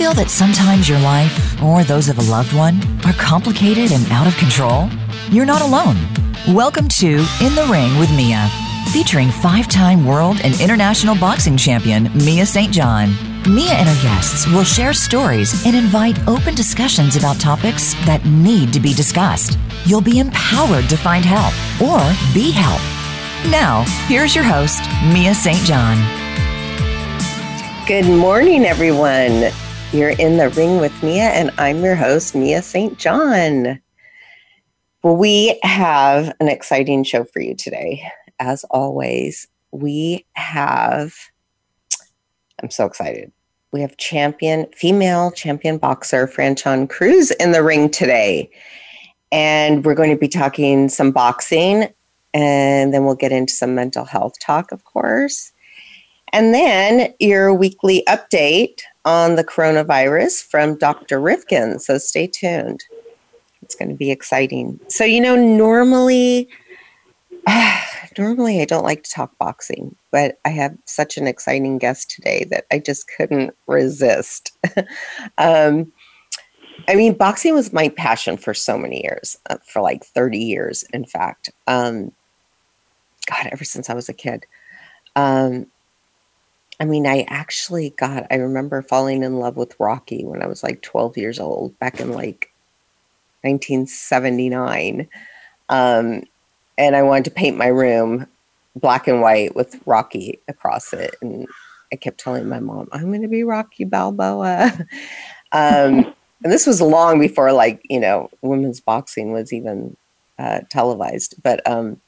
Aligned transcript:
feel 0.00 0.14
that 0.14 0.30
sometimes 0.30 0.88
your 0.88 0.98
life, 1.00 1.62
or 1.62 1.84
those 1.84 2.08
of 2.08 2.16
a 2.16 2.22
loved 2.22 2.54
one, 2.54 2.80
are 3.04 3.12
complicated 3.12 3.92
and 3.92 4.10
out 4.10 4.26
of 4.26 4.34
control? 4.38 4.88
You're 5.28 5.44
not 5.44 5.60
alone. 5.60 5.94
Welcome 6.56 6.88
to 7.00 7.06
In 7.42 7.54
the 7.54 7.68
Ring 7.70 7.98
with 7.98 8.10
Mia, 8.16 8.48
featuring 8.92 9.30
five 9.30 9.68
time 9.68 10.06
world 10.06 10.40
and 10.42 10.58
international 10.58 11.16
boxing 11.16 11.54
champion 11.54 12.04
Mia 12.14 12.46
St. 12.46 12.72
John. 12.72 13.10
Mia 13.46 13.72
and 13.72 13.86
her 13.86 14.02
guests 14.02 14.46
will 14.46 14.64
share 14.64 14.94
stories 14.94 15.66
and 15.66 15.76
invite 15.76 16.18
open 16.26 16.54
discussions 16.54 17.16
about 17.16 17.38
topics 17.38 17.92
that 18.06 18.24
need 18.24 18.72
to 18.72 18.80
be 18.80 18.94
discussed. 18.94 19.58
You'll 19.84 20.00
be 20.00 20.18
empowered 20.18 20.88
to 20.88 20.96
find 20.96 21.26
help 21.26 21.52
or 21.78 22.00
be 22.32 22.50
helped. 22.50 23.52
Now, 23.52 23.84
here's 24.08 24.34
your 24.34 24.44
host, 24.44 24.80
Mia 25.12 25.34
St. 25.34 25.62
John. 25.66 25.98
Good 27.86 28.06
morning, 28.08 28.64
everyone. 28.64 29.52
You're 29.92 30.10
in 30.10 30.36
the 30.36 30.50
ring 30.50 30.78
with 30.78 31.02
Mia, 31.02 31.30
and 31.30 31.50
I'm 31.58 31.82
your 31.82 31.96
host, 31.96 32.36
Mia 32.36 32.62
St. 32.62 32.96
John. 32.96 33.82
Well, 35.02 35.16
we 35.16 35.58
have 35.64 36.32
an 36.38 36.46
exciting 36.46 37.02
show 37.02 37.24
for 37.24 37.40
you 37.40 37.56
today. 37.56 38.00
As 38.38 38.62
always, 38.70 39.48
we 39.72 40.24
have, 40.34 41.12
I'm 42.62 42.70
so 42.70 42.86
excited. 42.86 43.32
We 43.72 43.80
have 43.80 43.96
champion, 43.96 44.68
female 44.76 45.32
champion 45.32 45.76
boxer, 45.78 46.28
Franchon 46.28 46.88
Crews 46.88 47.32
in 47.32 47.50
the 47.50 47.64
ring 47.64 47.90
today. 47.90 48.48
And 49.32 49.84
we're 49.84 49.96
going 49.96 50.10
to 50.10 50.20
be 50.20 50.28
talking 50.28 50.88
some 50.88 51.10
boxing, 51.10 51.88
and 52.32 52.94
then 52.94 53.06
we'll 53.06 53.16
get 53.16 53.32
into 53.32 53.52
some 53.52 53.74
mental 53.74 54.04
health 54.04 54.34
talk, 54.38 54.70
of 54.70 54.84
course. 54.84 55.50
And 56.32 56.54
then 56.54 57.12
your 57.18 57.52
weekly 57.52 58.04
update 58.08 58.82
on 59.04 59.36
the 59.36 59.44
coronavirus 59.44 60.44
from 60.44 60.76
Dr. 60.76 61.20
Rifkin. 61.20 61.78
So 61.78 61.98
stay 61.98 62.26
tuned. 62.26 62.84
It's 63.62 63.74
going 63.74 63.88
to 63.88 63.94
be 63.94 64.10
exciting. 64.10 64.80
So, 64.88 65.04
you 65.04 65.20
know, 65.20 65.36
normally, 65.36 66.48
uh, 67.46 67.80
normally 68.18 68.60
I 68.60 68.64
don't 68.64 68.84
like 68.84 69.04
to 69.04 69.10
talk 69.10 69.36
boxing, 69.38 69.94
but 70.10 70.38
I 70.44 70.50
have 70.50 70.76
such 70.84 71.16
an 71.16 71.26
exciting 71.26 71.78
guest 71.78 72.10
today 72.10 72.46
that 72.50 72.66
I 72.70 72.78
just 72.78 73.10
couldn't 73.16 73.54
resist. 73.66 74.52
um, 75.38 75.92
I 76.88 76.94
mean, 76.94 77.14
boxing 77.14 77.54
was 77.54 77.72
my 77.72 77.88
passion 77.90 78.36
for 78.36 78.54
so 78.54 78.76
many 78.76 79.02
years, 79.02 79.38
uh, 79.48 79.58
for 79.64 79.82
like 79.82 80.04
30 80.04 80.38
years, 80.38 80.84
in 80.92 81.04
fact. 81.04 81.50
Um, 81.66 82.12
God, 83.26 83.48
ever 83.52 83.64
since 83.64 83.88
I 83.88 83.94
was 83.94 84.08
a 84.08 84.14
kid. 84.14 84.46
Um, 85.16 85.66
I 86.80 86.86
mean, 86.86 87.06
I 87.06 87.26
actually 87.28 87.90
got, 87.90 88.26
I 88.30 88.36
remember 88.36 88.80
falling 88.80 89.22
in 89.22 89.38
love 89.38 89.58
with 89.58 89.78
Rocky 89.78 90.24
when 90.24 90.42
I 90.42 90.46
was 90.46 90.62
like 90.62 90.80
12 90.80 91.18
years 91.18 91.38
old, 91.38 91.78
back 91.78 92.00
in 92.00 92.12
like 92.12 92.50
1979. 93.42 95.06
Um, 95.68 96.22
and 96.78 96.96
I 96.96 97.02
wanted 97.02 97.26
to 97.26 97.30
paint 97.32 97.58
my 97.58 97.66
room 97.66 98.26
black 98.74 99.06
and 99.06 99.20
white 99.20 99.54
with 99.54 99.78
Rocky 99.84 100.38
across 100.48 100.94
it. 100.94 101.14
And 101.20 101.46
I 101.92 101.96
kept 101.96 102.18
telling 102.18 102.48
my 102.48 102.60
mom, 102.60 102.88
I'm 102.92 103.08
going 103.08 103.22
to 103.22 103.28
be 103.28 103.42
Rocky 103.42 103.84
Balboa. 103.84 104.72
um, 105.52 106.14
and 106.42 106.50
this 106.50 106.66
was 106.66 106.80
long 106.80 107.20
before, 107.20 107.52
like, 107.52 107.82
you 107.90 108.00
know, 108.00 108.30
women's 108.40 108.80
boxing 108.80 109.32
was 109.32 109.52
even 109.52 109.98
uh, 110.38 110.60
televised. 110.70 111.34
But 111.42 111.60
um, 111.70 112.00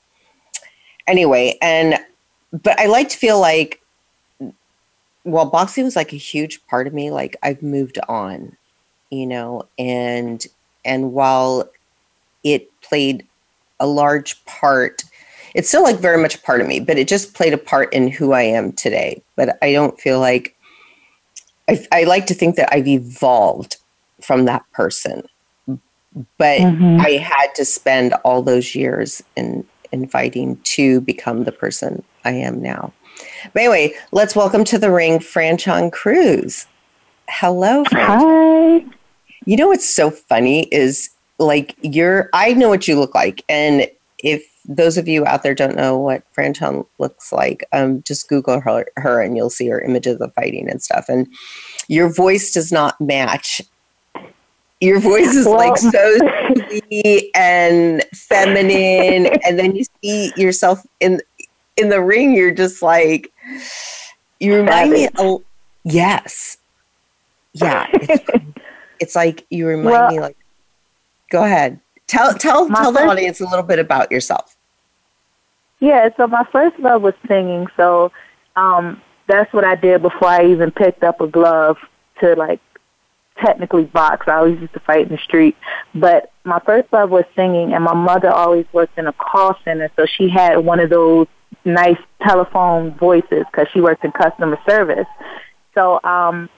anyway, 1.06 1.59
and, 1.61 1.98
but 2.50 2.81
I 2.81 2.87
like 2.87 3.11
to 3.11 3.19
feel 3.19 3.39
like 3.39 3.81
well, 5.25 5.47
boxing 5.47 5.84
was 5.84 5.97
like 5.97 6.12
a 6.12 6.17
huge 6.17 6.65
part 6.67 6.87
of 6.87 6.95
me. 6.95 7.11
Like 7.11 7.37
I've 7.42 7.62
moved 7.62 7.98
on, 8.09 8.56
you 9.11 9.27
know, 9.27 9.67
and 9.78 10.45
and 10.84 11.12
while 11.12 11.69
it 12.43 12.69
played 12.81 13.27
a 13.78 13.87
large 13.87 14.44
part, 14.44 15.05
it's 15.55 15.69
still 15.69 15.83
like 15.83 15.99
very 15.99 16.21
much 16.21 16.37
a 16.37 16.41
part 16.41 16.60
of 16.60 16.66
me, 16.66 16.81
but 16.81 16.99
it 16.99 17.09
just 17.09 17.34
played 17.34 17.53
a 17.53 17.59
part 17.59 17.93
in 17.93 18.09
who 18.09 18.33
I 18.33 18.43
am 18.43 18.72
today. 18.72 19.22
But 19.37 19.59
I 19.62 19.72
don't 19.72 20.00
feel 20.00 20.19
like 20.19 20.56
I, 21.69 21.87
I 21.93 22.04
like 22.04 22.27
to 22.27 22.34
think 22.34 22.56
that 22.56 22.72
I've 22.72 22.89
evolved 22.89 23.77
from 24.21 24.44
that 24.47 24.65
person. 24.72 25.22
But 26.37 26.60
mm-hmm. 26.60 27.00
I 27.00 27.12
had 27.12 27.54
to 27.54 27.65
spend 27.65 28.12
all 28.25 28.43
those 28.43 28.75
years 28.75 29.22
in 29.37 29.65
in 29.93 30.09
fighting 30.09 30.56
to 30.65 31.00
become 31.03 31.44
the 31.44 31.53
person 31.53 32.03
I 32.25 32.33
am 32.33 32.62
now. 32.62 32.93
But 33.53 33.60
anyway, 33.62 33.94
let's 34.12 34.37
welcome 34.37 34.65
to 34.65 34.78
the 34.78 34.91
ring 34.91 35.19
Franchon 35.19 35.93
Crews. 35.93 36.66
Hello, 37.28 37.84
Hi. 37.91 38.84
You 39.44 39.56
know 39.56 39.69
what's 39.69 39.88
so 39.88 40.10
funny 40.10 40.69
is 40.71 41.10
like 41.38 41.75
you're 41.83 42.31
I 42.33 42.55
know 42.55 42.69
what 42.69 42.87
you 42.87 42.99
look 42.99 43.15
like. 43.15 43.44
And 43.49 43.88
if 44.19 44.44
those 44.66 44.97
of 44.97 45.09
you 45.09 45.27
out 45.27 45.43
there 45.43 45.55
don't 45.55 45.77
know 45.77 45.99
what 45.99 46.22
Franchon 46.34 46.87
looks 46.99 47.33
like, 47.33 47.65
um, 47.72 48.03
just 48.03 48.28
Google 48.28 48.60
her, 48.60 48.87
her 48.97 49.21
and 49.21 49.37
you'll 49.37 49.50
see 49.50 49.69
her 49.69 49.81
images 49.81 50.21
of 50.21 50.33
fighting 50.34 50.71
and 50.71 50.83
stuff. 50.83 51.06
And 51.09 51.27
your 51.89 52.12
voice 52.12 52.53
does 52.53 52.71
not 52.71 53.00
match. 53.00 53.60
Your 54.81 54.99
voice 54.99 55.34
is 55.34 55.47
well, 55.47 55.59
like 55.59 55.77
so 55.77 56.19
sweet 56.91 57.31
and 57.37 58.04
feminine, 58.15 59.27
and 59.44 59.56
then 59.56 59.77
you 59.77 59.84
see 60.03 60.33
yourself 60.37 60.84
in 60.99 61.21
in 61.77 61.88
the 61.88 62.03
ring, 62.03 62.34
you're 62.34 62.50
just 62.50 62.83
like, 62.83 63.33
you 64.41 64.56
remind 64.56 64.91
me. 64.91 65.09
Of, 65.19 65.43
yes, 65.84 66.59
yeah. 67.53 67.87
It's, 67.93 68.31
it's, 69.00 69.16
like 69.16 69.47
you 69.50 69.66
remind 69.66 69.91
well, 69.91 70.10
me. 70.10 70.21
Like, 70.21 70.37
go 71.31 71.44
ahead. 71.44 71.81
Tell 72.06 72.34
tell 72.34 72.69
tell 72.69 72.93
the 72.93 73.06
audience 73.06 73.41
a 73.41 73.47
little 73.47 73.65
bit 73.65 73.78
about 73.78 74.10
yourself. 74.10 74.56
Yeah. 75.81 76.10
So 76.16 76.27
my 76.27 76.44
first 76.53 76.78
love 76.78 77.03
was 77.03 77.15
singing. 77.27 77.66
So 77.77 78.12
um, 78.56 79.00
that's 79.27 79.53
what 79.53 79.65
I 79.65 79.75
did 79.75 80.03
before 80.03 80.28
I 80.28 80.47
even 80.47 80.71
picked 80.71 81.03
up 81.03 81.21
a 81.21 81.27
glove 81.27 81.78
to 82.21 82.34
like 82.34 82.60
technically 83.41 83.84
box. 83.84 84.28
I 84.28 84.37
always 84.37 84.60
used 84.60 84.72
to 84.75 84.81
fight 84.81 85.06
in 85.06 85.09
the 85.09 85.19
street. 85.19 85.56
But 85.94 86.33
my 86.44 86.60
first 86.60 86.93
love 86.93 87.10
was 87.10 87.25
singing, 87.34 87.72
and 87.72 87.84
my 87.84 87.94
mother 87.94 88.31
always 88.31 88.66
worked 88.72 88.99
in 88.99 89.06
a 89.06 89.12
call 89.12 89.56
center, 89.65 89.91
so 89.97 90.06
she 90.06 90.28
had 90.28 90.59
one 90.59 90.81
of 90.81 90.91
those 90.91 91.27
nice 91.65 91.99
telephone 92.23 92.95
voices 92.95 93.45
because 93.51 93.67
she 93.73 93.81
worked 93.81 94.05
in 94.05 94.13
customer 94.13 94.59
service. 94.69 95.07
So 95.75 96.01
um, 96.05 96.49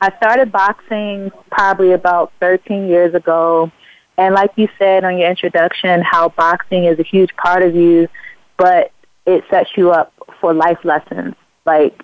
I 0.00 0.14
started 0.16 0.52
boxing 0.52 1.30
probably 1.50 1.92
about 1.92 2.32
13 2.40 2.88
years 2.88 3.14
ago. 3.14 3.70
And 4.16 4.34
like 4.34 4.52
you 4.56 4.68
said 4.78 5.04
on 5.04 5.18
your 5.18 5.30
introduction, 5.30 6.02
how 6.02 6.30
boxing 6.30 6.84
is 6.84 6.98
a 6.98 7.02
huge 7.02 7.34
part 7.36 7.62
of 7.62 7.74
you, 7.74 8.08
but 8.56 8.92
it 9.26 9.44
sets 9.50 9.70
you 9.76 9.90
up 9.90 10.12
for 10.40 10.54
life 10.54 10.78
lessons. 10.84 11.34
Like, 11.64 12.02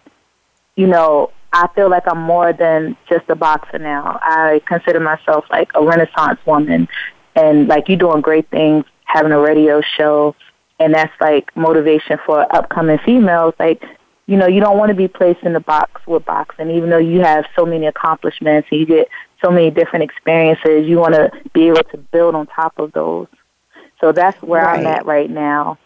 you 0.77 0.87
know, 0.87 1.33
I 1.53 1.69
feel 1.75 1.89
like 1.89 2.05
I'm 2.07 2.21
more 2.21 2.53
than 2.53 2.97
just 3.09 3.29
a 3.29 3.37
boxer 3.37 3.79
now. 3.79 4.19
I 4.23 4.61
consider 4.67 5.01
myself 5.01 5.45
like 5.51 5.71
a 5.75 5.85
renaissance 5.85 6.41
woman. 6.47 6.89
And 7.37 7.69
like 7.69 7.89
you're 7.89 7.99
doing 7.99 8.21
great 8.21 8.49
things, 8.51 8.85
having 9.05 9.33
a 9.33 9.39
radio 9.39 9.81
show, 9.97 10.35
and 10.79 10.95
that's 10.95 11.13
like 11.21 11.55
motivation 11.57 12.19
for 12.25 12.47
upcoming 12.55 12.99
females. 12.99 13.55
Like, 13.59 13.83
you 14.27 14.37
know, 14.37 14.47
you 14.47 14.61
don't 14.61 14.79
want 14.79 14.89
to 14.91 14.95
be 14.95 15.09
placed 15.09 15.43
in 15.43 15.53
the 15.53 15.61
box 15.61 16.07
with 16.07 16.25
boxing, 16.25 16.71
even 16.71 16.91
though 16.91 16.99
you 16.99 17.21
have 17.21 17.45
so 17.57 17.65
many 17.65 17.87
accomplishments 17.87 18.69
and 18.71 18.81
you 18.81 18.87
get 18.87 19.09
so 19.43 19.51
many 19.51 19.71
different 19.71 20.03
experiences. 20.03 20.87
You 20.89 20.99
want 20.99 21.15
to 21.15 21.31
be 21.53 21.69
able 21.69 21.85
to 21.85 21.99
build 21.99 22.35
on 22.35 22.47
top 22.47 22.79
of 22.79 22.93
those. 22.93 23.29
So 24.01 24.13
that's 24.13 24.41
where 24.43 24.63
right. 24.63 24.81
I'm 24.81 24.87
at 24.87 25.07
right 25.07 25.31
now. 25.31 25.79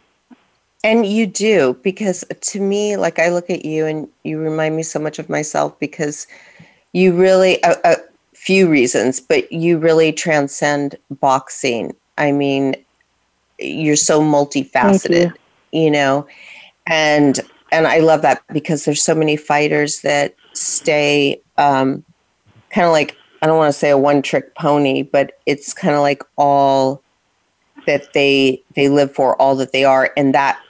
And 0.84 1.04
you 1.04 1.26
do, 1.26 1.76
because 1.82 2.24
to 2.40 2.60
me, 2.60 2.96
like 2.96 3.18
I 3.18 3.30
look 3.30 3.50
at 3.50 3.64
you 3.64 3.86
and 3.86 4.08
you 4.22 4.38
remind 4.38 4.76
me 4.76 4.84
so 4.84 5.00
much 5.00 5.18
of 5.18 5.28
myself 5.28 5.78
because 5.80 6.26
you 6.92 7.12
really, 7.14 7.58
a, 7.64 7.76
a 7.84 7.96
few 8.34 8.68
reasons, 8.68 9.20
but 9.20 9.50
you 9.52 9.78
really 9.78 10.12
transcend 10.12 10.96
boxing. 11.20 11.94
I 12.16 12.30
mean, 12.30 12.76
you're 13.58 13.96
so 13.96 14.20
multifaceted, 14.20 15.32
you. 15.72 15.82
you 15.82 15.90
know, 15.90 16.26
and 16.86 17.40
and 17.72 17.86
I 17.86 17.98
love 17.98 18.22
that 18.22 18.42
because 18.52 18.84
there's 18.84 19.02
so 19.02 19.14
many 19.14 19.36
fighters 19.36 20.00
that 20.00 20.34
stay 20.52 21.40
um, 21.58 22.04
kind 22.70 22.86
of 22.86 22.92
like 22.92 23.16
I 23.42 23.46
don't 23.46 23.58
want 23.58 23.72
to 23.72 23.78
say 23.78 23.90
a 23.90 23.98
one 23.98 24.22
trick 24.22 24.54
pony, 24.54 25.02
but 25.02 25.38
it's 25.46 25.72
kind 25.72 25.94
of 25.94 26.00
like 26.00 26.22
all 26.36 27.02
that 27.86 28.12
they 28.12 28.62
they 28.74 28.88
live 28.88 29.14
for, 29.14 29.40
all 29.40 29.54
that 29.56 29.72
they 29.72 29.84
are, 29.84 30.12
and 30.16 30.34
that 30.34 30.60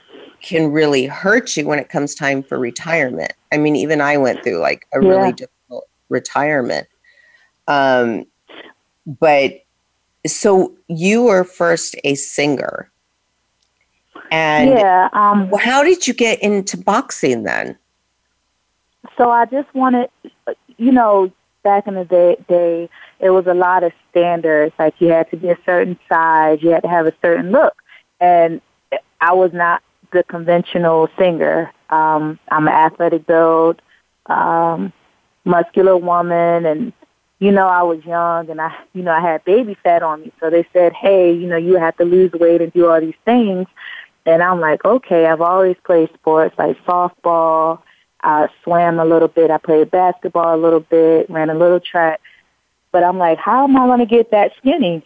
can 0.41 0.71
really 0.71 1.05
hurt 1.05 1.57
you 1.57 1.67
when 1.67 1.79
it 1.79 1.89
comes 1.89 2.15
time 2.15 2.43
for 2.43 2.57
retirement. 2.57 3.33
I 3.51 3.57
mean, 3.57 3.75
even 3.75 4.01
I 4.01 4.17
went 4.17 4.43
through 4.43 4.59
like 4.59 4.87
a 4.93 5.03
yeah. 5.03 5.09
really 5.09 5.31
difficult 5.33 5.87
retirement. 6.09 6.87
Um, 7.67 8.25
but 9.05 9.63
so 10.25 10.73
you 10.87 11.23
were 11.23 11.43
first 11.43 11.95
a 12.03 12.15
singer. 12.15 12.91
And 14.31 14.69
yeah, 14.69 15.09
um, 15.13 15.51
how 15.59 15.83
did 15.83 16.07
you 16.07 16.13
get 16.13 16.41
into 16.41 16.77
boxing 16.77 17.43
then? 17.43 17.77
So 19.17 19.31
I 19.31 19.45
just 19.45 19.73
wanted, 19.73 20.09
you 20.77 20.91
know, 20.91 21.31
back 21.63 21.87
in 21.87 21.95
the 21.95 22.05
day, 22.05 22.37
day, 22.47 22.89
it 23.19 23.31
was 23.31 23.47
a 23.47 23.53
lot 23.53 23.83
of 23.83 23.91
standards. 24.11 24.73
Like 24.77 24.95
you 24.99 25.07
had 25.07 25.29
to 25.31 25.37
be 25.37 25.49
a 25.49 25.57
certain 25.65 25.97
size, 26.07 26.59
you 26.61 26.69
had 26.69 26.83
to 26.83 26.89
have 26.89 27.07
a 27.07 27.13
certain 27.21 27.51
look, 27.51 27.81
and 28.19 28.61
I 29.21 29.33
was 29.33 29.51
not 29.53 29.81
the 30.11 30.23
conventional 30.23 31.09
singer. 31.17 31.71
Um, 31.89 32.39
I'm 32.49 32.67
an 32.67 32.73
athletic 32.73 33.25
build, 33.25 33.81
um, 34.27 34.93
muscular 35.43 35.97
woman, 35.97 36.65
and 36.65 36.93
you 37.39 37.51
know 37.51 37.67
I 37.67 37.83
was 37.83 38.03
young, 38.05 38.49
and 38.49 38.59
I, 38.59 38.75
you 38.93 39.01
know, 39.01 39.11
I 39.11 39.21
had 39.21 39.43
baby 39.45 39.75
fat 39.81 40.03
on 40.03 40.21
me. 40.21 40.31
So 40.39 40.49
they 40.49 40.67
said, 40.73 40.93
hey, 40.93 41.31
you 41.33 41.47
know, 41.47 41.57
you 41.57 41.77
have 41.77 41.95
to 41.97 42.05
lose 42.05 42.31
weight 42.33 42.61
and 42.61 42.71
do 42.73 42.89
all 42.89 42.99
these 42.99 43.15
things. 43.25 43.67
And 44.25 44.43
I'm 44.43 44.59
like, 44.59 44.83
okay, 44.83 45.25
I've 45.25 45.41
always 45.41 45.77
played 45.85 46.09
sports 46.13 46.55
like 46.57 46.77
softball. 46.85 47.81
I 48.21 48.49
swam 48.63 48.99
a 48.99 49.05
little 49.05 49.29
bit. 49.29 49.49
I 49.49 49.57
played 49.57 49.89
basketball 49.89 50.53
a 50.53 50.59
little 50.59 50.81
bit, 50.81 51.29
ran 51.29 51.49
a 51.49 51.53
little 51.53 51.79
track. 51.79 52.19
But 52.91 53.03
I'm 53.03 53.17
like, 53.17 53.37
how 53.37 53.63
am 53.63 53.77
I 53.77 53.85
going 53.85 53.99
to 53.99 54.05
get 54.05 54.31
that 54.31 54.51
skinny? 54.57 55.03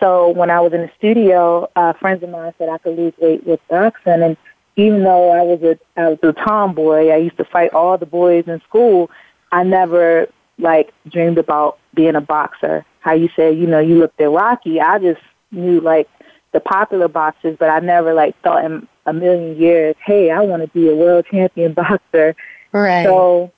So 0.00 0.30
when 0.30 0.50
I 0.50 0.60
was 0.60 0.72
in 0.72 0.80
the 0.82 0.90
studio, 0.98 1.70
uh, 1.76 1.92
friends 1.94 2.22
of 2.22 2.30
mine 2.30 2.52
said 2.58 2.68
I 2.68 2.78
could 2.78 2.96
lose 2.96 3.12
weight 3.18 3.46
with 3.46 3.60
boxing. 3.68 4.22
And 4.22 4.36
even 4.76 5.04
though 5.04 5.30
I 5.30 5.42
was 5.42 5.62
a 5.62 5.78
I 6.00 6.08
was 6.08 6.18
a 6.22 6.32
tomboy, 6.32 7.08
I 7.08 7.16
used 7.16 7.36
to 7.36 7.44
fight 7.44 7.72
all 7.74 7.98
the 7.98 8.06
boys 8.06 8.44
in 8.46 8.60
school. 8.62 9.10
I 9.52 9.62
never 9.62 10.28
like 10.58 10.92
dreamed 11.08 11.38
about 11.38 11.78
being 11.94 12.14
a 12.14 12.20
boxer. 12.20 12.84
How 13.00 13.12
you 13.12 13.28
said, 13.36 13.56
you 13.56 13.66
know, 13.66 13.78
you 13.78 13.98
looked 13.98 14.20
at 14.20 14.30
Rocky. 14.30 14.80
I 14.80 14.98
just 14.98 15.20
knew 15.50 15.80
like 15.80 16.08
the 16.52 16.60
popular 16.60 17.08
boxers, 17.08 17.56
but 17.58 17.68
I 17.68 17.80
never 17.80 18.14
like 18.14 18.40
thought 18.42 18.64
in 18.64 18.88
a 19.06 19.12
million 19.12 19.56
years, 19.56 19.94
hey, 20.04 20.30
I 20.30 20.40
want 20.40 20.62
to 20.62 20.68
be 20.68 20.88
a 20.88 20.94
world 20.94 21.26
champion 21.30 21.72
boxer. 21.74 22.34
Right. 22.72 23.04
So 23.04 23.52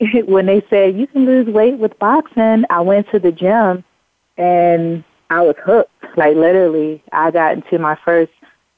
when 0.24 0.46
they 0.46 0.62
said 0.68 0.96
you 0.96 1.06
can 1.06 1.24
lose 1.24 1.46
weight 1.46 1.78
with 1.78 1.98
boxing, 1.98 2.64
I 2.70 2.80
went 2.80 3.10
to 3.10 3.18
the 3.18 3.32
gym 3.32 3.84
and 4.36 5.04
I 5.30 5.40
was 5.42 5.56
hooked. 5.64 5.90
Like 6.16 6.36
literally, 6.36 7.02
I 7.12 7.30
got 7.30 7.54
into 7.54 7.78
my 7.78 7.96
first 8.04 8.32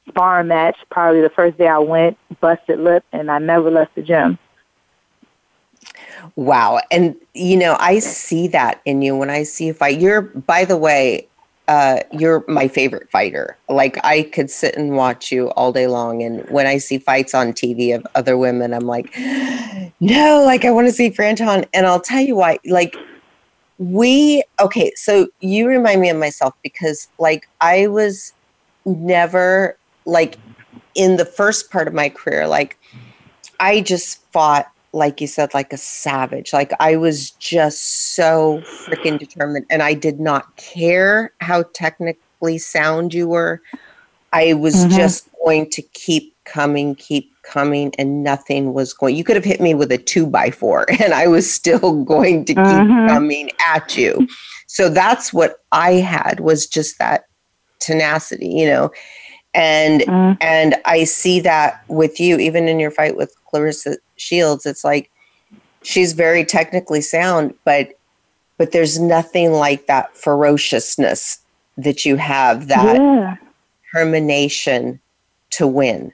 sparring 0.07 0.47
match 0.47 0.77
probably 0.89 1.21
the 1.21 1.29
first 1.29 1.57
day 1.57 1.67
I 1.67 1.79
went, 1.79 2.17
busted 2.39 2.79
lip, 2.79 3.03
and 3.11 3.29
I 3.29 3.39
never 3.39 3.69
left 3.71 3.95
the 3.95 4.01
gym. 4.01 4.37
Wow. 6.35 6.79
And, 6.91 7.15
you 7.33 7.57
know, 7.57 7.77
I 7.79 7.99
see 7.99 8.47
that 8.49 8.81
in 8.85 9.01
you 9.01 9.15
when 9.15 9.29
I 9.29 9.43
see 9.43 9.69
a 9.69 9.73
fight. 9.73 9.99
You're, 9.99 10.21
by 10.21 10.65
the 10.65 10.77
way, 10.77 11.27
uh, 11.67 11.99
you're 12.11 12.43
my 12.47 12.67
favorite 12.67 13.09
fighter. 13.09 13.57
Like 13.69 13.97
I 14.03 14.23
could 14.23 14.49
sit 14.49 14.75
and 14.75 14.95
watch 14.95 15.31
you 15.31 15.49
all 15.51 15.71
day 15.71 15.87
long. 15.87 16.21
And 16.21 16.47
when 16.49 16.67
I 16.67 16.77
see 16.77 16.97
fights 16.97 17.33
on 17.33 17.53
TV 17.53 17.95
of 17.95 18.05
other 18.15 18.37
women, 18.37 18.73
I'm 18.73 18.85
like, 18.85 19.15
no, 19.99 20.43
like 20.45 20.65
I 20.65 20.71
want 20.71 20.87
to 20.87 20.93
see 20.93 21.09
Franchon. 21.09 21.65
And 21.73 21.85
I'll 21.87 22.01
tell 22.01 22.21
you 22.21 22.35
why. 22.35 22.59
Like 22.65 22.95
we, 23.77 24.43
okay, 24.59 24.91
so 24.95 25.27
you 25.39 25.67
remind 25.67 26.01
me 26.01 26.09
of 26.09 26.17
myself 26.17 26.53
because 26.61 27.07
like 27.17 27.47
I 27.61 27.87
was 27.87 28.33
never 28.85 29.77
like 30.05 30.37
in 30.93 31.17
the 31.17 31.25
first 31.25 31.71
part 31.71 31.87
of 31.87 31.93
my 31.93 32.09
career, 32.09 32.47
like 32.47 32.77
I 33.59 33.81
just 33.81 34.21
fought 34.31 34.71
like 34.95 35.19
you 35.19 35.27
said, 35.27 35.53
like 35.53 35.73
a 35.73 35.77
savage. 35.77 36.53
Like 36.53 36.71
I 36.79 36.95
was 36.95 37.31
just 37.31 38.15
so 38.15 38.61
freaking 38.85 39.19
determined 39.19 39.65
and 39.69 39.83
I 39.83 39.93
did 39.93 40.19
not 40.19 40.55
care 40.55 41.33
how 41.41 41.63
technically 41.73 42.57
sound 42.57 43.13
you 43.13 43.27
were. 43.27 43.61
I 44.31 44.53
was 44.53 44.75
mm-hmm. 44.75 44.95
just 44.95 45.29
going 45.43 45.69
to 45.71 45.81
keep 45.81 46.33
coming, 46.45 46.95
keep 46.95 47.29
coming, 47.43 47.93
and 47.99 48.23
nothing 48.23 48.73
was 48.73 48.93
going. 48.93 49.15
You 49.15 49.25
could 49.25 49.35
have 49.35 49.45
hit 49.45 49.59
me 49.59 49.73
with 49.73 49.91
a 49.91 49.97
two 49.97 50.25
by 50.25 50.49
four 50.49 50.89
and 51.01 51.13
I 51.13 51.27
was 51.27 51.51
still 51.51 52.03
going 52.03 52.45
to 52.45 52.53
keep 52.53 52.63
mm-hmm. 52.63 53.07
coming 53.07 53.51
at 53.67 53.97
you. 53.97 54.27
So 54.67 54.89
that's 54.89 55.33
what 55.33 55.57
I 55.73 55.93
had 55.93 56.39
was 56.39 56.65
just 56.65 56.99
that 56.99 57.25
tenacity, 57.79 58.47
you 58.47 58.65
know. 58.65 58.91
And 59.55 60.01
mm. 60.01 60.37
and 60.41 60.75
I 60.83 61.05
see 61.05 61.39
that 61.39 61.83
with 61.87 62.19
you, 62.19 62.37
even 62.37 62.67
in 62.67 62.77
your 62.77 62.91
fight 62.91 63.15
with 63.15 63.33
Claressa 63.51 63.95
Shields, 64.17 64.65
it's 64.65 64.83
like 64.83 65.09
she's 65.81 66.11
very 66.11 66.43
technically 66.43 67.01
sound, 67.01 67.53
but 67.63 67.97
but 68.57 68.73
there's 68.73 68.99
nothing 68.99 69.53
like 69.53 69.87
that 69.87 70.15
ferociousness 70.15 71.39
that 71.77 72.05
you 72.05 72.17
have, 72.17 72.67
that 72.67 72.95
yeah. 72.95 73.35
determination 73.93 74.99
to 75.51 75.67
win. 75.67 76.11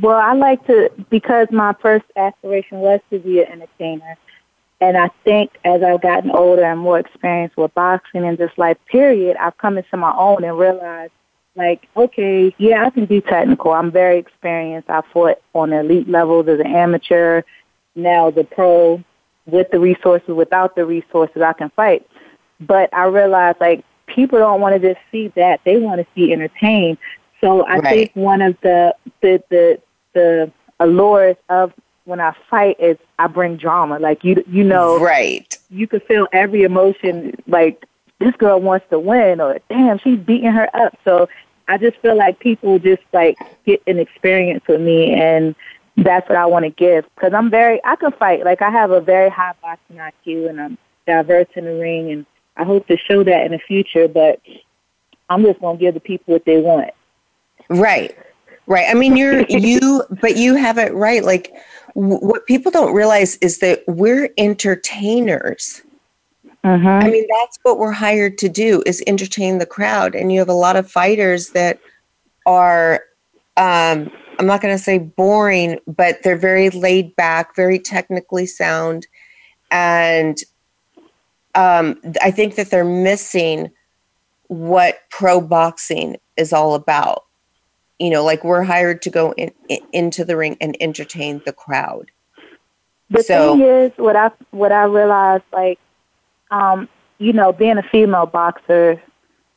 Well, 0.00 0.18
I 0.18 0.32
like 0.32 0.66
to 0.66 0.90
because 1.10 1.48
my 1.50 1.74
first 1.80 2.04
aspiration 2.16 2.78
was 2.78 3.00
to 3.10 3.18
be 3.18 3.40
an 3.40 3.52
entertainer. 3.52 4.16
And 4.80 4.96
I 4.96 5.08
think 5.24 5.58
as 5.64 5.82
I've 5.82 6.02
gotten 6.02 6.30
older 6.30 6.62
and 6.62 6.80
more 6.80 6.98
experienced 7.00 7.56
with 7.56 7.74
boxing 7.74 8.24
and 8.24 8.38
just 8.38 8.56
life 8.58 8.78
period, 8.86 9.36
I've 9.36 9.58
come 9.58 9.76
into 9.76 9.96
my 9.96 10.14
own 10.16 10.44
and 10.44 10.56
realized 10.56 11.12
like, 11.58 11.88
okay, 11.96 12.54
yeah, 12.58 12.86
I 12.86 12.90
can 12.90 13.04
be 13.04 13.20
technical. 13.20 13.72
I'm 13.72 13.90
very 13.90 14.16
experienced. 14.16 14.88
I 14.88 15.02
fought 15.12 15.42
on 15.54 15.72
elite 15.72 16.08
levels 16.08 16.46
as 16.46 16.60
an 16.60 16.68
amateur, 16.68 17.42
now 17.96 18.30
the 18.30 18.44
pro, 18.44 19.02
with 19.44 19.68
the 19.72 19.80
resources, 19.80 20.28
without 20.28 20.76
the 20.76 20.86
resources, 20.86 21.42
I 21.42 21.52
can 21.52 21.70
fight. 21.70 22.08
But 22.60 22.94
I 22.94 23.06
realized 23.06 23.60
like 23.60 23.84
people 24.06 24.38
don't 24.38 24.60
want 24.60 24.80
to 24.80 24.94
just 24.94 25.00
see 25.10 25.28
that; 25.34 25.60
they 25.64 25.78
want 25.78 26.00
to 26.00 26.06
see 26.14 26.32
entertained. 26.32 26.98
So 27.40 27.62
I 27.66 27.78
right. 27.78 27.84
think 27.84 28.12
one 28.14 28.40
of 28.40 28.56
the 28.62 28.94
the 29.20 29.42
the 29.48 29.80
the 30.12 30.52
allures 30.78 31.36
of 31.48 31.72
when 32.04 32.20
I 32.20 32.36
fight 32.48 32.76
is 32.78 32.96
I 33.18 33.26
bring 33.26 33.56
drama. 33.56 33.98
Like 33.98 34.22
you 34.22 34.44
you 34.46 34.62
know, 34.62 35.00
right? 35.00 35.58
You 35.70 35.88
can 35.88 36.00
feel 36.00 36.28
every 36.32 36.62
emotion. 36.62 37.34
Like 37.48 37.84
this 38.20 38.34
girl 38.36 38.60
wants 38.60 38.86
to 38.90 38.98
win, 38.98 39.40
or 39.40 39.58
damn, 39.68 39.98
she's 39.98 40.18
beating 40.18 40.52
her 40.52 40.68
up. 40.74 40.96
So 41.04 41.28
I 41.68 41.76
just 41.76 41.98
feel 41.98 42.16
like 42.16 42.38
people 42.38 42.78
just 42.78 43.02
like 43.12 43.36
get 43.66 43.82
an 43.86 43.98
experience 43.98 44.64
with 44.66 44.80
me, 44.80 45.12
and 45.12 45.54
that's 45.96 46.28
what 46.28 46.38
I 46.38 46.46
want 46.46 46.64
to 46.64 46.70
give. 46.70 47.04
Because 47.14 47.34
I'm 47.34 47.50
very, 47.50 47.80
I 47.84 47.96
can 47.96 48.12
fight. 48.12 48.44
Like 48.44 48.62
I 48.62 48.70
have 48.70 48.90
a 48.90 49.00
very 49.00 49.28
high 49.28 49.52
boxing 49.60 49.96
IQ, 49.96 50.48
and 50.48 50.60
I'm 50.60 50.78
diverse 51.06 51.48
in 51.54 51.66
the 51.66 51.74
ring, 51.74 52.10
and 52.10 52.26
I 52.56 52.64
hope 52.64 52.86
to 52.88 52.96
show 52.96 53.22
that 53.22 53.46
in 53.46 53.52
the 53.52 53.58
future. 53.58 54.08
But 54.08 54.40
I'm 55.28 55.44
just 55.44 55.60
gonna 55.60 55.78
give 55.78 55.94
the 55.94 56.00
people 56.00 56.32
what 56.32 56.46
they 56.46 56.60
want. 56.60 56.90
Right, 57.68 58.16
right. 58.66 58.86
I 58.88 58.94
mean, 58.94 59.16
you're 59.16 59.42
you, 59.48 60.02
but 60.22 60.36
you 60.36 60.54
have 60.54 60.78
it 60.78 60.94
right. 60.94 61.22
Like 61.22 61.52
w- 61.94 62.18
what 62.18 62.46
people 62.46 62.72
don't 62.72 62.94
realize 62.94 63.36
is 63.36 63.58
that 63.58 63.82
we're 63.86 64.30
entertainers. 64.38 65.82
Mm-hmm. 66.64 66.86
I 66.86 67.10
mean, 67.10 67.26
that's 67.40 67.58
what 67.62 67.78
we're 67.78 67.92
hired 67.92 68.38
to 68.38 68.48
do 68.48 68.82
is 68.84 69.02
entertain 69.06 69.58
the 69.58 69.66
crowd. 69.66 70.14
And 70.14 70.32
you 70.32 70.38
have 70.40 70.48
a 70.48 70.54
lot 70.54 70.76
of 70.76 70.90
fighters 70.90 71.50
that 71.50 71.78
are, 72.46 73.04
um, 73.56 74.10
I'm 74.38 74.46
not 74.46 74.60
going 74.60 74.74
to 74.74 74.82
say 74.82 74.98
boring, 74.98 75.78
but 75.86 76.22
they're 76.22 76.36
very 76.36 76.70
laid 76.70 77.14
back, 77.16 77.54
very 77.54 77.78
technically 77.78 78.46
sound. 78.46 79.06
And 79.70 80.38
um, 81.54 82.00
I 82.22 82.30
think 82.30 82.56
that 82.56 82.70
they're 82.70 82.84
missing 82.84 83.70
what 84.48 85.00
pro 85.10 85.40
boxing 85.40 86.16
is 86.36 86.52
all 86.52 86.74
about. 86.74 87.24
You 87.98 88.10
know, 88.10 88.24
like 88.24 88.44
we're 88.44 88.62
hired 88.62 89.02
to 89.02 89.10
go 89.10 89.32
in, 89.32 89.52
in, 89.68 89.80
into 89.92 90.24
the 90.24 90.36
ring 90.36 90.56
and 90.60 90.76
entertain 90.80 91.42
the 91.44 91.52
crowd. 91.52 92.10
The 93.10 93.22
so, 93.22 93.56
thing 93.56 93.66
is, 93.66 93.92
what 93.96 94.16
I 94.16 94.30
what 94.50 94.70
I 94.70 94.84
realized, 94.84 95.44
like 95.52 95.78
um, 96.50 96.88
you 97.18 97.32
know, 97.32 97.52
being 97.52 97.78
a 97.78 97.82
female 97.82 98.26
boxer, 98.26 99.00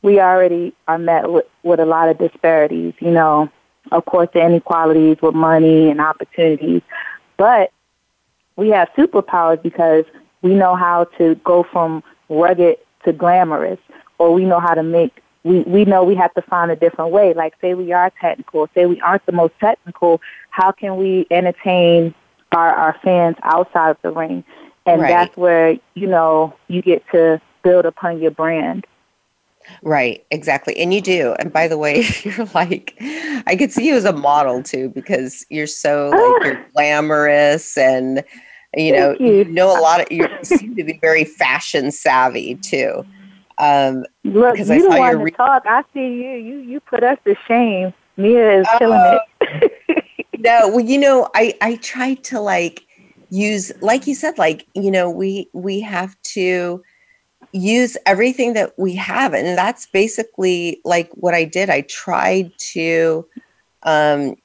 we 0.02 0.20
already 0.20 0.74
are 0.88 0.98
met 0.98 1.30
with, 1.30 1.46
with 1.62 1.80
a 1.80 1.86
lot 1.86 2.08
of 2.08 2.18
disparities, 2.18 2.94
you 3.00 3.10
know, 3.10 3.50
of 3.90 4.04
course, 4.04 4.28
the 4.32 4.44
inequalities 4.44 5.18
with 5.22 5.34
money 5.34 5.90
and 5.90 6.00
opportunities. 6.00 6.82
But 7.36 7.72
we 8.56 8.68
have 8.70 8.88
superpowers 8.96 9.62
because 9.62 10.04
we 10.42 10.54
know 10.54 10.74
how 10.74 11.04
to 11.18 11.36
go 11.36 11.62
from 11.62 12.02
rugged 12.28 12.78
to 13.04 13.12
glamorous, 13.12 13.78
or 14.18 14.32
we 14.32 14.44
know 14.44 14.60
how 14.60 14.74
to 14.74 14.82
make 14.82 15.22
we, 15.44 15.60
we 15.62 15.84
know 15.84 16.04
we 16.04 16.14
have 16.14 16.32
to 16.34 16.42
find 16.42 16.70
a 16.70 16.76
different 16.76 17.10
way. 17.10 17.34
Like 17.34 17.54
say 17.60 17.74
we 17.74 17.92
are 17.92 18.12
technical, 18.20 18.68
say 18.74 18.86
we 18.86 19.00
aren't 19.00 19.26
the 19.26 19.32
most 19.32 19.54
technical, 19.58 20.20
how 20.50 20.70
can 20.70 20.96
we 20.96 21.26
entertain 21.30 22.14
our, 22.52 22.72
our 22.72 22.96
fans 23.02 23.36
outside 23.42 23.90
of 23.90 23.96
the 24.02 24.10
ring? 24.10 24.44
And 24.86 25.00
right. 25.00 25.08
that's 25.08 25.36
where, 25.36 25.76
you 25.94 26.06
know, 26.06 26.54
you 26.68 26.82
get 26.82 27.04
to 27.12 27.40
build 27.62 27.86
upon 27.86 28.20
your 28.20 28.32
brand. 28.32 28.86
Right, 29.82 30.24
exactly. 30.30 30.76
And 30.76 30.92
you 30.92 31.00
do. 31.00 31.34
And 31.38 31.52
by 31.52 31.68
the 31.68 31.78
way, 31.78 32.04
you're 32.22 32.46
like, 32.54 32.96
I 33.00 33.56
could 33.56 33.72
see 33.72 33.86
you 33.86 33.94
as 33.94 34.04
a 34.04 34.12
model 34.12 34.62
too, 34.62 34.88
because 34.90 35.46
you're 35.50 35.66
so 35.66 36.10
like, 36.10 36.44
you're 36.44 36.66
glamorous 36.74 37.78
and, 37.78 38.24
you 38.74 38.92
know, 38.92 39.16
you. 39.20 39.38
you. 39.38 39.44
know 39.44 39.68
a 39.68 39.80
lot 39.80 40.00
of, 40.00 40.10
you 40.10 40.28
seem 40.42 40.74
to 40.76 40.84
be 40.84 40.98
very 41.00 41.24
fashion 41.24 41.90
savvy 41.92 42.56
too. 42.56 43.04
Um, 43.58 44.04
Look, 44.24 44.58
you 44.58 44.64
don't 44.64 44.98
want 44.98 45.12
to 45.12 45.18
re- 45.18 45.30
talk. 45.30 45.64
I 45.66 45.84
see 45.94 46.00
you. 46.00 46.30
You 46.32 46.58
you 46.58 46.80
put 46.80 47.04
us 47.04 47.18
to 47.24 47.36
shame. 47.46 47.92
Mia 48.16 48.60
is 48.60 48.66
killing 48.78 48.98
uh, 48.98 49.18
it. 49.40 50.04
no, 50.38 50.68
well, 50.68 50.80
you 50.80 50.98
know, 50.98 51.28
I 51.34 51.54
I 51.60 51.76
tried 51.76 52.24
to 52.24 52.40
like 52.40 52.84
use 53.32 53.72
like 53.80 54.06
you 54.06 54.14
said 54.14 54.36
like 54.36 54.66
you 54.74 54.90
know 54.90 55.08
we 55.08 55.48
we 55.54 55.80
have 55.80 56.14
to 56.22 56.82
use 57.52 57.96
everything 58.06 58.52
that 58.54 58.78
we 58.78 58.94
have. 58.94 59.34
And 59.34 59.56
that's 59.56 59.86
basically 59.86 60.80
like 60.84 61.10
what 61.14 61.34
i 61.34 61.44
did. 61.44 61.70
I 61.70 61.82
tried 61.82 62.52
to 62.72 63.26
um 63.84 64.36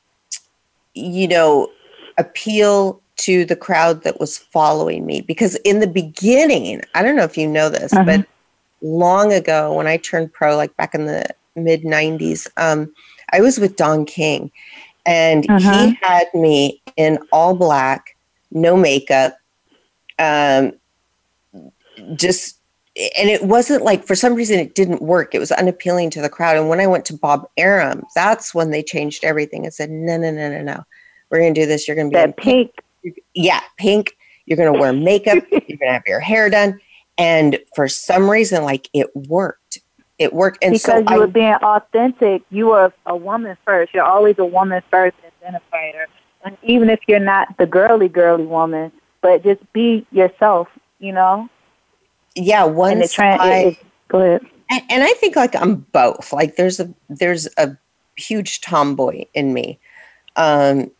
you 0.94 1.28
know 1.28 1.70
appeal 2.18 3.02
to 3.18 3.46
the 3.46 3.56
crowd 3.56 4.04
that 4.04 4.20
was 4.20 4.38
following 4.38 5.06
me. 5.06 5.22
Because 5.22 5.56
in 5.58 5.80
the 5.80 5.88
beginning 5.88 6.82
i 6.96 7.04
don't 7.04 7.16
know 7.16 7.24
if 7.24 7.38
you 7.38 7.48
know 7.48 7.70
this 7.70 7.94
uh-huh. 7.94 8.06
but 8.06 8.26
long 8.82 9.34
ago 9.34 9.74
when 9.74 9.88
i 9.88 9.98
turned 9.98 10.32
pro 10.32 10.56
like 10.56 10.76
back 10.78 10.94
in 10.94 11.08
the 11.08 11.26
mid 11.56 11.82
90s 11.82 12.48
um 12.58 12.94
i 13.34 13.42
was 13.42 13.60
with 13.60 13.76
don 13.76 14.06
king. 14.06 14.52
And 15.06 15.50
uh-huh. 15.50 15.88
he 15.88 15.98
had 16.02 16.28
me 16.34 16.82
in 16.98 17.18
all 17.32 17.54
black 17.54 18.17
no 18.62 18.76
makeup, 18.76 19.38
um, 20.20 20.74
just 22.16 22.58
and 23.16 23.30
it 23.30 23.44
wasn't 23.44 23.84
like 23.84 24.06
for 24.06 24.16
some 24.16 24.34
reason 24.34 24.60
it 24.60 24.74
didn't 24.74 25.02
work. 25.02 25.36
It 25.36 25.40
was 25.40 25.52
unappealing 25.52 26.10
to 26.12 26.22
the 26.22 26.30
crowd. 26.30 26.58
And 26.58 26.68
when 26.68 26.80
I 26.80 26.88
went 26.88 27.06
to 27.06 27.18
Bob 27.18 27.48
Arum, 27.56 28.04
that's 28.16 28.56
when 28.56 28.72
they 28.72 28.82
changed 28.82 29.24
everything 29.24 29.66
and 29.66 29.74
said, 29.74 29.92
no, 29.92 30.18
no, 30.18 30.32
no, 30.32 30.50
no, 30.50 30.64
no. 30.64 30.84
We're 31.30 31.40
gonna 31.40 31.54
do 31.54 31.66
this. 31.66 31.88
You're 31.88 31.96
gonna 31.96 32.10
be 32.10 32.16
that 32.16 32.38
pink. 32.38 32.72
pink. 33.04 33.20
Yeah, 33.36 33.62
pink. 33.78 34.18
You're 34.46 34.58
gonna 34.58 34.80
wear 34.80 34.94
makeup. 34.94 35.44
you're 35.52 35.78
gonna 35.78 35.94
have 35.94 36.08
your 36.08 36.20
hair 36.20 36.50
done. 36.50 36.80
And 37.20 37.60
for 37.76 37.88
some 37.88 38.30
reason, 38.30 38.64
like 38.64 38.90
it 38.94 39.16
worked. 39.16 39.80
It 40.18 40.34
worked. 40.34 40.64
And 40.64 40.74
because 40.74 40.84
so 40.84 40.98
you 40.98 41.06
I, 41.08 41.18
were 41.18 41.28
being 41.28 41.54
authentic. 41.54 42.42
You 42.50 42.68
were 42.68 42.92
a 43.06 43.16
woman 43.16 43.58
first. 43.64 43.94
You're 43.94 44.06
always 44.06 44.40
a 44.40 44.46
woman 44.46 44.82
first 44.90 45.16
and 45.24 45.32
then 45.42 45.56
a 45.56 45.62
fighter 45.70 46.08
even 46.64 46.90
if 46.90 47.00
you're 47.08 47.20
not 47.20 47.58
the 47.58 47.66
girly 47.66 48.08
girly 48.08 48.46
woman, 48.46 48.92
but 49.22 49.44
just 49.44 49.62
be 49.74 50.06
yourself, 50.12 50.68
you 51.00 51.12
know. 51.12 51.50
Yeah, 52.36 52.66
one. 52.66 53.04
I, 53.18 53.78
go 54.08 54.20
ahead. 54.20 54.42
And, 54.70 54.82
and 54.90 55.04
I 55.04 55.14
think 55.14 55.36
like 55.36 55.56
I'm 55.56 55.76
both. 55.92 56.32
Like 56.32 56.56
there's 56.56 56.80
a 56.80 56.94
there's 57.10 57.48
a 57.58 57.76
huge 58.16 58.62
tomboy 58.62 59.26
in 59.34 59.54
me. 59.54 59.80
Um, 60.36 60.92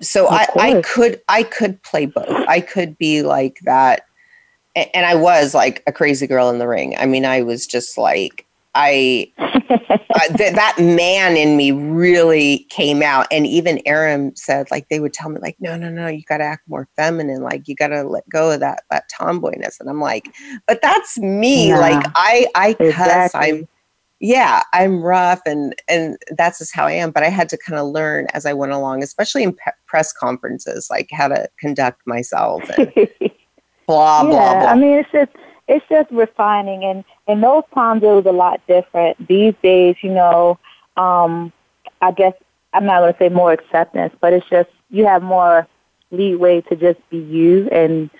so 0.00 0.28
I, 0.28 0.46
I 0.56 0.82
could 0.82 1.20
I 1.28 1.42
could 1.42 1.82
play 1.82 2.06
both. 2.06 2.28
I 2.28 2.60
could 2.60 2.98
be 2.98 3.22
like 3.22 3.58
that, 3.64 4.06
and 4.74 5.06
I 5.06 5.14
was 5.14 5.54
like 5.54 5.82
a 5.86 5.92
crazy 5.92 6.26
girl 6.26 6.50
in 6.50 6.58
the 6.58 6.68
ring. 6.68 6.96
I 6.98 7.06
mean, 7.06 7.24
I 7.24 7.42
was 7.42 7.66
just 7.66 7.96
like 7.96 8.45
I 8.76 9.32
uh, 9.38 9.56
th- 10.36 10.54
that 10.54 10.76
man 10.78 11.36
in 11.36 11.56
me 11.56 11.72
really 11.72 12.66
came 12.68 13.02
out, 13.02 13.26
and 13.30 13.46
even 13.46 13.80
Arum 13.86 14.36
said 14.36 14.70
like 14.70 14.88
they 14.90 15.00
would 15.00 15.14
tell 15.14 15.30
me 15.30 15.40
like 15.40 15.56
no 15.60 15.76
no 15.76 15.88
no 15.88 16.08
you 16.08 16.22
got 16.24 16.38
to 16.38 16.44
act 16.44 16.68
more 16.68 16.86
feminine. 16.94 17.42
Like 17.42 17.66
you 17.66 17.74
got 17.74 17.88
to 17.88 18.02
let 18.04 18.28
go 18.28 18.52
of 18.52 18.60
that 18.60 18.82
that 18.90 19.04
tomboyness, 19.18 19.80
and 19.80 19.88
I'm 19.88 20.00
like 20.00 20.28
but 20.66 20.82
that's 20.82 21.18
me. 21.18 21.68
Yeah, 21.68 21.80
like 21.80 22.06
I 22.14 22.46
I 22.54 22.74
cuss. 22.74 22.90
Exactly. 22.90 23.40
I'm 23.40 23.68
yeah 24.20 24.62
I'm 24.72 25.02
rough 25.02 25.40
and 25.46 25.74
and 25.88 26.18
that's 26.36 26.58
just 26.58 26.74
how 26.74 26.86
I 26.86 26.92
am, 26.92 27.10
but 27.10 27.22
I 27.22 27.28
had 27.30 27.48
to 27.50 27.58
kind 27.58 27.78
of 27.78 27.86
learn 27.86 28.26
as 28.34 28.44
I 28.44 28.52
went 28.52 28.72
along, 28.72 29.02
especially 29.02 29.42
in 29.42 29.54
pe- 29.54 29.72
press 29.86 30.12
conferences 30.12 30.88
like 30.90 31.08
how 31.12 31.28
to 31.28 31.48
conduct 31.58 32.02
myself 32.06 32.62
and 32.76 32.92
blah 33.86 34.22
yeah, 34.22 34.28
blah 34.28 34.60
blah. 34.60 34.68
I 34.68 34.74
mean 34.74 34.98
it's 34.98 35.10
just 35.12 35.32
it's 35.68 35.84
just 35.88 36.10
refining 36.10 36.84
and 36.84 37.04
in 37.26 37.40
those 37.40 37.64
times 37.74 38.02
it 38.02 38.06
was 38.06 38.26
a 38.26 38.32
lot 38.32 38.60
different. 38.66 39.26
These 39.26 39.54
days, 39.62 39.96
you 40.02 40.10
know, 40.10 40.58
um, 40.96 41.52
I 42.00 42.12
guess 42.12 42.34
I'm 42.72 42.86
not 42.86 43.00
going 43.00 43.12
to 43.12 43.18
say 43.18 43.28
more 43.28 43.52
acceptance, 43.52 44.14
but 44.20 44.32
it's 44.32 44.48
just 44.48 44.70
you 44.90 45.06
have 45.06 45.22
more 45.22 45.66
leeway 46.10 46.60
to 46.62 46.76
just 46.76 47.00
be 47.10 47.18
you, 47.18 47.68
and 47.70 48.10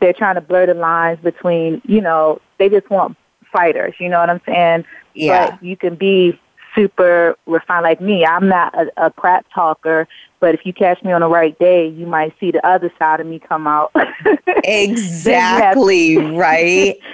they're 0.00 0.12
trying 0.12 0.36
to 0.36 0.40
blur 0.40 0.66
the 0.66 0.74
lines 0.74 1.18
between, 1.20 1.80
you 1.84 2.00
know, 2.00 2.40
they 2.58 2.68
just 2.68 2.88
want 2.90 3.16
fighters. 3.52 3.94
You 3.98 4.08
know 4.08 4.20
what 4.20 4.30
I'm 4.30 4.40
saying? 4.46 4.84
Yeah. 5.14 5.50
But 5.50 5.62
you 5.64 5.76
can 5.76 5.94
be 5.94 6.38
super 6.74 7.36
refined 7.46 7.84
like 7.84 8.00
me. 8.00 8.24
I'm 8.24 8.48
not 8.48 8.74
a, 8.74 9.06
a 9.06 9.10
crap 9.10 9.46
talker, 9.54 10.08
but 10.40 10.54
if 10.54 10.66
you 10.66 10.72
catch 10.72 11.02
me 11.02 11.12
on 11.12 11.20
the 11.20 11.28
right 11.28 11.58
day, 11.58 11.88
you 11.88 12.06
might 12.06 12.34
see 12.38 12.50
the 12.50 12.64
other 12.66 12.92
side 12.98 13.20
of 13.20 13.26
me 13.26 13.38
come 13.38 13.66
out. 13.66 13.92
exactly 14.64 16.16
right. 16.16 16.96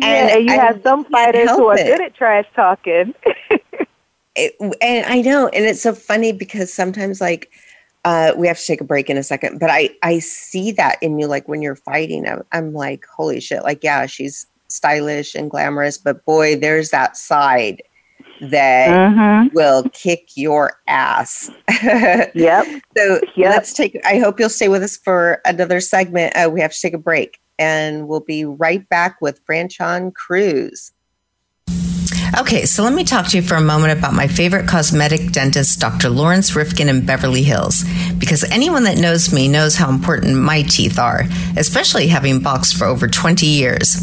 And, 0.00 0.28
yeah, 0.28 0.36
and 0.36 0.46
you 0.46 0.52
I 0.52 0.56
have 0.56 0.82
some 0.82 1.04
fighters 1.04 1.50
who 1.50 1.66
are 1.66 1.78
it. 1.78 1.86
good 1.86 2.00
at 2.00 2.14
trash 2.14 2.46
talking. 2.56 3.14
it, 4.34 4.54
and 4.80 5.06
I 5.06 5.20
know, 5.20 5.48
and 5.48 5.66
it's 5.66 5.82
so 5.82 5.94
funny 5.94 6.32
because 6.32 6.72
sometimes, 6.72 7.20
like, 7.20 7.52
uh, 8.04 8.32
we 8.36 8.48
have 8.48 8.58
to 8.58 8.66
take 8.66 8.80
a 8.80 8.84
break 8.84 9.10
in 9.10 9.18
a 9.18 9.22
second, 9.22 9.60
but 9.60 9.68
I 9.70 9.90
I 10.02 10.18
see 10.18 10.72
that 10.72 11.00
in 11.02 11.18
you, 11.18 11.26
like 11.26 11.46
when 11.46 11.60
you're 11.60 11.76
fighting, 11.76 12.26
I'm, 12.26 12.42
I'm 12.52 12.72
like, 12.72 13.04
holy 13.04 13.38
shit, 13.38 13.62
like, 13.62 13.84
yeah, 13.84 14.06
she's 14.06 14.46
stylish 14.68 15.34
and 15.34 15.50
glamorous, 15.50 15.98
but 15.98 16.24
boy, 16.24 16.56
there's 16.56 16.90
that 16.90 17.16
side 17.16 17.82
that 18.42 18.88
mm-hmm. 18.88 19.54
will 19.54 19.84
kick 19.92 20.30
your 20.34 20.80
ass. 20.88 21.50
yep. 21.82 22.66
So 22.96 23.20
yep. 23.36 23.50
let's 23.50 23.72
take. 23.72 23.98
I 24.04 24.18
hope 24.18 24.40
you'll 24.40 24.48
stay 24.48 24.68
with 24.68 24.82
us 24.82 24.96
for 24.96 25.40
another 25.44 25.80
segment. 25.80 26.34
Uh, 26.36 26.50
we 26.50 26.60
have 26.60 26.72
to 26.72 26.80
take 26.80 26.94
a 26.94 26.98
break 26.98 27.38
and 27.58 28.08
we'll 28.08 28.20
be 28.20 28.44
right 28.44 28.86
back 28.88 29.20
with 29.20 29.44
Franchon 29.46 30.12
Crews. 30.14 30.92
Okay, 32.38 32.64
so 32.64 32.82
let 32.82 32.94
me 32.94 33.04
talk 33.04 33.26
to 33.28 33.36
you 33.36 33.42
for 33.42 33.56
a 33.56 33.60
moment 33.60 33.96
about 33.98 34.14
my 34.14 34.26
favorite 34.26 34.66
cosmetic 34.66 35.32
dentist, 35.32 35.78
Dr. 35.78 36.08
Lawrence 36.08 36.56
Rifkin 36.56 36.88
in 36.88 37.04
Beverly 37.04 37.42
Hills, 37.42 37.84
because 38.18 38.42
anyone 38.44 38.84
that 38.84 38.96
knows 38.96 39.34
me 39.34 39.48
knows 39.48 39.76
how 39.76 39.90
important 39.90 40.38
my 40.38 40.62
teeth 40.62 40.98
are, 40.98 41.24
especially 41.58 42.06
having 42.06 42.40
boxed 42.40 42.76
for 42.76 42.86
over 42.86 43.06
20 43.06 43.44
years. 43.44 43.96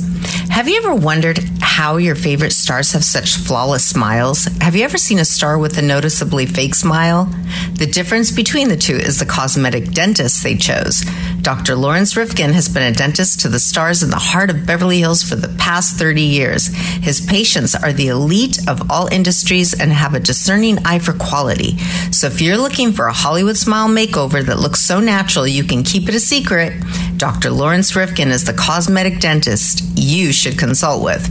Have 0.49 0.67
you 0.67 0.77
ever 0.77 0.95
wondered 0.95 1.39
how 1.61 1.97
your 1.97 2.15
favorite 2.15 2.51
stars 2.51 2.91
have 2.91 3.05
such 3.05 3.37
flawless 3.37 3.85
smiles? 3.85 4.45
Have 4.59 4.75
you 4.75 4.83
ever 4.83 4.97
seen 4.97 5.19
a 5.19 5.25
star 5.25 5.57
with 5.57 5.77
a 5.77 5.81
noticeably 5.81 6.45
fake 6.45 6.75
smile? 6.75 7.25
The 7.75 7.85
difference 7.85 8.31
between 8.31 8.67
the 8.67 8.75
two 8.75 8.95
is 8.95 9.19
the 9.19 9.25
cosmetic 9.25 9.91
dentist 9.91 10.43
they 10.43 10.57
chose. 10.57 11.05
Dr. 11.41 11.75
Lawrence 11.75 12.17
Rifkin 12.17 12.51
has 12.51 12.67
been 12.67 12.83
a 12.83 12.95
dentist 12.95 13.39
to 13.41 13.47
the 13.47 13.59
stars 13.59 14.03
in 14.03 14.09
the 14.09 14.17
heart 14.17 14.49
of 14.49 14.65
Beverly 14.65 14.99
Hills 14.99 15.23
for 15.23 15.35
the 15.35 15.55
past 15.57 15.95
30 15.95 16.21
years. 16.21 16.67
His 16.67 17.21
patients 17.21 17.75
are 17.75 17.93
the 17.93 18.09
elite 18.09 18.59
of 18.67 18.91
all 18.91 19.07
industries 19.07 19.79
and 19.79 19.93
have 19.93 20.15
a 20.15 20.19
discerning 20.19 20.79
eye 20.85 20.99
for 20.99 21.13
quality. 21.13 21.77
So 22.11 22.27
if 22.27 22.41
you're 22.41 22.57
looking 22.57 22.91
for 22.91 23.05
a 23.05 23.13
Hollywood 23.13 23.55
smile 23.55 23.87
makeover 23.87 24.43
that 24.43 24.59
looks 24.59 24.81
so 24.81 24.99
natural 24.99 25.47
you 25.47 25.63
can 25.63 25.83
keep 25.83 26.09
it 26.09 26.15
a 26.15 26.19
secret, 26.19 26.73
Dr. 27.15 27.51
Lawrence 27.51 27.95
Rifkin 27.95 28.29
is 28.29 28.43
the 28.45 28.53
cosmetic 28.53 29.19
dentist 29.19 29.83
you 29.95 30.31
should 30.39 30.57
consult 30.57 31.03
with. 31.03 31.27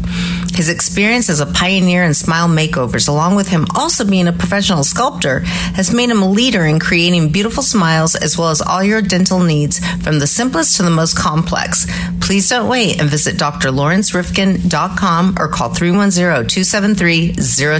His 0.54 0.68
experience 0.68 1.30
as 1.30 1.40
a 1.40 1.46
pioneer 1.46 2.04
in 2.04 2.14
smile 2.14 2.48
makeovers, 2.48 3.08
along 3.08 3.36
with 3.36 3.48
him 3.48 3.66
also 3.74 4.04
being 4.04 4.28
a 4.28 4.32
professional 4.32 4.84
sculptor, 4.84 5.40
has 5.74 5.94
made 5.94 6.10
him 6.10 6.22
a 6.22 6.30
leader 6.30 6.64
in 6.64 6.78
creating 6.78 7.32
beautiful 7.32 7.62
smiles 7.62 8.14
as 8.14 8.36
well 8.36 8.50
as 8.50 8.60
all 8.60 8.82
your 8.82 9.02
dental 9.02 9.40
needs, 9.40 9.78
from 10.02 10.18
the 10.18 10.26
simplest 10.26 10.76
to 10.76 10.82
the 10.82 10.90
most 10.90 11.16
complex. 11.16 11.86
Please 12.20 12.48
don't 12.48 12.68
wait 12.68 13.00
and 13.00 13.08
visit 13.08 13.36
drlawrencerifkin.com 13.36 15.36
or 15.38 15.48
call 15.48 15.72
310 15.72 16.46
273 16.46 17.34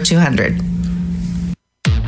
0200. 0.05 0.78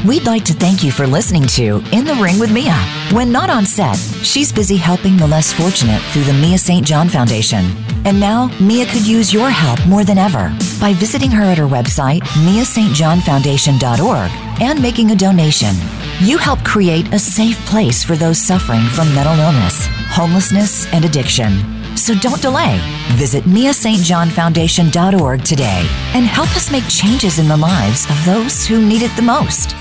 We'd 0.07 0.25
like 0.25 0.45
to 0.47 0.55
thank 0.55 0.83
you 0.83 0.91
for 0.91 1.07
listening 1.07 1.47
to 1.49 1.83
In 1.93 2.07
the 2.07 2.15
Ring 2.15 2.39
with 2.39 2.51
Mia. 2.51 2.75
When 3.13 3.31
not 3.31 3.51
on 3.51 3.67
set, 3.67 3.97
she's 3.97 4.51
busy 4.51 4.79
helping 4.79 5.19
the 5.19 5.27
less 5.27 5.53
fortunate 5.53 6.01
through 6.05 6.25
the 6.25 6.33
Mia 6.33 6.57
St. 6.57 6.87
John 6.87 7.11
Foundation. 7.11 7.67
And 8.07 8.19
now, 8.19 8.51
Mia 8.63 8.87
could 8.87 9.07
use 9.07 9.31
your 9.31 9.51
help 9.51 9.79
more 9.87 10.03
than 10.03 10.17
ever 10.17 10.57
by 10.81 10.95
visiting 10.95 11.31
her 11.33 11.43
at 11.43 11.59
her 11.59 11.67
website, 11.67 12.23
miastjohnfoundation.org, 12.23 14.31
and 14.63 14.81
making 14.81 15.11
a 15.11 15.17
donation. 15.17 15.75
You 16.21 16.39
help 16.39 16.65
create 16.65 17.13
a 17.13 17.19
safe 17.19 17.59
place 17.67 18.03
for 18.03 18.17
those 18.17 18.39
suffering 18.39 18.87
from 18.87 19.15
mental 19.15 19.39
illness, 19.39 19.87
homelessness, 20.09 20.91
and 20.95 21.05
addiction. 21.05 21.53
So 21.95 22.15
don't 22.15 22.41
delay. 22.41 22.81
Visit 23.17 23.45
miastjohnfoundation.org 23.45 25.45
today 25.45 25.87
and 26.15 26.25
help 26.25 26.49
us 26.57 26.73
make 26.73 26.89
changes 26.89 27.39
in 27.39 27.49
the 27.49 27.57
lives 27.59 28.09
of 28.09 28.25
those 28.25 28.67
who 28.67 28.81
need 28.81 29.03
it 29.03 29.15
the 29.15 29.23
most. 29.23 29.77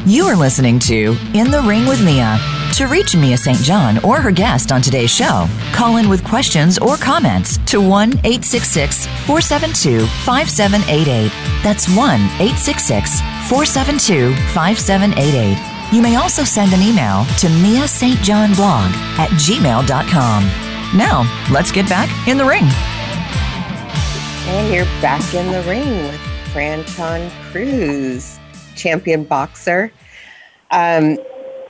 You 0.05 0.25
are 0.25 0.37
listening 0.37 0.79
to 0.79 1.17
In 1.33 1.51
the 1.51 1.61
Ring 1.67 1.85
with 1.85 2.01
Mia. 2.03 2.56
To 2.77 2.85
reach 2.85 3.15
Mia 3.15 3.37
St. 3.37 3.57
John 3.57 3.97
or 4.05 4.21
her 4.21 4.29
guest 4.29 4.71
on 4.71 4.83
today's 4.83 5.09
show, 5.09 5.47
call 5.73 5.97
in 5.97 6.07
with 6.07 6.23
questions 6.23 6.77
or 6.77 6.95
comments 6.95 7.57
to 7.65 7.81
1 7.81 8.19
866 8.19 9.07
472 9.25 10.05
5788. 10.05 11.31
That's 11.63 11.89
1 11.89 11.97
866 11.97 13.19
472 13.49 14.35
5788. 14.53 15.57
You 15.91 16.03
may 16.03 16.17
also 16.17 16.43
send 16.43 16.71
an 16.71 16.83
email 16.83 17.25
to 17.39 17.49
Mia 17.49 17.87
St. 17.87 18.19
John 18.19 18.53
blog 18.53 18.91
at 19.17 19.31
gmail.com. 19.31 20.43
Now, 20.95 21.25
let's 21.51 21.71
get 21.71 21.89
back 21.89 22.27
in 22.27 22.37
the 22.37 22.45
ring. 22.45 22.65
And 24.53 24.71
you're 24.71 24.85
back 25.01 25.33
in 25.33 25.51
the 25.51 25.63
ring 25.63 26.03
with 26.03 26.21
Franchon 26.53 27.31
Crews, 27.49 28.37
champion 28.75 29.23
boxer. 29.23 29.91
Um, 30.69 31.17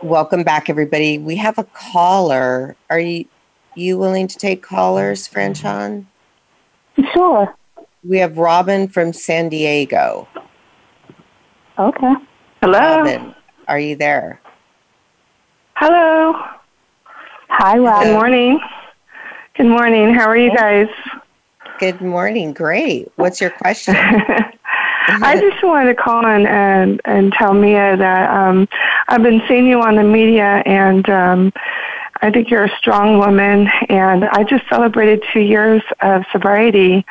welcome 0.02 0.44
back, 0.44 0.70
everybody. 0.70 1.18
We 1.18 1.36
have 1.38 1.58
a 1.58 1.64
caller. 1.64 2.76
Are 2.90 3.00
you 3.00 3.26
you 3.76 3.98
willing 3.98 4.28
to 4.28 4.38
take 4.38 4.64
callers, 4.64 5.28
Franchon? 5.28 6.06
Sure. 7.14 7.56
We 8.04 8.18
have 8.18 8.38
Robin 8.38 8.88
from 8.88 9.14
San 9.14 9.50
Diego. 9.50 10.28
Okay. 11.78 12.14
Hello. 12.62 12.80
Robin, 12.80 13.36
are 13.68 13.80
you 13.80 13.96
there? 13.96 14.42
Hello. 15.76 16.34
Hi, 17.50 17.78
Robin. 17.78 18.08
Good 18.08 18.14
morning. 18.14 18.60
Good 19.56 19.68
morning. 19.68 20.14
How 20.14 20.28
are 20.28 20.38
you 20.38 20.56
guys? 20.56 20.88
Good 21.80 22.02
morning. 22.02 22.54
Great. 22.54 23.12
What's 23.16 23.40
your 23.40 23.52
question? 23.52 23.96
I 25.08 25.40
just 25.40 25.64
wanted 25.64 25.96
to 25.96 26.02
call 26.02 26.26
in 26.26 26.46
and 26.48 27.00
and 27.06 27.32
tell 27.34 27.54
Mia 27.54 27.96
that 27.96 28.30
um, 28.30 28.68
I've 29.08 29.24
been 29.24 29.42
seeing 29.48 29.66
you 29.66 29.82
on 29.82 29.96
the 29.96 30.04
media, 30.04 30.62
and 30.66 31.10
um, 31.10 31.54
I 32.22 32.30
think 32.32 32.50
you're 32.50 32.66
a 32.66 32.78
strong 32.78 33.20
woman. 33.20 33.70
And 33.90 34.26
I 34.26 34.44
just 34.44 34.68
celebrated 34.70 35.24
two 35.32 35.40
years 35.40 35.82
of 36.02 36.24
sobriety 36.32 37.06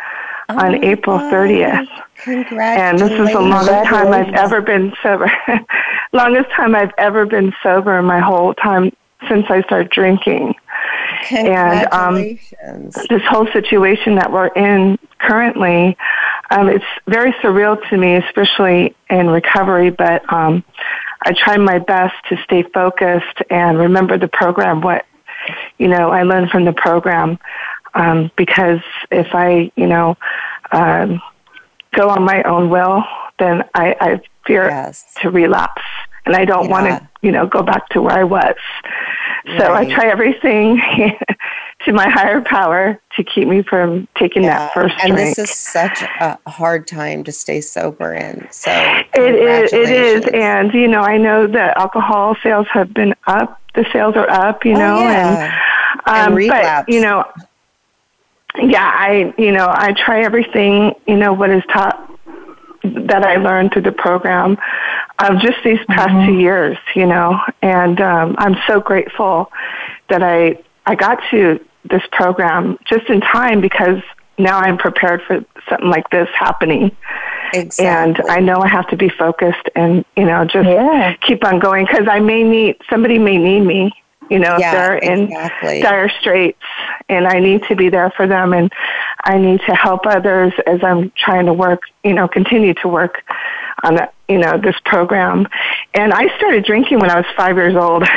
oh 0.48 0.58
on 0.58 0.84
April 0.84 1.18
30th. 1.18 1.88
Congratulations! 2.16 2.80
And 2.80 2.98
this 2.98 3.12
is 3.12 3.32
the 3.32 3.40
longest 3.40 3.88
time 3.88 4.12
I've 4.12 4.34
ever 4.34 4.60
been 4.60 4.92
sober. 5.02 5.30
longest 6.12 6.50
time 6.50 6.74
I've 6.74 6.92
ever 6.98 7.24
been 7.24 7.54
sober 7.62 7.98
in 7.98 8.04
my 8.04 8.20
whole 8.20 8.52
time 8.54 8.92
since 9.28 9.46
I 9.48 9.62
started 9.62 9.90
drinking. 9.90 10.54
And 11.30 11.92
um, 11.92 12.14
this 13.08 13.22
whole 13.28 13.46
situation 13.52 14.16
that 14.16 14.30
we're 14.30 14.48
in 14.48 14.98
currently, 15.18 15.96
um, 16.50 16.68
it's 16.68 16.84
very 17.06 17.32
surreal 17.42 17.76
to 17.88 17.96
me, 17.96 18.16
especially 18.16 18.94
in 19.08 19.28
recovery. 19.28 19.90
But 19.90 20.30
um, 20.32 20.62
I 21.22 21.32
try 21.32 21.56
my 21.56 21.78
best 21.78 22.14
to 22.28 22.36
stay 22.44 22.62
focused 22.62 23.42
and 23.50 23.78
remember 23.78 24.18
the 24.18 24.28
program. 24.28 24.80
What 24.80 25.06
you 25.78 25.88
know, 25.88 26.10
I 26.10 26.22
learned 26.22 26.50
from 26.50 26.64
the 26.64 26.72
program 26.72 27.38
um, 27.94 28.30
because 28.36 28.80
if 29.10 29.28
I, 29.32 29.70
you 29.76 29.86
know, 29.86 30.16
um, 30.72 31.20
go 31.92 32.08
on 32.10 32.22
my 32.22 32.42
own 32.42 32.70
will, 32.70 33.04
then 33.38 33.64
I, 33.74 33.96
I 34.00 34.20
fear 34.46 34.68
yes. 34.68 35.04
to 35.20 35.30
relapse, 35.30 35.82
and 36.24 36.36
I 36.36 36.44
don't 36.44 36.66
yeah. 36.66 36.70
want 36.70 36.86
to, 36.86 37.08
you 37.22 37.32
know, 37.32 37.46
go 37.46 37.62
back 37.62 37.88
to 37.90 38.02
where 38.02 38.16
I 38.16 38.24
was. 38.24 38.56
So 39.46 39.58
right. 39.58 39.88
I 39.88 39.94
try 39.94 40.06
everything 40.06 40.76
to 41.84 41.92
my 41.92 42.08
higher 42.08 42.40
power 42.40 43.00
to 43.14 43.24
keep 43.24 43.46
me 43.46 43.62
from 43.62 44.08
taking 44.18 44.42
yeah. 44.42 44.58
that 44.58 44.74
first 44.74 44.94
and 45.02 45.12
drink. 45.12 45.20
And 45.20 45.36
this 45.36 45.38
is 45.38 45.50
such 45.50 46.02
a 46.02 46.38
hard 46.48 46.88
time 46.88 47.22
to 47.24 47.32
stay 47.32 47.60
sober 47.60 48.12
in. 48.12 48.48
So 48.50 48.70
it 48.72 49.34
is. 49.34 49.72
It 49.72 49.90
is, 49.90 50.24
and 50.34 50.74
you 50.74 50.88
know, 50.88 51.00
I 51.00 51.16
know 51.16 51.46
that 51.46 51.76
alcohol 51.76 52.36
sales 52.42 52.66
have 52.72 52.92
been 52.92 53.14
up. 53.28 53.60
The 53.74 53.86
sales 53.92 54.16
are 54.16 54.28
up. 54.28 54.64
You 54.64 54.72
oh, 54.72 54.78
know, 54.78 54.98
yeah. 55.00 55.60
and, 56.06 56.32
um, 56.32 56.38
and 56.38 56.48
but 56.48 56.88
you 56.88 57.00
know, 57.00 57.24
yeah, 58.58 58.90
I 58.94 59.32
you 59.38 59.52
know 59.52 59.68
I 59.70 59.92
try 59.92 60.22
everything. 60.22 60.92
You 61.06 61.16
know 61.16 61.32
what 61.32 61.50
is 61.50 61.62
taught 61.72 62.02
that 62.82 63.22
I 63.22 63.36
learned 63.36 63.72
through 63.72 63.82
the 63.82 63.92
program 63.92 64.58
of 65.18 65.40
just 65.40 65.58
these 65.64 65.78
past 65.88 66.10
mm-hmm. 66.10 66.26
two 66.26 66.38
years, 66.38 66.78
you 66.94 67.06
know, 67.06 67.40
and 67.62 68.00
um, 68.00 68.36
I'm 68.38 68.56
so 68.66 68.80
grateful 68.80 69.50
that 70.08 70.22
I 70.22 70.62
I 70.84 70.94
got 70.94 71.20
to 71.30 71.60
this 71.84 72.02
program 72.12 72.78
just 72.86 73.08
in 73.08 73.20
time 73.20 73.60
because 73.60 74.02
now 74.38 74.58
I'm 74.58 74.76
prepared 74.76 75.22
for 75.26 75.44
something 75.68 75.88
like 75.88 76.08
this 76.10 76.28
happening. 76.34 76.94
Exactly. 77.54 77.86
And 77.86 78.30
I 78.30 78.40
know 78.40 78.60
I 78.60 78.68
have 78.68 78.88
to 78.88 78.96
be 78.96 79.08
focused 79.08 79.68
and 79.74 80.04
you 80.16 80.24
know 80.24 80.44
just 80.44 80.68
yeah. 80.68 81.14
keep 81.22 81.44
on 81.44 81.58
going 81.58 81.86
because 81.86 82.08
I 82.08 82.20
may 82.20 82.42
need 82.42 82.76
somebody 82.90 83.18
may 83.18 83.38
need 83.38 83.60
me 83.60 83.92
you 84.30 84.38
know, 84.38 84.56
yeah, 84.58 84.96
if 84.96 85.02
they're 85.02 85.14
exactly. 85.24 85.76
in 85.76 85.82
dire 85.82 86.08
straits 86.20 86.58
and 87.08 87.26
I 87.26 87.38
need 87.38 87.62
to 87.64 87.76
be 87.76 87.88
there 87.88 88.10
for 88.10 88.26
them 88.26 88.52
and 88.52 88.72
I 89.22 89.38
need 89.38 89.60
to 89.66 89.74
help 89.74 90.06
others 90.06 90.52
as 90.66 90.82
I'm 90.82 91.12
trying 91.16 91.46
to 91.46 91.52
work, 91.52 91.82
you 92.02 92.12
know, 92.12 92.26
continue 92.26 92.74
to 92.74 92.88
work 92.88 93.22
on 93.82 93.96
the, 93.96 94.10
you 94.28 94.38
know, 94.38 94.58
this 94.58 94.76
program. 94.84 95.46
And 95.94 96.12
I 96.12 96.34
started 96.36 96.64
drinking 96.64 96.98
when 96.98 97.10
I 97.10 97.16
was 97.16 97.26
five 97.36 97.56
years 97.56 97.76
old. 97.76 98.06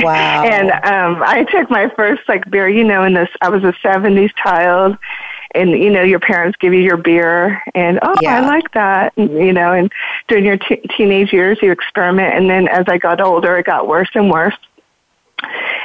Wow. 0.00 0.42
and 0.42 0.70
um 0.70 1.22
I 1.22 1.44
took 1.44 1.70
my 1.70 1.88
first 1.94 2.22
like 2.28 2.50
beer, 2.50 2.68
you 2.68 2.82
know, 2.82 3.04
in 3.04 3.12
this 3.12 3.28
I 3.40 3.50
was 3.50 3.62
a 3.62 3.74
seventies 3.82 4.32
child 4.42 4.96
and 5.54 5.70
you 5.70 5.90
know 5.90 6.02
your 6.02 6.18
parents 6.18 6.58
give 6.60 6.74
you 6.74 6.80
your 6.80 6.96
beer 6.96 7.62
and 7.74 7.98
oh 8.02 8.14
yeah. 8.20 8.36
i 8.36 8.40
like 8.40 8.70
that 8.72 9.12
and, 9.16 9.30
you 9.32 9.52
know 9.52 9.72
and 9.72 9.90
during 10.28 10.44
your 10.44 10.56
t- 10.56 10.82
teenage 10.96 11.32
years 11.32 11.58
you 11.62 11.70
experiment 11.70 12.34
and 12.34 12.50
then 12.50 12.68
as 12.68 12.84
i 12.88 12.98
got 12.98 13.20
older 13.20 13.56
it 13.56 13.66
got 13.66 13.86
worse 13.86 14.10
and 14.14 14.30
worse 14.30 14.56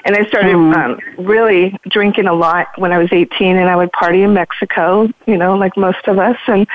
and 0.05 0.15
I 0.15 0.25
started 0.27 0.55
mm. 0.55 0.75
um, 0.75 1.25
really 1.25 1.77
drinking 1.87 2.27
a 2.27 2.33
lot 2.33 2.67
when 2.77 2.91
I 2.91 2.97
was 2.97 3.09
18, 3.11 3.57
and 3.57 3.69
I 3.69 3.75
would 3.75 3.91
party 3.91 4.21
in 4.21 4.33
Mexico, 4.33 5.09
you 5.25 5.37
know, 5.37 5.55
like 5.55 5.75
most 5.77 6.07
of 6.07 6.19
us, 6.19 6.37
and 6.47 6.67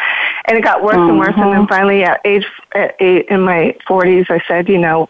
and 0.47 0.59
it 0.59 0.63
got 0.63 0.83
worse 0.83 0.97
mm-hmm. 0.97 1.11
and 1.11 1.19
worse. 1.19 1.35
And 1.37 1.45
then 1.45 1.61
mm-hmm. 1.61 1.67
finally, 1.67 2.05
at 2.05 2.21
age 2.25 2.47
at 2.75 2.97
eight 3.01 3.27
in 3.29 3.41
my 3.41 3.77
40s, 3.89 4.31
I 4.31 4.43
said, 4.47 4.69
you 4.69 4.79
know, 4.79 5.09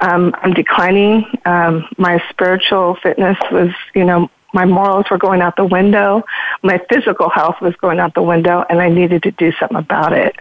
um, 0.00 0.34
I'm 0.42 0.52
declining. 0.52 1.26
Um, 1.44 1.88
my 1.96 2.22
spiritual 2.30 2.96
fitness 3.02 3.38
was, 3.50 3.70
you 3.94 4.04
know, 4.04 4.30
my 4.54 4.64
morals 4.64 5.06
were 5.10 5.18
going 5.18 5.42
out 5.42 5.56
the 5.56 5.64
window. 5.64 6.24
My 6.62 6.80
physical 6.90 7.28
health 7.28 7.60
was 7.60 7.74
going 7.76 7.98
out 7.98 8.14
the 8.14 8.22
window, 8.22 8.64
and 8.68 8.80
I 8.80 8.88
needed 8.88 9.22
to 9.24 9.30
do 9.32 9.52
something 9.52 9.76
about 9.76 10.12
it. 10.12 10.36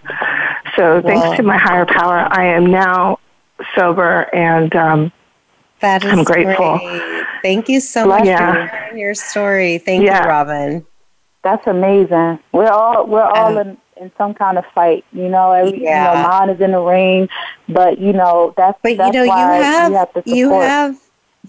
So, 0.75 1.01
thanks 1.01 1.37
to 1.37 1.43
my 1.43 1.57
higher 1.57 1.85
power, 1.85 2.27
I 2.31 2.45
am 2.47 2.67
now 2.67 3.19
sober 3.75 4.21
and 4.33 4.75
um, 4.75 5.11
that 5.79 6.03
is 6.03 6.11
I'm 6.11 6.23
grateful. 6.23 6.77
Great. 6.79 7.25
Thank 7.41 7.69
you 7.69 7.79
so 7.79 8.05
much 8.05 8.25
yeah. 8.25 8.37
for 8.37 8.69
sharing 8.69 8.97
your 8.97 9.13
story. 9.13 9.77
Thank 9.77 10.03
yeah. 10.03 10.23
you, 10.23 10.29
Robin. 10.29 10.85
That's 11.43 11.65
amazing. 11.67 12.39
We're 12.51 12.69
all 12.69 13.07
we're 13.07 13.23
all 13.23 13.57
uh, 13.57 13.61
in, 13.61 13.77
in 14.01 14.11
some 14.17 14.33
kind 14.33 14.57
of 14.57 14.65
fight. 14.73 15.05
You 15.13 15.29
know, 15.29 15.51
every 15.51 15.83
yeah. 15.83 16.11
you 16.11 16.17
know, 16.17 16.27
mine 16.27 16.49
is 16.49 16.59
in 16.61 16.71
the 16.71 16.81
ring, 16.81 17.29
but 17.69 17.99
you 17.99 18.13
know 18.13 18.53
that's 18.57 18.77
but 18.81 18.97
that's 18.97 19.15
you 19.15 19.19
know 19.19 19.23
you 19.23 19.31
have 19.31 19.91
you 19.91 19.97
have, 19.97 20.23
you 20.25 20.51
have 20.51 20.99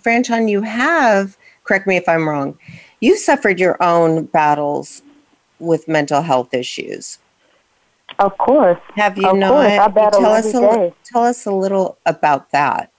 Franchon, 0.02 0.48
you 0.48 0.62
have 0.62 1.36
correct 1.64 1.86
me 1.86 1.96
if 1.96 2.08
I'm 2.08 2.28
wrong. 2.28 2.58
You 3.00 3.16
suffered 3.16 3.58
your 3.58 3.80
own 3.82 4.26
battles 4.26 5.02
with 5.58 5.88
mental 5.88 6.22
health 6.22 6.54
issues. 6.54 7.18
Of 8.18 8.36
course. 8.38 8.80
Have 8.96 9.18
you 9.18 9.28
of 9.28 9.36
not? 9.36 9.50
Course. 9.50 9.78
I 9.78 9.88
battle 9.88 10.20
tell 10.20 10.32
us 10.32 10.54
a, 10.54 10.60
day. 10.60 10.94
tell 11.04 11.24
us 11.24 11.46
a 11.46 11.52
little 11.52 11.98
about 12.06 12.50
that. 12.50 12.90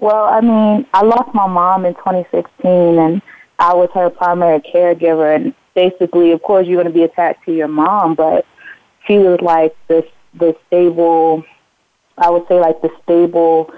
Well, 0.00 0.24
I 0.24 0.40
mean, 0.40 0.86
I 0.94 1.02
lost 1.02 1.34
my 1.34 1.46
mom 1.46 1.84
in 1.84 1.92
2016, 1.92 2.98
and 2.98 3.20
I 3.58 3.74
was 3.74 3.90
her 3.92 4.08
primary 4.08 4.60
caregiver. 4.60 5.36
And 5.36 5.54
basically, 5.74 6.32
of 6.32 6.42
course, 6.42 6.66
you're 6.66 6.82
going 6.82 6.92
to 6.92 6.98
be 6.98 7.04
attached 7.04 7.44
to 7.44 7.52
your 7.52 7.68
mom, 7.68 8.14
but 8.14 8.46
she 9.06 9.18
was 9.18 9.38
like 9.42 9.76
this, 9.88 10.06
the 10.32 10.56
stable. 10.66 11.44
I 12.16 12.30
would 12.30 12.48
say 12.48 12.58
like 12.58 12.80
the 12.80 12.90
stable 13.02 13.74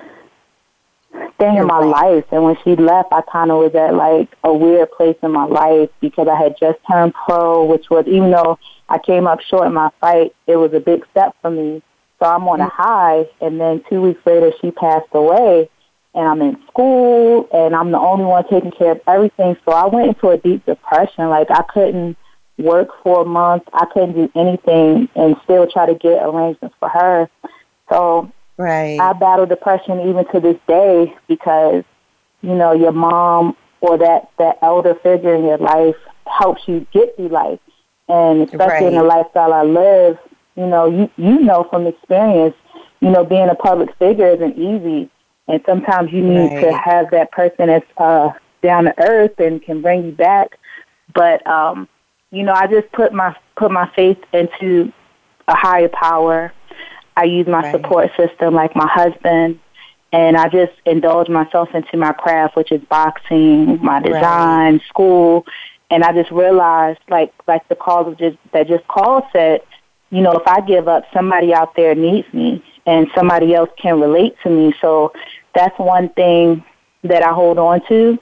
thing 1.39 1.57
in 1.57 1.67
my 1.67 1.79
life. 1.79 2.25
And 2.31 2.45
when 2.45 2.57
she 2.63 2.77
left, 2.77 3.13
I 3.13 3.23
kind 3.23 3.51
of 3.51 3.59
was 3.59 3.75
at 3.75 3.93
like 3.95 4.29
a 4.45 4.55
weird 4.55 4.93
place 4.93 5.17
in 5.25 5.33
my 5.33 5.45
life 5.45 5.91
because 6.01 6.29
I 6.29 6.41
had 6.41 6.57
just 6.57 6.79
turned 6.89 7.15
pro, 7.15 7.65
which 7.65 7.91
was 7.91 8.07
even 8.07 8.31
though 8.31 8.61
I 8.89 8.99
came 8.99 9.27
up 9.27 9.41
short 9.41 9.67
in 9.67 9.75
my 9.75 9.91
fight, 10.01 10.37
it 10.47 10.55
was 10.55 10.73
a 10.73 10.81
big 10.81 11.05
step 11.11 11.35
for 11.43 11.51
me. 11.51 11.83
So 12.21 12.27
I'm 12.27 12.47
on 12.47 12.61
a 12.61 12.67
mm. 12.67 12.71
high, 12.71 13.27
and 13.41 13.61
then 13.61 13.83
two 13.91 14.01
weeks 14.01 14.25
later, 14.25 14.53
she 14.61 14.71
passed 14.71 15.09
away 15.13 15.69
and 16.15 16.29
I'm 16.29 16.43
in 16.43 16.59
school 16.69 17.49
and 17.53 17.75
I'm 17.75 17.91
the 17.91 17.99
only 17.99 18.25
one 18.25 18.47
taking 18.49 18.71
care 18.71 18.93
of 18.93 19.01
everything. 19.07 19.57
So 19.65 19.73
I 19.73 19.87
went 19.87 20.09
into 20.09 20.29
a 20.29 20.37
deep 20.37 20.67
depression. 20.67 21.29
Like 21.29 21.51
I 21.51 21.63
couldn't 21.63 22.17
work 22.59 22.89
for 23.03 23.23
a 23.23 23.25
month. 23.25 23.65
I 23.73 23.87
couldn't 23.87 24.15
do 24.15 24.31
anything 24.35 25.09
and 25.15 25.37
still 25.45 25.67
try 25.67 25.87
to 25.87 25.95
get 25.95 26.23
arrangements 26.23 26.77
for 26.79 26.89
her. 26.89 27.31
So 27.89 28.31
right. 28.57 29.01
I 29.01 29.13
battle 29.15 29.47
depression 29.47 30.01
even 30.09 30.27
to 30.33 30.41
this 30.41 30.59
day 30.69 31.15
because, 31.29 31.85
you 32.43 32.55
know, 32.55 32.73
your 32.73 32.93
mom 32.93 33.57
or 33.81 33.99
that, 33.99 34.31
that 34.39 34.59
elder 34.63 34.95
figure 34.97 35.35
in 35.35 35.45
your 35.45 35.59
life 35.59 35.97
helps 36.27 36.63
you 36.67 36.87
get 36.93 37.17
through 37.17 37.29
life. 37.29 37.59
And 38.09 38.43
especially 38.43 38.67
right. 38.67 38.93
in 38.93 38.95
the 38.95 39.03
lifestyle 39.03 39.53
I 39.53 39.63
live, 39.63 40.19
you 40.57 40.67
know, 40.67 40.87
you, 40.87 41.11
you 41.17 41.41
know 41.41 41.67
from 41.71 41.87
experience, 41.87 42.55
you 43.01 43.11
know, 43.11 43.25
being 43.25 43.49
a 43.49 43.55
public 43.55 43.97
figure 43.97 44.29
isn't 44.29 44.59
easy. 44.59 45.09
And 45.49 45.61
sometimes 45.67 46.13
you 46.13 46.23
need 46.23 46.55
right. 46.55 46.61
to 46.63 46.73
have 46.73 47.11
that 47.11 47.33
person 47.33 47.67
that's 47.67 47.87
uh, 47.97 48.31
down 48.63 48.85
to 48.85 48.95
earth 48.99 49.39
and 49.39 49.63
can 49.63 49.83
bring 49.83 50.05
you 50.05 50.13
back. 50.13 50.59
But 51.15 51.47
um, 51.47 51.89
you 52.31 52.43
know, 52.43 52.53
I 52.53 52.67
just 52.67 52.91
put 52.93 53.13
my 53.13 53.37
put 53.57 53.71
my 53.71 53.91
faith 53.95 54.19
into 54.33 54.93
a 55.49 55.55
higher 55.55 55.89
power. 55.89 56.53
I 57.17 57.25
use 57.25 57.47
my 57.47 57.61
right. 57.61 57.73
support 57.73 58.11
system 58.17 58.55
like 58.55 58.75
my 58.75 58.89
husband 58.89 59.59
and 60.13 60.37
I 60.37 60.49
just 60.49 60.73
indulge 60.85 61.29
myself 61.29 61.71
into 61.75 61.97
my 61.97 62.13
craft, 62.13 62.55
which 62.55 62.71
is 62.71 62.83
boxing, 62.83 63.83
my 63.83 64.01
design, 64.01 64.75
right. 64.75 64.83
school, 64.87 65.47
and 65.91 66.05
I 66.05 66.13
just 66.13 66.31
realized, 66.31 67.01
like 67.09 67.33
like 67.49 67.67
the 67.69 67.77
call 67.77 68.07
of 68.07 68.19
just 68.19 68.37
that 68.53 68.69
just 68.69 68.87
call 68.89 69.27
said, 69.33 69.63
you 70.11 70.21
know, 70.21 70.33
if 70.33 70.47
I 70.47 70.61
give 70.61 70.87
up, 70.87 71.05
somebody 71.13 71.55
out 71.55 71.75
there 71.77 71.95
needs 71.95 72.33
me, 72.33 72.63
and 72.87 73.09
somebody 73.15 73.55
else 73.55 73.71
can 73.77 74.01
relate 74.01 74.37
to 74.43 74.51
me. 74.51 74.75
So 74.81 75.13
that's 75.55 75.79
one 75.79 76.09
thing 76.11 76.65
that 77.05 77.23
I 77.23 77.33
hold 77.33 77.59
on 77.59 77.87
to 77.89 78.19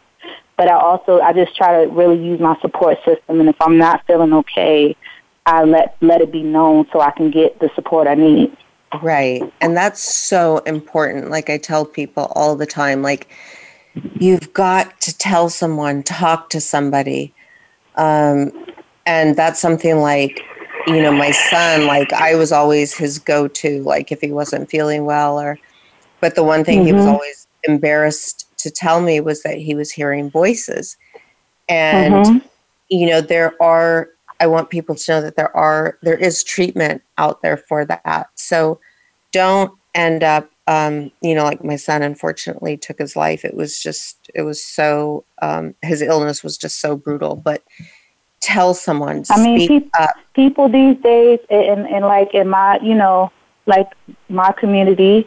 but 0.61 0.69
I 0.69 0.75
also 0.75 1.21
I 1.21 1.33
just 1.33 1.57
try 1.57 1.83
to 1.83 1.91
really 1.91 2.23
use 2.23 2.39
my 2.39 2.55
support 2.61 2.99
system, 2.99 3.41
and 3.41 3.49
if 3.49 3.57
I'm 3.63 3.79
not 3.79 4.07
feeling 4.07 4.35
okay, 4.35 4.95
I 5.47 5.65
let 5.65 5.97
let 6.03 6.21
it 6.21 6.31
be 6.31 6.43
known 6.43 6.87
so 6.93 7.01
I 7.01 7.13
can 7.13 7.31
get 7.31 7.61
the 7.61 7.71
support 7.75 8.07
I 8.07 8.15
need. 8.15 8.55
Right, 9.01 9.43
and 9.63 9.75
that's 9.75 10.03
so 10.03 10.59
important. 10.67 11.31
Like 11.31 11.49
I 11.49 11.57
tell 11.57 11.87
people 11.87 12.31
all 12.37 12.57
the 12.57 12.67
time, 12.67 13.01
like 13.01 13.29
you've 14.19 14.53
got 14.53 15.01
to 15.01 15.17
tell 15.17 15.49
someone, 15.49 16.03
talk 16.03 16.51
to 16.51 16.61
somebody, 16.61 17.33
um, 17.97 18.53
and 19.07 19.37
that's 19.37 19.61
something 19.61 19.97
like 19.97 20.45
you 20.87 21.03
know 21.03 21.13
my 21.13 21.31
son. 21.31 21.87
Like 21.87 22.13
I 22.13 22.35
was 22.35 22.53
always 22.53 22.95
his 22.95 23.19
go-to, 23.19 23.83
like 23.83 24.13
if 24.13 24.21
he 24.21 24.33
wasn't 24.33 24.71
feeling 24.71 25.05
well, 25.05 25.41
or 25.41 25.59
but 26.21 26.35
the 26.35 26.45
one 26.45 26.65
thing 26.65 26.79
mm-hmm. 26.79 26.87
he 26.87 26.93
was 26.93 27.03
mm-hmm. 27.03 27.15
always 27.15 27.47
embarrassed 27.65 28.47
to 28.59 28.71
tell 28.71 29.01
me 29.01 29.21
was 29.21 29.43
that 29.43 29.59
he 29.59 29.75
was 29.75 29.91
hearing 29.91 30.31
voices. 30.31 30.97
And, 31.69 32.15
mm-hmm. 32.15 32.47
you 32.89 33.07
know, 33.07 33.21
there 33.21 33.61
are, 33.63 34.11
I 34.41 34.47
want 34.47 34.71
people 34.71 34.95
to 34.95 35.13
know 35.13 35.21
that 35.23 35.37
there 35.37 35.55
are, 35.57 35.99
there 36.03 36.17
is 36.17 36.45
treatment 36.45 37.03
out 37.19 37.43
there 37.43 37.57
for 37.57 37.85
that. 37.85 38.29
So 38.35 38.81
don't 39.33 39.73
end 39.95 40.23
up, 40.23 40.51
um, 40.67 41.11
you 41.21 41.35
know, 41.35 41.45
like 41.45 41.65
my 41.65 41.77
son 41.77 42.03
unfortunately 42.03 42.77
took 42.77 42.99
his 42.99 43.17
life. 43.17 43.45
It 43.45 43.55
was 43.55 43.79
just, 43.79 44.31
it 44.35 44.43
was 44.43 44.63
so, 44.63 45.25
um, 45.43 45.75
his 45.83 46.03
illness 46.03 46.43
was 46.43 46.59
just 46.59 46.81
so 46.81 46.97
brutal. 46.97 47.37
But 47.37 47.63
tell 48.41 48.75
someone, 48.75 49.25
I 49.31 49.43
mean, 49.43 49.69
people, 49.69 50.07
people 50.35 50.69
these 50.69 50.97
days, 51.03 51.39
and, 51.51 51.87
and 51.87 52.05
like 52.05 52.35
in 52.35 52.49
my, 52.49 52.79
you 52.81 52.95
know, 52.95 53.31
like 53.67 53.89
my 54.29 54.53
community, 54.53 55.27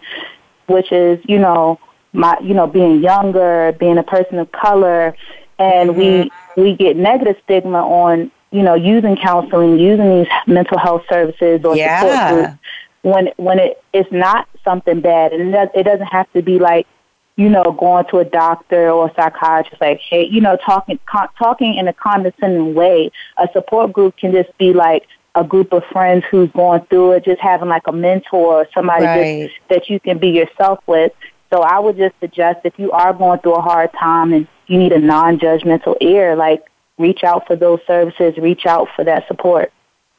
which 0.67 0.91
is, 0.91 1.19
you 1.25 1.39
know, 1.39 1.79
my 2.13 2.37
you 2.41 2.53
know 2.53 2.67
being 2.67 3.01
younger, 3.01 3.75
being 3.79 3.97
a 3.97 4.03
person 4.03 4.37
of 4.37 4.51
color, 4.51 5.15
and 5.57 5.91
mm-hmm. 5.91 6.29
we 6.55 6.63
we 6.63 6.75
get 6.75 6.95
negative 6.95 7.35
stigma 7.43 7.79
on 7.79 8.31
you 8.51 8.61
know 8.61 8.75
using 8.75 9.15
counseling, 9.15 9.79
using 9.79 10.19
these 10.19 10.27
mental 10.45 10.77
health 10.77 11.03
services 11.09 11.65
or 11.65 11.75
yeah. 11.75 12.01
support 12.01 12.29
groups 12.29 12.59
when 13.03 13.27
when 13.37 13.59
it 13.59 13.83
it 13.93 14.05
is 14.05 14.11
not 14.11 14.47
something 14.63 15.01
bad, 15.01 15.33
and 15.33 15.49
it, 15.49 15.51
does, 15.51 15.69
it 15.75 15.83
doesn't 15.83 16.07
have 16.07 16.31
to 16.33 16.41
be 16.41 16.59
like 16.59 16.87
you 17.35 17.49
know 17.49 17.75
going 17.79 18.05
to 18.05 18.17
a 18.19 18.25
doctor 18.25 18.89
or 18.89 19.07
a 19.07 19.13
psychiatrist 19.15 19.81
like 19.81 19.99
hey 19.99 20.23
you 20.25 20.39
know 20.39 20.55
talking 20.57 20.99
con- 21.05 21.29
talking 21.37 21.75
in 21.75 21.87
a 21.87 21.93
condescending 21.93 22.73
way. 22.73 23.11
A 23.37 23.47
support 23.53 23.91
group 23.93 24.17
can 24.17 24.31
just 24.31 24.55
be 24.57 24.73
like 24.73 25.07
a 25.35 25.43
group 25.43 25.73
of 25.73 25.83
friends 25.85 26.23
who's 26.29 26.51
going 26.51 26.81
through 26.85 27.13
it, 27.13 27.25
just 27.25 27.41
having 27.41 27.69
like 27.69 27.87
a 27.87 27.91
mentor 27.91 28.61
or 28.61 28.67
somebody 28.73 29.05
right. 29.05 29.49
just, 29.49 29.69
that 29.69 29.89
you 29.89 29.99
can 29.99 30.19
be 30.19 30.29
yourself 30.29 30.79
with. 30.85 31.11
So 31.51 31.61
I 31.61 31.79
would 31.79 31.97
just 31.97 32.15
suggest 32.19 32.59
if 32.63 32.77
you 32.77 32.91
are 32.91 33.13
going 33.13 33.39
through 33.39 33.55
a 33.55 33.61
hard 33.61 33.91
time 33.93 34.33
and 34.33 34.47
you 34.67 34.77
need 34.77 34.91
a 34.91 34.99
non-judgmental 34.99 35.97
ear, 36.01 36.35
like 36.35 36.63
reach 36.97 37.23
out 37.23 37.47
for 37.47 37.55
those 37.55 37.79
services, 37.87 38.37
reach 38.37 38.65
out 38.65 38.87
for 38.95 39.03
that 39.05 39.27
support. 39.27 39.71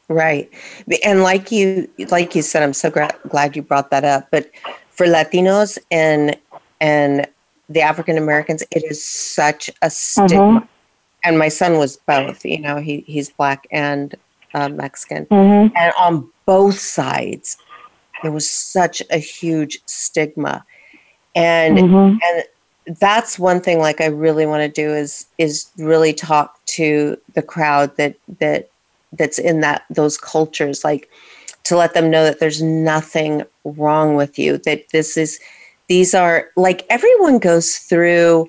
Right. 0.08 0.50
And 1.04 1.22
like 1.22 1.50
you 1.50 1.88
like 2.10 2.34
you 2.34 2.42
said 2.42 2.62
I'm 2.62 2.74
so 2.74 2.90
gra- 2.90 3.16
glad 3.28 3.56
you 3.56 3.62
brought 3.62 3.90
that 3.90 4.04
up, 4.04 4.28
but 4.30 4.50
for 4.90 5.06
Latinos 5.06 5.78
and 5.90 6.36
and 6.80 7.26
the 7.68 7.80
African 7.80 8.18
Americans 8.18 8.62
it 8.70 8.84
is 8.90 9.04
such 9.04 9.70
a 9.82 9.90
stigma. 9.90 10.60
Mm-hmm. 10.60 10.66
And 11.26 11.38
my 11.38 11.48
son 11.48 11.78
was 11.78 11.96
both, 11.96 12.44
you 12.44 12.60
know, 12.60 12.76
he 12.76 13.04
he's 13.06 13.30
black 13.30 13.66
and 13.70 14.14
uh, 14.52 14.68
Mexican. 14.68 15.26
Mm-hmm. 15.26 15.74
And 15.76 15.92
on 15.98 16.30
both 16.46 16.78
sides 16.78 17.56
there 18.22 18.32
was 18.32 18.48
such 18.48 19.02
a 19.10 19.18
huge 19.18 19.78
stigma 19.86 20.64
and 21.34 21.78
mm-hmm. 21.78 22.18
and 22.22 22.98
that's 22.98 23.38
one 23.38 23.60
thing 23.60 23.78
like 23.78 24.00
i 24.00 24.06
really 24.06 24.46
want 24.46 24.62
to 24.62 24.82
do 24.82 24.92
is 24.92 25.26
is 25.38 25.70
really 25.76 26.12
talk 26.12 26.64
to 26.64 27.18
the 27.34 27.42
crowd 27.42 27.94
that 27.96 28.16
that 28.40 28.70
that's 29.12 29.38
in 29.38 29.60
that 29.60 29.84
those 29.90 30.16
cultures 30.16 30.84
like 30.84 31.10
to 31.64 31.76
let 31.76 31.94
them 31.94 32.10
know 32.10 32.24
that 32.24 32.40
there's 32.40 32.62
nothing 32.62 33.42
wrong 33.64 34.16
with 34.16 34.38
you 34.38 34.58
that 34.58 34.88
this 34.90 35.16
is 35.16 35.38
these 35.88 36.14
are 36.14 36.48
like 36.56 36.86
everyone 36.90 37.38
goes 37.38 37.76
through 37.76 38.48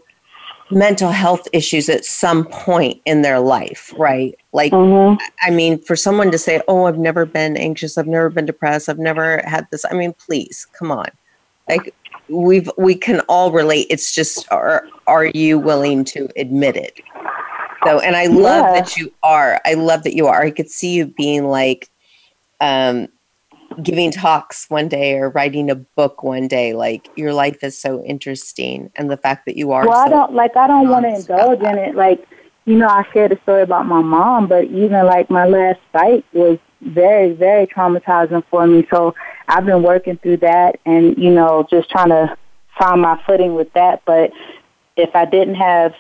mental 0.72 1.12
health 1.12 1.48
issues 1.54 1.90
at 1.90 2.04
some 2.04 2.46
point 2.46 3.00
in 3.06 3.22
their 3.22 3.40
life 3.40 3.94
right 3.98 4.36
like 4.52 4.72
mm-hmm. 4.72 5.16
i 5.44 5.52
mean 5.52 5.78
for 5.78 5.96
someone 5.96 6.32
to 6.32 6.38
say 6.38 6.62
oh 6.68 6.86
i've 6.86 6.98
never 6.98 7.26
been 7.26 7.56
anxious 7.56 7.98
i've 7.98 8.08
never 8.08 8.30
been 8.30 8.46
depressed 8.46 8.90
i've 8.90 8.98
never 8.98 9.44
had 9.46 9.68
this 9.72 9.86
i 9.92 9.94
mean 9.94 10.12
please 10.14 10.66
come 10.78 10.92
on 10.92 11.06
like 11.70 11.94
we've 12.30 12.70
we 12.78 12.96
can 12.96 13.20
all 13.30 13.52
relate 13.52 13.86
it's 13.92 14.14
just 14.14 14.52
are 14.52 14.88
are 15.06 15.26
you 15.26 15.60
willing 15.60 16.04
to 16.04 16.28
admit 16.36 16.76
it 16.76 17.00
so 17.86 18.00
and 18.00 18.16
i 18.16 18.26
love 18.26 18.66
yeah. 18.66 18.82
that 18.82 18.98
you 18.98 19.14
are 19.22 19.62
i 19.66 19.76
love 19.76 20.02
that 20.02 20.16
you 20.16 20.26
are 20.26 20.42
i 20.42 20.50
could 20.50 20.70
see 20.70 20.96
you 20.96 21.06
being 21.06 21.46
like 21.46 21.90
um 22.60 23.08
giving 23.84 24.12
talks 24.12 24.70
one 24.70 24.88
day 24.88 25.16
or 25.16 25.30
writing 25.30 25.70
a 25.70 25.76
book 25.76 26.24
one 26.24 26.48
day 26.48 26.74
like 26.74 27.10
your 27.16 27.34
life 27.34 27.64
is 27.64 27.78
so 27.78 28.04
interesting 28.04 28.92
and 28.96 29.10
the 29.10 29.18
fact 29.18 29.46
that 29.46 29.56
you 29.58 29.72
are 29.72 29.88
well 29.88 29.96
so 29.96 30.02
i 30.02 30.10
don't 30.10 30.34
like 30.34 30.56
i 30.56 30.68
don't 30.68 30.90
want 30.90 31.04
to 31.06 31.10
um, 31.10 31.16
indulge 31.16 31.60
in 31.62 31.78
it 31.78 31.96
like 31.96 32.28
you 32.66 32.76
know 32.76 32.88
i 32.88 33.04
shared 33.14 33.32
a 33.32 33.42
story 33.42 33.62
about 33.62 33.86
my 33.86 34.02
mom 34.02 34.48
but 34.48 34.66
even 34.66 35.06
like 35.06 35.30
my 35.30 35.46
last 35.46 35.80
fight 35.92 36.26
was 36.34 36.58
very 36.82 37.32
very 37.34 37.66
traumatizing 37.66 38.44
for 38.50 38.68
me 38.68 38.86
so 38.90 39.14
I've 39.48 39.66
been 39.66 39.84
working 39.84 40.18
through 40.18 40.38
that 40.38 40.80
and, 40.86 41.18
you 41.18 41.32
know, 41.32 41.68
just 41.70 41.90
trying 41.90 42.10
to 42.10 42.36
find 42.78 43.02
my 43.02 43.22
footing 43.26 43.56
with 43.56 43.72
that. 43.74 44.02
But 44.06 44.32
if 44.98 45.16
I 45.16 45.26
didn't 45.26 45.56
have 45.56 45.94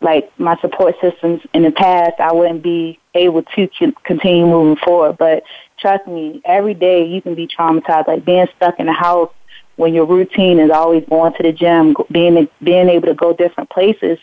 like 0.00 0.30
my 0.38 0.58
support 0.60 0.94
systems 1.00 1.42
in 1.52 1.62
the 1.62 1.70
past, 1.70 2.14
I 2.18 2.32
wouldn't 2.32 2.62
be 2.62 2.98
able 3.14 3.42
to 3.42 3.68
continue 4.04 4.46
moving 4.46 4.76
forward. 4.76 5.18
But 5.18 5.42
trust 5.78 6.06
me, 6.06 6.40
every 6.44 6.74
day 6.74 7.06
you 7.06 7.20
can 7.22 7.34
be 7.34 7.46
traumatized. 7.46 8.06
Like 8.06 8.24
being 8.24 8.46
stuck 8.56 8.78
in 8.78 8.86
the 8.86 8.92
house 8.92 9.32
when 9.76 9.94
your 9.94 10.06
routine 10.06 10.58
is 10.58 10.70
always 10.70 11.04
going 11.08 11.34
to 11.34 11.42
the 11.42 11.52
gym, 11.52 11.94
being 12.10 12.48
being 12.62 12.88
able 12.88 13.08
to 13.08 13.14
go 13.14 13.32
different 13.32 13.70
places 13.70 14.18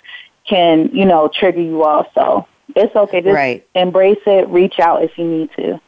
can 0.47 0.89
you 0.93 1.05
know 1.05 1.29
trigger 1.33 1.61
you 1.61 1.83
off. 1.83 2.07
So 2.13 2.47
it's 2.75 2.95
okay. 2.95 3.21
Just 3.21 3.33
right. 3.33 3.65
embrace 3.75 4.21
it. 4.25 4.47
Reach 4.49 4.79
out 4.79 5.03
if 5.03 5.17
you 5.17 5.25
need 5.25 5.49
to. 5.57 5.79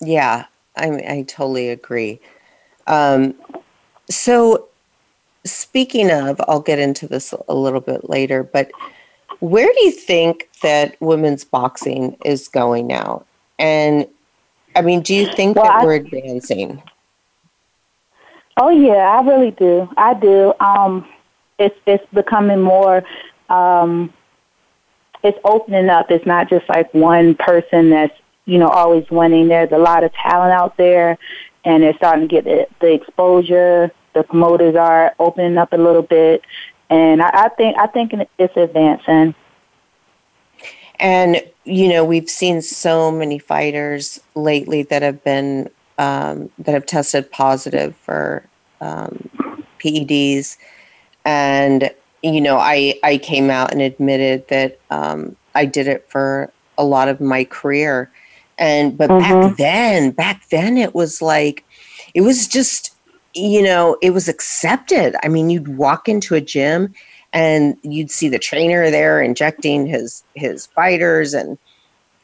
Yeah, 0.00 0.46
I 0.76 0.88
I 0.88 1.24
totally 1.26 1.70
agree. 1.70 2.20
Um, 2.86 3.34
so, 4.10 4.68
speaking 5.44 6.10
of, 6.10 6.40
I'll 6.48 6.60
get 6.60 6.78
into 6.78 7.06
this 7.06 7.34
a 7.48 7.54
little 7.54 7.80
bit 7.80 8.08
later, 8.08 8.42
but 8.42 8.70
where 9.40 9.66
do 9.66 9.84
you 9.84 9.92
think 9.92 10.48
that 10.62 10.96
women's 11.00 11.44
boxing 11.44 12.16
is 12.24 12.48
going 12.48 12.86
now? 12.86 13.24
And 13.58 14.06
I 14.78 14.82
mean, 14.82 15.02
do 15.02 15.14
you 15.14 15.32
think 15.32 15.56
well, 15.56 15.64
that 15.64 15.82
I, 15.82 15.84
we're 15.84 15.94
advancing? 15.94 16.82
Oh 18.56 18.70
yeah, 18.70 19.08
I 19.08 19.22
really 19.22 19.50
do. 19.52 19.88
I 19.96 20.14
do. 20.14 20.54
Um, 20.60 21.06
it's 21.58 21.78
it's 21.86 22.04
becoming 22.12 22.60
more. 22.60 23.04
Um, 23.48 24.12
it's 25.22 25.38
opening 25.44 25.88
up. 25.88 26.10
It's 26.10 26.26
not 26.26 26.48
just 26.48 26.68
like 26.68 26.92
one 26.94 27.34
person 27.34 27.90
that's 27.90 28.14
you 28.48 28.58
know, 28.58 28.68
always 28.68 29.04
winning. 29.10 29.48
There's 29.48 29.72
a 29.72 29.78
lot 29.78 30.04
of 30.04 30.12
talent 30.14 30.52
out 30.52 30.78
there, 30.78 31.18
and 31.64 31.82
they're 31.82 31.94
starting 31.94 32.26
to 32.26 32.34
get 32.34 32.44
the, 32.44 32.66
the 32.80 32.94
exposure. 32.94 33.92
The 34.14 34.22
promoters 34.22 34.74
are 34.74 35.14
opening 35.18 35.58
up 35.58 35.74
a 35.74 35.76
little 35.76 36.02
bit, 36.02 36.42
and 36.88 37.20
I, 37.20 37.44
I 37.44 37.48
think 37.50 37.76
I 37.76 37.86
think 37.86 38.14
it's 38.38 38.56
advancing. 38.56 39.34
And, 41.00 41.42
you 41.64 41.88
know, 41.88 42.04
we've 42.04 42.28
seen 42.28 42.62
so 42.62 43.10
many 43.10 43.38
fighters 43.38 44.20
lately 44.34 44.82
that 44.84 45.02
have 45.02 45.22
been, 45.22 45.70
um, 45.98 46.50
that 46.58 46.72
have 46.72 46.86
tested 46.86 47.30
positive 47.30 47.94
for 47.96 48.44
um, 48.80 49.28
PEDs. 49.78 50.56
And, 51.24 51.90
you 52.22 52.40
know, 52.40 52.58
I, 52.58 52.98
I 53.02 53.18
came 53.18 53.50
out 53.50 53.72
and 53.72 53.80
admitted 53.80 54.48
that 54.48 54.78
um, 54.90 55.36
I 55.54 55.64
did 55.64 55.86
it 55.86 56.08
for 56.08 56.52
a 56.76 56.84
lot 56.84 57.08
of 57.08 57.20
my 57.20 57.44
career. 57.44 58.10
And, 58.58 58.98
but 58.98 59.10
mm-hmm. 59.10 59.48
back 59.48 59.56
then, 59.56 60.10
back 60.10 60.48
then 60.48 60.76
it 60.76 60.94
was 60.94 61.22
like, 61.22 61.64
it 62.14 62.22
was 62.22 62.48
just, 62.48 62.94
you 63.34 63.62
know, 63.62 63.96
it 64.02 64.10
was 64.10 64.28
accepted. 64.28 65.14
I 65.22 65.28
mean, 65.28 65.50
you'd 65.50 65.76
walk 65.76 66.08
into 66.08 66.34
a 66.34 66.40
gym 66.40 66.92
and 67.32 67.76
you'd 67.82 68.10
see 68.10 68.28
the 68.28 68.38
trainer 68.38 68.90
there 68.90 69.20
injecting 69.20 69.86
his 69.86 70.22
his 70.34 70.66
fighters 70.66 71.34
and 71.34 71.58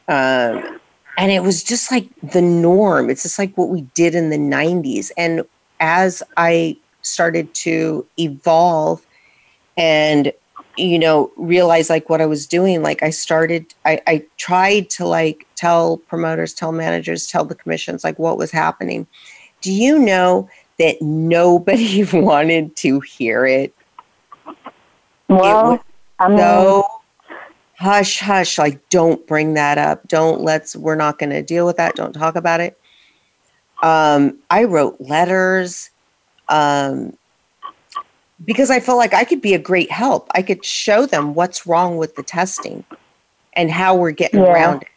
um 0.08 0.80
and 1.16 1.30
it 1.30 1.44
was 1.44 1.62
just 1.62 1.92
like 1.92 2.08
the 2.22 2.42
norm. 2.42 3.08
It's 3.08 3.22
just 3.22 3.38
like 3.38 3.56
what 3.56 3.68
we 3.68 3.82
did 3.94 4.16
in 4.16 4.30
the 4.30 4.36
90s 4.36 5.10
and 5.16 5.42
as 5.80 6.22
i 6.36 6.76
started 7.02 7.52
to 7.52 8.06
evolve 8.16 9.04
and 9.76 10.32
you 10.76 10.98
know 10.98 11.30
realize 11.36 11.90
like 11.90 12.08
what 12.08 12.20
i 12.20 12.26
was 12.26 12.46
doing 12.46 12.80
like 12.80 13.02
i 13.02 13.10
started 13.10 13.74
I, 13.84 14.00
I 14.06 14.24
tried 14.36 14.88
to 14.90 15.04
like 15.04 15.46
tell 15.56 15.96
promoters 15.96 16.54
tell 16.54 16.72
managers 16.72 17.26
tell 17.26 17.44
the 17.44 17.54
commissions 17.54 18.04
like 18.04 18.18
what 18.18 18.36
was 18.36 18.50
happening. 18.50 19.06
Do 19.62 19.72
you 19.72 19.98
know 19.98 20.48
that 20.78 21.00
nobody 21.00 22.04
wanted 22.12 22.76
to 22.76 23.00
hear 23.00 23.46
it 23.46 23.74
well, 25.36 25.84
I 26.18 26.28
mean, 26.28 26.38
so 26.38 26.84
hush, 27.78 28.20
hush, 28.20 28.58
like 28.58 28.88
don't 28.88 29.26
bring 29.26 29.54
that 29.54 29.78
up. 29.78 30.06
Don't 30.08 30.40
let's. 30.40 30.76
We're 30.76 30.94
not 30.94 31.18
going 31.18 31.30
to 31.30 31.42
deal 31.42 31.66
with 31.66 31.76
that. 31.76 31.96
Don't 31.96 32.12
talk 32.12 32.36
about 32.36 32.60
it. 32.60 32.78
Um, 33.82 34.38
I 34.50 34.64
wrote 34.64 35.00
letters 35.00 35.90
um, 36.48 37.16
because 38.44 38.70
I 38.70 38.80
felt 38.80 38.98
like 38.98 39.14
I 39.14 39.24
could 39.24 39.40
be 39.40 39.54
a 39.54 39.58
great 39.58 39.90
help. 39.90 40.28
I 40.34 40.42
could 40.42 40.64
show 40.64 41.06
them 41.06 41.34
what's 41.34 41.66
wrong 41.66 41.96
with 41.96 42.16
the 42.16 42.22
testing 42.22 42.84
and 43.54 43.70
how 43.70 43.94
we're 43.96 44.12
getting 44.12 44.40
yeah. 44.40 44.52
around 44.52 44.82
it. 44.82 44.88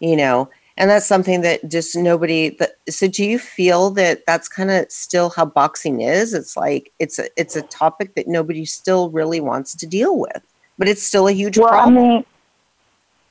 You 0.00 0.16
know, 0.16 0.48
and 0.78 0.88
that's 0.88 1.06
something 1.06 1.42
that 1.42 1.68
just 1.68 1.94
nobody 1.94 2.50
that 2.58 2.78
so 2.88 3.06
do 3.06 3.24
you 3.24 3.38
feel 3.38 3.90
that 3.90 4.24
that's 4.26 4.48
kind 4.48 4.70
of 4.70 4.90
still 4.90 5.28
how 5.28 5.44
boxing 5.44 6.00
is? 6.00 6.32
It's 6.32 6.56
like 6.56 6.90
it's 6.98 7.18
a 7.18 7.28
it's 7.36 7.56
a 7.56 7.62
topic 7.62 8.14
that 8.14 8.26
nobody 8.26 8.64
still 8.64 9.10
really 9.10 9.40
wants 9.40 9.74
to 9.76 9.86
deal 9.86 10.18
with 10.18 10.42
but 10.78 10.88
it's 10.88 11.02
still 11.02 11.28
a 11.28 11.32
huge 11.32 11.58
well, 11.58 11.68
problem. 11.68 11.98
i 11.98 12.00
mean 12.00 12.24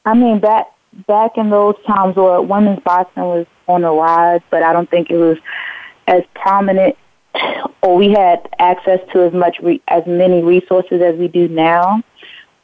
i 0.05 0.13
mean 0.13 0.39
back 0.39 0.67
back 1.07 1.37
in 1.37 1.49
those 1.49 1.75
times 1.87 2.15
where 2.15 2.41
women's 2.41 2.79
boxing 2.81 3.23
was 3.23 3.47
on 3.67 3.81
the 3.81 3.91
rise 3.91 4.41
but 4.51 4.61
i 4.61 4.71
don't 4.71 4.89
think 4.89 5.09
it 5.09 5.17
was 5.17 5.37
as 6.07 6.21
prominent 6.35 6.95
or 7.81 7.95
we 7.95 8.11
had 8.11 8.47
access 8.59 8.99
to 9.11 9.21
as 9.23 9.33
much 9.33 9.57
re- 9.61 9.81
as 9.87 10.05
many 10.05 10.43
resources 10.43 11.01
as 11.01 11.15
we 11.15 11.27
do 11.27 11.47
now 11.47 12.03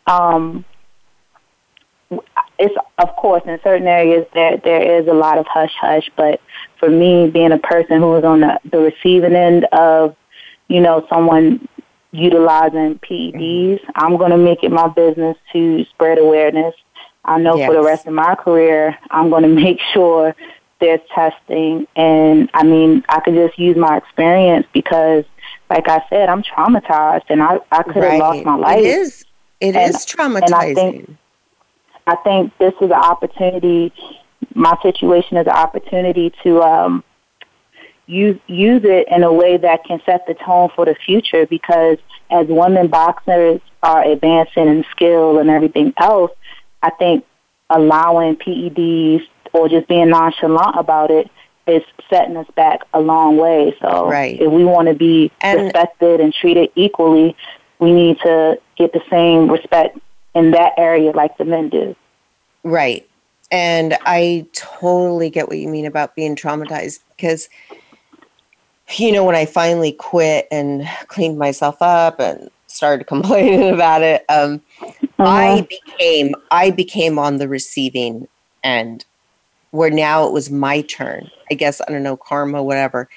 um 0.08 0.64
it's 2.60 2.76
of 2.98 3.16
course 3.16 3.42
in 3.46 3.60
certain 3.64 3.88
areas 3.88 4.26
there 4.34 4.58
there 4.58 5.00
is 5.00 5.08
a 5.08 5.14
lot 5.14 5.38
of 5.38 5.46
hush 5.48 5.74
hush, 5.80 6.10
but 6.16 6.40
for 6.84 6.90
me, 6.90 7.30
being 7.30 7.54
a 7.54 7.58
person 7.58 8.02
who 8.02 8.14
is 8.18 8.26
on 8.26 8.42
the, 8.42 8.60
the 8.70 8.78
receiving 8.78 9.36
end 9.36 9.64
of, 9.72 10.18
you 10.68 10.82
know, 10.82 11.08
someone 11.10 11.66
utilizing 12.12 13.00
PEDs, 13.00 13.80
mm-hmm. 13.80 13.92
I'm 13.96 14.18
going 14.18 14.32
to 14.32 14.38
make 14.38 14.64
it 14.64 14.72
my 14.72 14.90
business 14.90 15.38
to 15.54 15.86
spread 15.86 16.18
awareness. 16.18 16.76
I 17.24 17.40
know 17.40 17.56
yes. 17.56 17.70
for 17.70 17.74
the 17.74 17.82
rest 17.82 18.06
of 18.06 18.14
my 18.14 18.36
career, 18.36 18.98
I'm 19.12 19.30
going 19.30 19.44
to 19.44 19.48
make 19.48 19.80
sure 19.94 20.36
there's 20.82 21.00
testing. 21.16 21.88
And 21.96 22.50
I 22.54 22.64
mean, 22.64 23.06
I 23.08 23.22
could 23.22 23.36
just 23.36 23.58
use 23.58 23.78
my 23.78 23.96
experience 23.96 24.68
because, 24.74 25.24
like 25.70 25.88
I 25.88 26.04
said, 26.10 26.28
I'm 26.28 26.44
traumatized 26.44 27.28
and 27.30 27.42
I, 27.42 27.60
I 27.72 27.84
could 27.84 27.96
have 27.96 28.04
right. 28.04 28.20
lost 28.20 28.44
my 28.44 28.56
life. 28.56 28.80
It 28.80 28.86
is. 28.86 29.26
It 29.62 29.78
and, 29.78 29.96
is 29.96 30.06
traumatizing. 30.06 30.44
And 30.44 30.54
I 30.54 30.74
think, 30.74 31.18
I 32.06 32.16
think 32.18 32.58
this 32.58 32.74
is 32.82 32.90
an 32.90 32.94
opportunity. 32.94 33.94
My 34.54 34.78
situation 34.82 35.38
is 35.38 35.48
an 35.48 35.54
opportunity 35.54 36.34
to 36.44 36.62
um, 36.62 37.04
use 38.08 38.40
use 38.48 38.82
it 38.84 39.08
in 39.10 39.24
a 39.24 39.32
way 39.32 39.58
that 39.58 39.86
can 39.86 40.02
set 40.06 40.26
the 40.28 40.34
tone 40.34 40.70
for 40.76 40.86
the 40.86 40.96
future. 40.96 41.46
Because 41.46 41.98
as 42.30 42.48
women 42.48 42.88
boxers 42.88 43.62
are 43.82 44.04
advancing 44.04 44.68
in 44.68 44.86
skill 44.92 45.40
and 45.40 45.50
everything 45.50 45.94
else, 45.98 46.32
I 46.82 46.90
think 46.92 47.26
allowing 47.70 48.36
PEDs 48.36 49.26
or 49.54 49.70
just 49.70 49.88
being 49.88 50.10
nonchalant 50.10 50.78
about 50.78 51.12
it 51.12 51.30
is 51.66 51.84
setting 52.10 52.36
us 52.36 52.48
back 52.56 52.82
a 52.94 53.00
long 53.00 53.38
way. 53.38 53.76
So 53.82 54.10
right. 54.10 54.40
if 54.40 54.52
we 54.52 54.66
want 54.66 54.90
to 54.90 54.94
be 54.94 55.32
and 55.42 55.62
respected 55.62 56.20
and 56.20 56.34
treated 56.34 56.72
equally, 56.76 57.36
we 57.80 57.94
need 57.94 58.20
to 58.20 58.60
get 58.78 58.92
the 58.92 59.02
same 59.10 59.50
respect 59.50 59.98
in 60.36 60.52
that 60.52 60.74
area 60.78 61.12
like 61.12 61.38
the 61.38 61.46
men 61.46 61.70
do. 61.70 61.96
Right. 62.64 63.08
And 63.52 63.98
I 64.06 64.48
totally 64.54 65.30
get 65.30 65.48
what 65.48 65.58
you 65.58 65.68
mean 65.68 65.86
about 65.86 66.16
being 66.16 66.36
traumatized 66.36 67.00
because, 67.16 67.50
you 68.96 69.12
know, 69.12 69.24
when 69.24 69.36
I 69.36 69.46
finally 69.46 69.92
quit 69.92 70.48
and 70.50 70.90
cleaned 71.08 71.38
myself 71.38 71.78
up 71.82 72.20
and 72.20 72.50
started 72.68 73.04
complaining 73.08 73.72
about 73.72 74.02
it, 74.02 74.26
um, 74.30 74.62
uh-huh. 74.82 75.24
I 75.24 75.68
became 75.70 76.36
I 76.50 76.72
became 76.72 77.20
on 77.20 77.38
the 77.38 77.48
receiving 77.48 78.28
end, 78.64 79.06
where 79.72 79.92
now 79.92 80.26
it 80.26 80.34
was 80.34 80.50
my 80.50 80.82
turn. 80.82 81.30
I 81.52 81.54
guess 81.54 81.80
I 81.82 81.92
don't 81.92 82.04
know 82.04 82.18
karma, 82.18 82.64
whatever. 82.64 83.08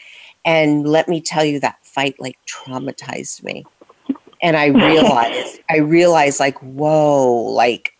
And 0.44 0.86
let 0.86 1.08
me 1.08 1.20
tell 1.20 1.44
you, 1.44 1.58
that 1.60 1.78
fight 1.82 2.20
like 2.20 2.38
traumatized 2.46 3.42
me. 3.42 3.64
And 4.42 4.56
I 4.56 4.66
realized, 4.66 5.60
I 5.70 5.78
realized, 5.78 6.40
like, 6.40 6.58
whoa, 6.58 7.32
like 7.32 7.96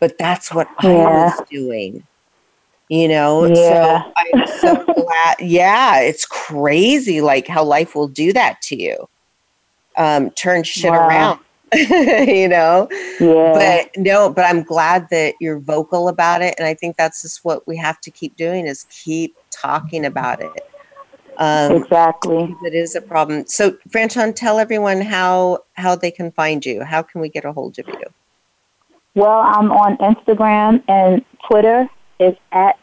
but 0.00 0.16
that's 0.18 0.52
what 0.52 0.68
yeah. 0.82 0.90
I 0.90 1.24
was 1.24 1.42
doing. 1.50 2.02
You 2.88 3.06
know, 3.06 3.44
yeah. 3.44 4.02
so 4.02 4.12
I'm 4.16 4.46
so 4.58 4.84
glad. 4.94 5.36
Yeah, 5.38 6.00
it's 6.00 6.26
crazy, 6.26 7.20
like 7.20 7.46
how 7.46 7.62
life 7.62 7.94
will 7.94 8.08
do 8.08 8.32
that 8.32 8.60
to 8.62 8.76
you. 8.76 9.08
Um, 9.96 10.30
turn 10.30 10.64
shit 10.64 10.90
wow. 10.90 11.06
around. 11.06 11.40
you 11.72 12.48
know, 12.48 12.88
yeah. 13.20 13.52
But 13.54 13.96
no, 13.96 14.28
but 14.28 14.44
I'm 14.44 14.64
glad 14.64 15.08
that 15.10 15.34
you're 15.40 15.60
vocal 15.60 16.08
about 16.08 16.42
it, 16.42 16.54
and 16.58 16.66
I 16.66 16.74
think 16.74 16.96
that's 16.96 17.22
just 17.22 17.44
what 17.44 17.64
we 17.68 17.76
have 17.76 18.00
to 18.00 18.10
keep 18.10 18.34
doing 18.36 18.66
is 18.66 18.86
keep 18.90 19.36
talking 19.52 20.04
about 20.04 20.40
it. 20.40 20.68
Um, 21.40 21.72
exactly, 21.72 22.54
it 22.64 22.74
is 22.74 22.94
a 22.94 23.00
problem. 23.00 23.46
So, 23.46 23.72
Franchon, 23.88 24.36
tell 24.36 24.58
everyone 24.58 25.00
how 25.00 25.60
how 25.72 25.96
they 25.96 26.10
can 26.10 26.30
find 26.32 26.64
you. 26.64 26.84
How 26.84 27.02
can 27.02 27.22
we 27.22 27.30
get 27.30 27.46
a 27.46 27.52
hold 27.52 27.78
of 27.78 27.88
you? 27.88 28.04
Well, 29.14 29.40
I'm 29.40 29.72
on 29.72 29.96
Instagram 29.96 30.82
and 30.86 31.24
Twitter. 31.48 31.88
It's 32.18 32.38
at 32.52 32.78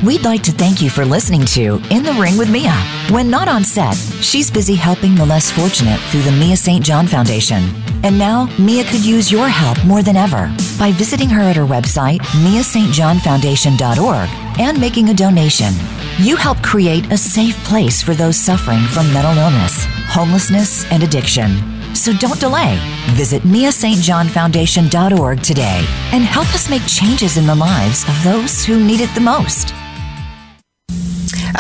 We'd 0.04 0.24
like 0.24 0.42
to 0.44 0.52
thank 0.52 0.80
you 0.80 0.90
for 0.90 1.04
listening 1.04 1.44
to 1.46 1.82
In 1.90 2.04
the 2.04 2.12
Ring 2.12 2.38
with 2.38 2.48
Mia. 2.48 2.72
When 3.11 3.28
not 3.28 3.48
on 3.48 3.64
set, 3.64 3.96
she's 3.96 4.48
busy 4.48 4.76
helping 4.76 5.16
the 5.16 5.26
less 5.26 5.50
fortunate 5.50 5.98
through 5.98 6.22
the 6.22 6.30
Mia 6.30 6.56
St. 6.56 6.84
John 6.84 7.08
Foundation. 7.08 7.64
And 8.04 8.16
now, 8.16 8.48
Mia 8.61 8.84
could 8.84 9.04
use 9.04 9.32
your 9.32 9.48
help 9.48 9.84
more 9.84 10.04
than 10.04 10.14
ever 10.14 10.54
by 10.78 10.92
visiting 10.92 11.28
her 11.30 11.40
at 11.40 11.56
her 11.56 11.64
website, 11.64 12.20
miastjohnfoundation.org, 12.44 14.28
and 14.61 14.80
making 14.80 15.08
a 15.08 15.14
donation. 15.14 15.74
You 16.18 16.37
help 16.37 16.62
create 16.62 17.11
a 17.11 17.18
safe 17.18 17.56
place 17.64 18.00
for 18.00 18.14
those 18.14 18.37
suffering 18.37 18.84
from 18.84 19.12
mental 19.12 19.37
illness, 19.37 19.84
homelessness, 20.06 20.88
and 20.92 21.02
addiction. 21.02 21.58
So 21.96 22.12
don't 22.12 22.38
delay. 22.38 22.78
Visit 23.14 23.42
miastjohnfoundation.org 23.42 25.42
today 25.42 25.84
and 26.12 26.22
help 26.22 26.54
us 26.54 26.70
make 26.70 26.87
changes 26.87 27.37
in 27.37 27.48
the 27.48 27.56
lives 27.56 28.08
of 28.08 28.22
those 28.22 28.64
who 28.64 28.78
need 28.78 29.00
it 29.00 29.12
the 29.16 29.20
most. 29.20 29.74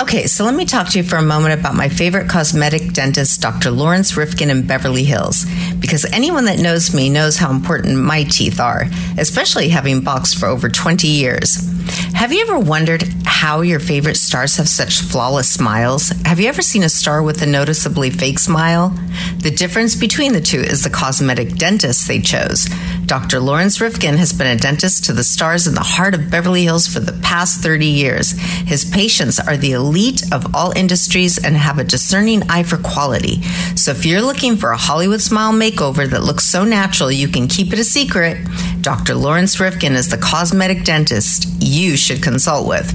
Okay, 0.00 0.28
so 0.28 0.44
let 0.44 0.54
me 0.54 0.64
talk 0.64 0.88
to 0.90 0.98
you 0.98 1.02
for 1.02 1.16
a 1.16 1.22
moment 1.22 1.58
about 1.58 1.74
my 1.74 1.88
favorite 1.88 2.28
cosmetic 2.28 2.92
dentist, 2.92 3.40
Dr. 3.40 3.72
Lawrence 3.72 4.16
Rifkin 4.16 4.48
in 4.48 4.64
Beverly 4.64 5.02
Hills, 5.02 5.44
because 5.80 6.04
anyone 6.12 6.44
that 6.44 6.60
knows 6.60 6.94
me 6.94 7.10
knows 7.10 7.36
how 7.36 7.50
important 7.50 7.98
my 7.98 8.22
teeth 8.22 8.60
are, 8.60 8.84
especially 9.18 9.68
having 9.68 10.00
boxed 10.00 10.38
for 10.38 10.46
over 10.46 10.68
20 10.68 11.08
years. 11.08 11.68
Have 12.14 12.32
you 12.32 12.42
ever 12.42 12.58
wondered 12.58 13.04
how 13.24 13.60
your 13.60 13.80
favorite 13.80 14.16
stars 14.16 14.56
have 14.56 14.68
such 14.68 15.00
flawless 15.00 15.48
smiles? 15.48 16.08
Have 16.24 16.40
you 16.40 16.48
ever 16.48 16.62
seen 16.62 16.82
a 16.82 16.88
star 16.88 17.22
with 17.22 17.40
a 17.42 17.46
noticeably 17.46 18.10
fake 18.10 18.38
smile? 18.38 18.90
The 19.38 19.50
difference 19.50 19.94
between 19.94 20.32
the 20.32 20.40
two 20.40 20.60
is 20.60 20.82
the 20.82 20.90
cosmetic 20.90 21.56
dentist 21.56 22.08
they 22.08 22.20
chose. 22.20 22.68
Dr. 23.06 23.40
Lawrence 23.40 23.80
Rifkin 23.80 24.16
has 24.16 24.32
been 24.32 24.48
a 24.48 24.60
dentist 24.60 25.04
to 25.04 25.12
the 25.12 25.24
stars 25.24 25.66
in 25.66 25.74
the 25.74 25.80
heart 25.80 26.14
of 26.14 26.30
Beverly 26.30 26.64
Hills 26.64 26.86
for 26.86 27.00
the 27.00 27.18
past 27.22 27.60
30 27.60 27.86
years. 27.86 28.32
His 28.32 28.84
patients 28.84 29.38
are 29.38 29.56
the 29.56 29.72
elite 29.72 30.22
of 30.32 30.54
all 30.54 30.72
industries 30.72 31.42
and 31.42 31.56
have 31.56 31.78
a 31.78 31.84
discerning 31.84 32.42
eye 32.50 32.64
for 32.64 32.76
quality. 32.76 33.42
So 33.76 33.92
if 33.92 34.04
you're 34.04 34.20
looking 34.20 34.56
for 34.56 34.72
a 34.72 34.76
Hollywood 34.76 35.22
smile 35.22 35.52
makeover 35.52 36.08
that 36.10 36.24
looks 36.24 36.44
so 36.44 36.64
natural 36.64 37.10
you 37.10 37.28
can 37.28 37.48
keep 37.48 37.72
it 37.72 37.78
a 37.78 37.84
secret, 37.84 38.38
Dr. 38.80 39.14
Lawrence 39.14 39.58
Rifkin 39.58 39.94
is 39.94 40.08
the 40.08 40.18
cosmetic 40.18 40.84
dentist 40.84 41.48
you 41.60 41.96
should 41.96 42.22
consult 42.22 42.68
with. 42.68 42.90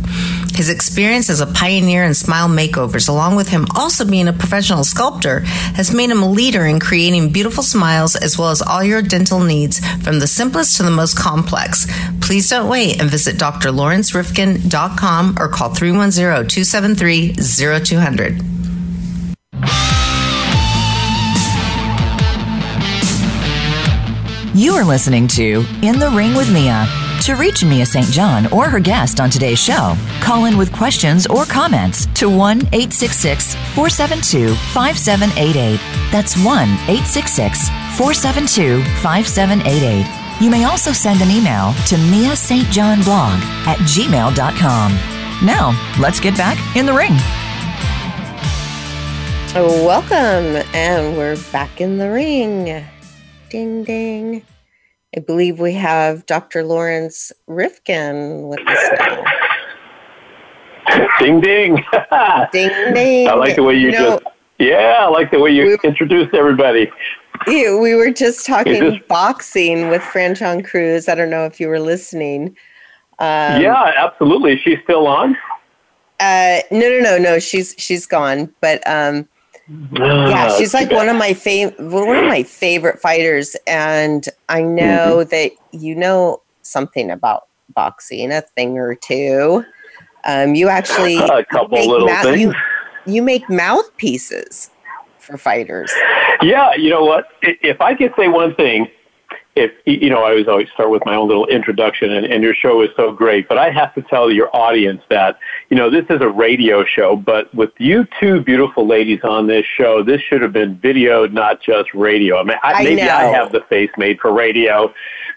His 0.56 0.69
experience 0.69 1.30
as 1.30 1.41
a 1.41 1.48
pioneer 1.48 2.04
in 2.04 2.13
smile 2.13 2.48
makeovers, 2.48 3.10
along 3.10 3.36
with 3.36 3.50
him 3.50 3.65
also 3.76 4.06
being 4.06 4.28
a 4.28 4.34
professional 4.34 4.84
sculptor, 4.84 5.41
has 5.76 5.93
made 5.93 6.10
him 6.10 6.24
a 6.24 6.30
leader 6.30 6.65
in 6.65 6.80
creating 6.80 7.32
beautiful 7.32 7.63
smiles 7.63 8.15
as 8.15 8.38
well 8.38 8.50
as 8.50 8.62
all 8.62 8.84
your 8.84 9.02
dental 9.02 9.39
needs, 9.39 9.80
from 10.04 10.19
the 10.19 10.28
simplest 10.28 10.78
to 10.78 10.84
the 10.84 10.91
most 10.91 11.17
complex. 11.17 11.88
Please 12.22 12.50
don't 12.50 12.69
wait 12.69 13.02
and 13.02 13.10
visit 13.10 13.38
drlawrencerifkin.com 13.38 15.38
or 15.39 15.48
call 15.48 15.74
310 15.74 16.48
273 16.48 17.34
0200. 17.34 18.41
You 24.63 24.76
are 24.76 24.86
listening 24.86 25.28
to 25.28 25.65
In 25.82 25.99
the 25.99 26.10
Ring 26.15 26.36
with 26.36 26.49
Mia. 26.49 26.88
To 27.23 27.36
reach 27.36 27.65
Mia 27.65 27.86
St. 27.86 28.06
John 28.06 28.47
or 28.54 28.69
her 28.69 28.80
guest 28.80 29.19
on 29.19 29.30
today's 29.30 29.60
show, 29.60 29.97
call 30.21 30.45
in 30.45 30.58
with 30.58 30.71
questions 30.71 31.28
or 31.28 31.43
comments 31.43 32.06
to 32.13 32.30
1 32.30 32.60
866 32.71 33.56
472 33.76 34.56
5788. 34.71 35.82
That's 36.13 36.38
1 36.38 36.45
866 36.47 37.67
472 37.97 38.82
5788. 39.02 40.41
You 40.41 40.49
may 40.49 40.63
also 40.63 40.93
send 40.93 41.21
an 41.21 41.30
email 41.30 41.73
to 41.88 41.97
Mia 41.97 42.34
St. 42.34 42.69
John 42.69 43.04
blog 43.04 43.41
at 43.67 43.80
gmail.com. 43.80 44.91
Now, 45.45 45.97
let's 45.99 46.21
get 46.21 46.38
back 46.38 46.58
in 46.78 46.86
the 46.86 46.93
ring. 46.93 47.17
Welcome, 49.84 50.63
and 50.73 51.17
we're 51.17 51.36
back 51.52 51.82
in 51.82 51.97
the 51.97 52.10
ring. 52.10 52.86
Ding, 53.49 53.84
ding. 53.84 54.41
I 55.15 55.19
believe 55.19 55.60
we 55.60 55.73
have 55.73 56.26
Dr. 56.26 56.63
Lawrence 56.63 57.32
Rifkin 57.47 58.47
with 58.47 58.60
us 58.67 58.99
now. 58.99 59.23
Ding, 61.19 61.39
ding. 61.39 61.76
ding, 62.52 62.93
ding. 62.93 63.28
I 63.30 63.34
like 63.36 63.56
the 63.56 63.63
way 63.63 63.76
you, 63.76 63.88
you 63.88 63.91
know, 63.91 64.19
just, 64.19 64.36
yeah, 64.60 64.97
I 64.99 65.08
like 65.08 65.32
the 65.32 65.39
way 65.39 65.49
you 65.49 65.65
we, 65.82 65.89
introduced 65.89 66.34
everybody. 66.34 66.91
Yeah, 67.47 67.78
we 67.78 67.95
were 67.95 68.12
just 68.12 68.45
talking 68.45 68.84
this, 68.84 69.02
boxing 69.08 69.89
with 69.89 70.02
Franchon 70.02 70.65
Crews. 70.65 71.08
I 71.08 71.15
don't 71.15 71.30
know 71.30 71.45
if 71.45 71.60
you 71.60 71.69
were 71.69 71.80
listening. 71.80 72.58
Um, 73.19 73.62
yeah, 73.62 73.93
absolutely. 73.95 74.58
She's 74.58 74.80
still 74.84 75.08
on? 75.08 75.38
Uh, 76.19 76.60
no, 76.69 76.89
no, 76.89 76.99
no, 76.99 77.17
no. 77.17 77.39
She's 77.39 77.76
she's 77.78 78.06
gone. 78.06 78.54
But 78.60 78.86
um, 78.86 79.28
yeah, 79.69 80.49
ah, 80.49 80.56
she's 80.58 80.73
like 80.73 80.91
one 80.91 81.08
of 81.08 81.15
my 81.15 81.34
favorite 81.34 81.80
one 81.80 82.17
of 82.17 82.26
my 82.26 82.43
favorite 82.43 82.99
fighters, 82.99 83.56
and 83.65 84.28
I 84.49 84.62
know 84.62 85.23
mm-hmm. 85.23 85.30
that 85.30 85.52
you 85.71 85.95
know 85.95 86.41
something 86.62 87.10
about 87.10 87.47
boxing, 87.73 88.32
a 88.32 88.41
thing 88.41 88.78
or 88.78 88.95
two. 88.95 89.63
Um, 90.26 90.56
you 90.56 90.69
actually 90.69 91.17
a 91.17 91.45
couple 91.45 91.80
little 91.88 92.08
ma- 92.08 92.21
things. 92.21 92.41
You, 92.41 92.54
you 93.06 93.21
make 93.21 93.49
mouthpieces 93.49 94.69
for 95.19 95.38
fighters. 95.38 95.91
Yeah, 96.41 96.76
you 96.76 96.89
know 96.89 97.06
what? 97.06 97.28
If 97.41 97.80
I 97.80 97.95
could 97.95 98.13
say 98.17 98.28
one 98.28 98.56
thing, 98.56 98.88
if 99.56 99.72
you 99.86 100.10
know, 100.10 100.24
I 100.24 100.32
always 100.32 100.48
always 100.48 100.68
start 100.74 100.89
with 100.89 101.06
my 101.06 101.16
own 101.16 101.28
little 101.28 101.46
introduction, 101.46 102.12
and, 102.12 102.26
and 102.26 102.44
your 102.44 102.56
show 102.56 102.82
is 102.82 102.89
so 102.96 103.12
great. 103.12 103.48
But 103.48 103.60
I 103.60 103.70
have 103.70 103.94
to 103.94 104.02
tell 104.02 104.32
your 104.32 104.54
audience 104.56 105.02
that 105.10 105.38
you 105.70 105.78
know 105.78 105.92
this 105.92 106.06
is 106.10 106.22
a 106.22 106.28
radio 106.28 106.84
show, 106.84 107.16
but 107.16 107.54
with 107.54 107.70
you 107.78 108.08
two 108.20 108.42
beautiful 108.42 108.88
ladies 108.88 109.20
on 109.24 109.46
this 109.46 109.66
show, 109.78 110.02
this 110.02 110.22
should 110.22 110.42
have 110.42 110.54
been 110.54 110.76
video, 110.78 111.28
not 111.28 111.62
just 111.62 111.94
radio. 111.94 112.39
I 112.39 112.44
mean, 112.44 112.58
I, 112.63 112.74
I 112.74 112.84
maybe 112.84 113.02
know. 113.02 113.10
I 113.10 113.26
have 113.26 113.52
the 113.52 113.62
face 113.70 113.92
made 113.96 114.20
for 114.20 114.34
radio, 114.34 114.92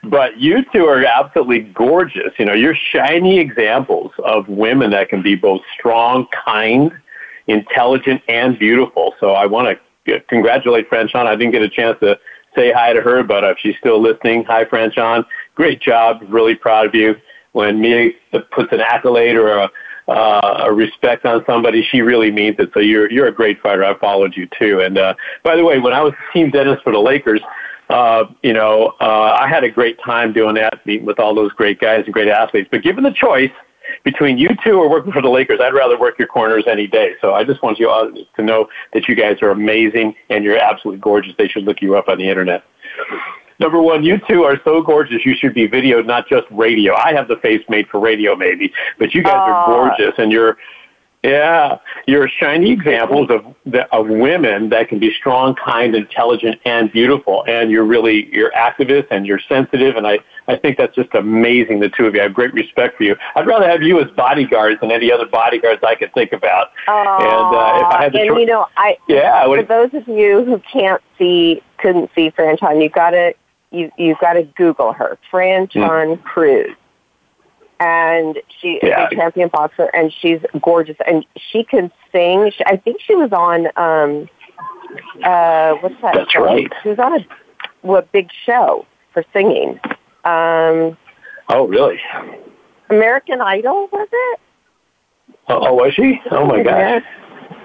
but 0.04 0.38
you 0.38 0.64
two 0.72 0.86
are 0.86 1.04
absolutely 1.04 1.60
gorgeous. 1.60 2.32
You 2.38 2.46
know, 2.46 2.54
you're 2.54 2.76
shiny 2.92 3.38
examples 3.38 4.12
of 4.24 4.48
women 4.48 4.90
that 4.92 5.10
can 5.10 5.20
be 5.20 5.34
both 5.34 5.60
strong, 5.78 6.26
kind, 6.44 6.90
intelligent, 7.48 8.22
and 8.28 8.58
beautiful. 8.58 9.14
So 9.20 9.32
I 9.32 9.44
want 9.44 9.78
to 10.06 10.20
congratulate 10.28 10.88
Franchon. 10.88 11.26
I 11.26 11.36
didn't 11.36 11.52
get 11.52 11.62
a 11.62 11.68
chance 11.68 11.98
to 12.00 12.18
say 12.56 12.72
hi 12.72 12.92
to 12.92 13.00
her, 13.00 13.22
but 13.22 13.44
if 13.44 13.58
she's 13.58 13.76
still 13.78 14.00
listening, 14.00 14.44
hi, 14.44 14.64
Franchon. 14.64 15.24
Great 15.54 15.80
job. 15.80 16.20
Really 16.28 16.54
proud 16.54 16.86
of 16.86 16.94
you. 16.94 17.14
When 17.52 17.80
Mia 17.80 18.10
puts 18.52 18.72
an 18.72 18.80
accolade 18.80 19.36
or 19.36 19.48
a, 19.48 19.70
uh, 20.08 20.64
a 20.66 20.72
respect 20.72 21.24
on 21.24 21.44
somebody, 21.46 21.86
she 21.90 22.02
really 22.02 22.30
means 22.30 22.56
it. 22.58 22.70
So 22.74 22.80
you're 22.80 23.10
you're 23.10 23.28
a 23.28 23.34
great 23.34 23.60
fighter. 23.60 23.84
I 23.84 23.98
followed 23.98 24.36
you 24.36 24.46
too. 24.58 24.80
And 24.80 24.98
uh, 24.98 25.14
by 25.42 25.56
the 25.56 25.64
way, 25.64 25.78
when 25.78 25.92
I 25.92 26.02
was 26.02 26.12
team 26.32 26.50
dentist 26.50 26.82
for 26.82 26.92
the 26.92 26.98
Lakers, 26.98 27.40
uh, 27.88 28.24
you 28.42 28.52
know, 28.52 28.94
uh, 29.00 29.38
I 29.40 29.48
had 29.48 29.64
a 29.64 29.70
great 29.70 29.98
time 30.04 30.32
doing 30.32 30.54
that, 30.56 30.84
meeting 30.84 31.06
with 31.06 31.18
all 31.18 31.34
those 31.34 31.52
great 31.52 31.80
guys 31.80 32.04
and 32.04 32.12
great 32.12 32.28
athletes. 32.28 32.68
But 32.70 32.82
given 32.82 33.04
the 33.04 33.12
choice, 33.12 33.50
between 34.06 34.38
you 34.38 34.50
two 34.64 34.78
or 34.78 34.88
working 34.88 35.10
for 35.10 35.20
the 35.20 35.28
Lakers, 35.28 35.58
I'd 35.60 35.74
rather 35.74 35.98
work 35.98 36.16
your 36.16 36.28
corners 36.28 36.62
any 36.70 36.86
day. 36.86 37.14
So 37.20 37.34
I 37.34 37.42
just 37.42 37.60
want 37.60 37.80
you 37.80 37.90
all 37.90 38.08
to 38.08 38.42
know 38.42 38.68
that 38.92 39.08
you 39.08 39.16
guys 39.16 39.42
are 39.42 39.50
amazing 39.50 40.14
and 40.30 40.44
you're 40.44 40.56
absolutely 40.56 41.00
gorgeous. 41.00 41.34
They 41.36 41.48
should 41.48 41.64
look 41.64 41.82
you 41.82 41.96
up 41.96 42.06
on 42.08 42.16
the 42.18 42.28
internet. 42.28 42.62
Number 43.58 43.82
one, 43.82 44.04
you 44.04 44.20
two 44.28 44.44
are 44.44 44.60
so 44.64 44.80
gorgeous. 44.80 45.26
You 45.26 45.34
should 45.34 45.54
be 45.54 45.66
videoed, 45.66 46.06
not 46.06 46.28
just 46.28 46.46
radio. 46.52 46.94
I 46.94 47.14
have 47.14 47.26
the 47.26 47.38
face 47.38 47.62
made 47.68 47.88
for 47.88 47.98
radio, 47.98 48.36
maybe, 48.36 48.72
but 48.96 49.12
you 49.12 49.24
guys 49.24 49.34
are 49.34 49.66
gorgeous, 49.66 50.14
and 50.18 50.30
you're 50.30 50.56
yeah, 51.26 51.78
you're 52.06 52.28
shiny 52.28 52.70
examples 52.70 53.30
of 53.30 53.44
of 53.90 54.08
women 54.08 54.68
that 54.68 54.88
can 54.88 55.00
be 55.00 55.12
strong, 55.12 55.56
kind, 55.56 55.96
intelligent, 55.96 56.60
and 56.64 56.92
beautiful. 56.92 57.44
And 57.48 57.68
you're 57.68 57.84
really 57.84 58.32
you're 58.32 58.52
activist 58.52 59.08
and 59.10 59.26
you're 59.26 59.40
sensitive, 59.48 59.96
and 59.96 60.06
I 60.06 60.20
I 60.46 60.56
think 60.56 60.78
that's 60.78 60.94
just 60.94 61.12
amazing. 61.14 61.80
The 61.80 61.88
two 61.88 62.06
of 62.06 62.14
you, 62.14 62.20
I 62.20 62.24
have 62.24 62.34
great 62.34 62.54
respect 62.54 62.96
for 62.96 63.02
you. 63.02 63.16
I'd 63.34 63.46
rather 63.46 63.68
have 63.68 63.82
you 63.82 64.00
as 64.00 64.08
bodyguards 64.12 64.80
than 64.80 64.92
any 64.92 65.10
other 65.10 65.26
bodyguards 65.26 65.82
I 65.82 65.96
could 65.96 66.14
think 66.14 66.32
about. 66.32 66.68
Oh, 66.86 67.18
and 67.20 67.56
uh, 67.56 67.86
if 67.86 67.92
I 67.92 68.02
had 68.04 68.12
to, 68.12 68.20
and 68.20 68.36
you 68.38 68.46
know, 68.46 68.66
I 68.76 68.96
yeah, 69.08 69.34
I 69.34 69.48
would, 69.48 69.66
for 69.66 69.88
those 69.88 70.00
of 70.00 70.06
you 70.06 70.44
who 70.44 70.60
can't 70.60 71.02
see, 71.18 71.60
couldn't 71.78 72.08
see 72.14 72.30
Franchon, 72.30 72.80
you 72.80 72.88
got 72.88 73.10
to 73.10 73.34
you 73.72 73.90
you've 73.98 74.18
got 74.20 74.34
to 74.34 74.44
Google 74.44 74.92
her, 74.92 75.18
Franchon 75.32 75.72
mm. 75.72 76.22
Crews 76.22 76.76
and 77.80 78.38
she 78.60 78.78
yeah. 78.82 79.06
is 79.06 79.12
a 79.12 79.16
champion 79.16 79.48
boxer, 79.48 79.90
and 79.94 80.12
she's 80.12 80.40
gorgeous, 80.62 80.96
and 81.06 81.26
she 81.36 81.64
can 81.64 81.90
sing. 82.12 82.50
She, 82.56 82.64
I 82.64 82.76
think 82.76 83.00
she 83.00 83.14
was 83.14 83.32
on 83.32 83.66
um, 83.76 84.28
uh, 85.22 85.74
what's 85.80 86.00
that? 86.02 86.14
That's 86.14 86.32
show? 86.32 86.44
right. 86.44 86.70
She 86.82 86.90
was 86.90 86.98
on 86.98 87.20
a 87.20 87.26
what 87.82 88.10
big 88.12 88.30
show 88.44 88.86
for 89.12 89.24
singing. 89.32 89.80
Um, 90.24 90.96
oh, 91.48 91.66
really? 91.68 92.00
American 92.90 93.40
Idol 93.40 93.88
was 93.92 94.08
it? 94.10 94.40
Oh, 95.48 95.68
oh 95.68 95.74
was 95.74 95.94
she? 95.94 96.20
Oh 96.30 96.46
my 96.46 96.62
gosh. 96.62 97.02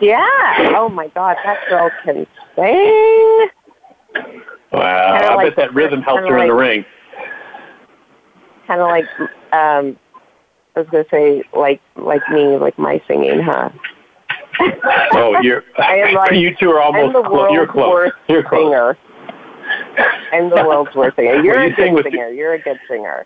Yeah. 0.02 0.74
Oh 0.76 0.90
my 0.90 1.08
God, 1.10 1.38
that 1.44 1.60
girl 1.70 1.90
can 2.04 2.28
sing. 2.56 3.50
Wow. 4.72 5.20
Kinda 5.20 5.28
I 5.28 5.36
like, 5.36 5.48
bet 5.48 5.56
that 5.58 5.74
rhythm 5.74 6.02
helps 6.02 6.28
her 6.28 6.38
like, 6.38 6.42
in 6.44 6.48
the 6.48 6.54
ring 6.54 6.86
kind 8.72 8.82
of 8.82 8.88
like 8.88 9.06
um, 9.54 9.98
I 10.76 10.80
was 10.80 10.90
gonna 10.90 11.06
say 11.12 11.44
like 11.54 11.82
like 11.96 12.22
me, 12.30 12.58
like 12.58 12.78
my 12.80 13.02
singing, 13.08 13.42
huh? 13.42 13.70
oh, 15.14 15.40
you're. 15.42 15.64
I 15.78 15.98
am 15.98 16.14
like, 16.16 16.32
you 16.34 16.56
two 16.56 16.72
are 16.72 16.82
almost. 16.82 17.16
I'm 17.16 17.24
the 17.24 17.30
world's 17.30 17.54
you're 17.54 17.68
close. 17.68 17.92
worst 17.92 18.16
you're 18.30 18.44
close. 18.44 18.64
singer. 18.64 18.98
I'm 20.32 20.50
the 20.50 20.64
world's 20.68 20.96
worst 20.96 21.16
singer. 21.16 21.36
You're 21.44 21.56
well, 21.56 21.68
you 21.68 21.74
a 21.74 22.04
good 22.04 22.12
singer. 22.12 22.30
You're 22.30 22.54
a 22.54 22.62
good 22.62 22.80
singer. 22.90 23.26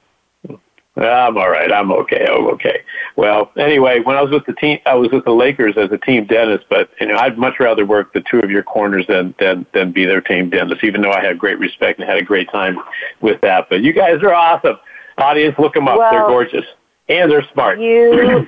I'm 0.98 1.38
all 1.38 1.50
right. 1.50 1.72
I'm 1.72 1.92
okay. 1.92 2.26
I'm 2.26 2.48
okay. 2.48 2.82
Well, 3.16 3.52
anyway, 3.58 4.00
when 4.00 4.16
I 4.16 4.22
was 4.22 4.32
with 4.32 4.46
the 4.46 4.54
team, 4.54 4.80
I 4.86 4.94
was 4.96 5.12
with 5.12 5.26
the 5.26 5.32
Lakers 5.32 5.76
as 5.76 5.92
a 5.92 5.98
team 5.98 6.26
dentist. 6.26 6.66
But 6.70 6.90
you 7.02 7.08
know, 7.08 7.16
I'd 7.16 7.38
much 7.38 7.60
rather 7.60 7.86
work 7.86 8.14
the 8.14 8.24
two 8.30 8.40
of 8.40 8.52
your 8.52 8.64
corners 8.64 9.06
than 9.08 9.34
than 9.40 9.66
than 9.74 9.92
be 9.92 10.06
their 10.06 10.22
team 10.22 10.50
dentist. 10.50 10.84
Even 10.84 11.02
though 11.02 11.12
I 11.12 11.24
had 11.24 11.40
great 11.40 11.60
respect 11.60 12.00
and 12.00 12.08
had 12.08 12.18
a 12.18 12.24
great 12.24 12.50
time 12.52 12.78
with 13.22 13.42
that. 13.42 13.68
But 13.70 13.82
you 13.82 13.94
guys 13.94 14.22
are 14.22 14.34
awesome. 14.34 14.78
Audience, 15.18 15.56
look 15.58 15.74
them 15.74 15.88
up. 15.88 15.98
Well, 15.98 16.12
they're 16.12 16.28
gorgeous 16.28 16.66
and 17.08 17.32
they're 17.32 17.48
smart. 17.54 17.80
You 17.80 18.48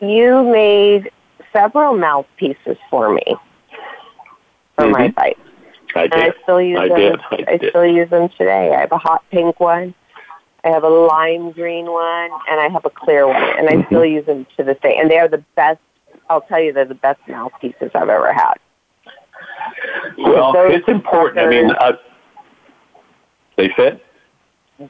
you 0.00 0.44
made 0.44 1.10
several 1.52 1.96
mouthpieces 1.96 2.76
for 2.90 3.12
me 3.14 3.36
for 4.76 4.84
mm-hmm. 4.84 4.92
my 4.92 5.08
bites. 5.08 5.40
I 5.94 6.02
did. 6.02 6.12
And 6.12 6.22
I 6.22 6.42
still 6.42 6.60
use 6.60 6.78
I 6.80 6.88
them. 6.88 6.98
Did. 6.98 7.20
I, 7.30 7.52
I 7.52 7.56
did. 7.56 7.70
still 7.70 7.86
use 7.86 8.10
them 8.10 8.28
today. 8.30 8.74
I 8.74 8.80
have 8.80 8.92
a 8.92 8.98
hot 8.98 9.24
pink 9.30 9.58
one. 9.58 9.94
I 10.64 10.68
have 10.68 10.84
a 10.84 10.88
lime 10.88 11.52
green 11.52 11.86
one, 11.86 12.30
and 12.50 12.60
I 12.60 12.68
have 12.68 12.84
a 12.84 12.90
clear 12.90 13.26
one, 13.26 13.36
and 13.36 13.68
I 13.68 13.74
mm-hmm. 13.74 13.86
still 13.86 14.04
use 14.04 14.26
them 14.26 14.46
to 14.56 14.64
this 14.64 14.76
day. 14.82 14.96
And 14.98 15.10
they 15.10 15.18
are 15.18 15.28
the 15.28 15.44
best. 15.54 15.80
I'll 16.28 16.42
tell 16.42 16.60
you, 16.60 16.72
they're 16.72 16.84
the 16.84 16.94
best 16.94 17.20
mouthpieces 17.26 17.90
I've 17.94 18.08
ever 18.08 18.32
had. 18.32 18.54
Well, 20.18 20.52
it's 20.56 20.88
important. 20.88 21.38
Suckers, 21.38 21.54
I 21.54 21.62
mean, 21.62 21.70
uh, 21.80 21.92
they 23.56 23.68
fit. 23.76 24.04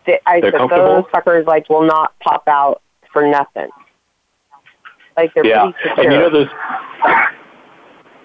They, 0.07 0.21
I 0.27 0.41
they're 0.41 0.53
said 0.53 0.69
those 0.69 1.05
suckers 1.13 1.47
like 1.47 1.69
will 1.69 1.87
not 1.87 2.19
pop 2.19 2.49
out 2.49 2.83
for 3.19 3.27
nothing. 3.27 3.71
Like 5.17 5.35
they're 5.35 5.47
yeah. 5.47 5.73
pretty 5.73 5.79
secure. 5.83 6.05
And 6.05 6.13
you 6.13 6.45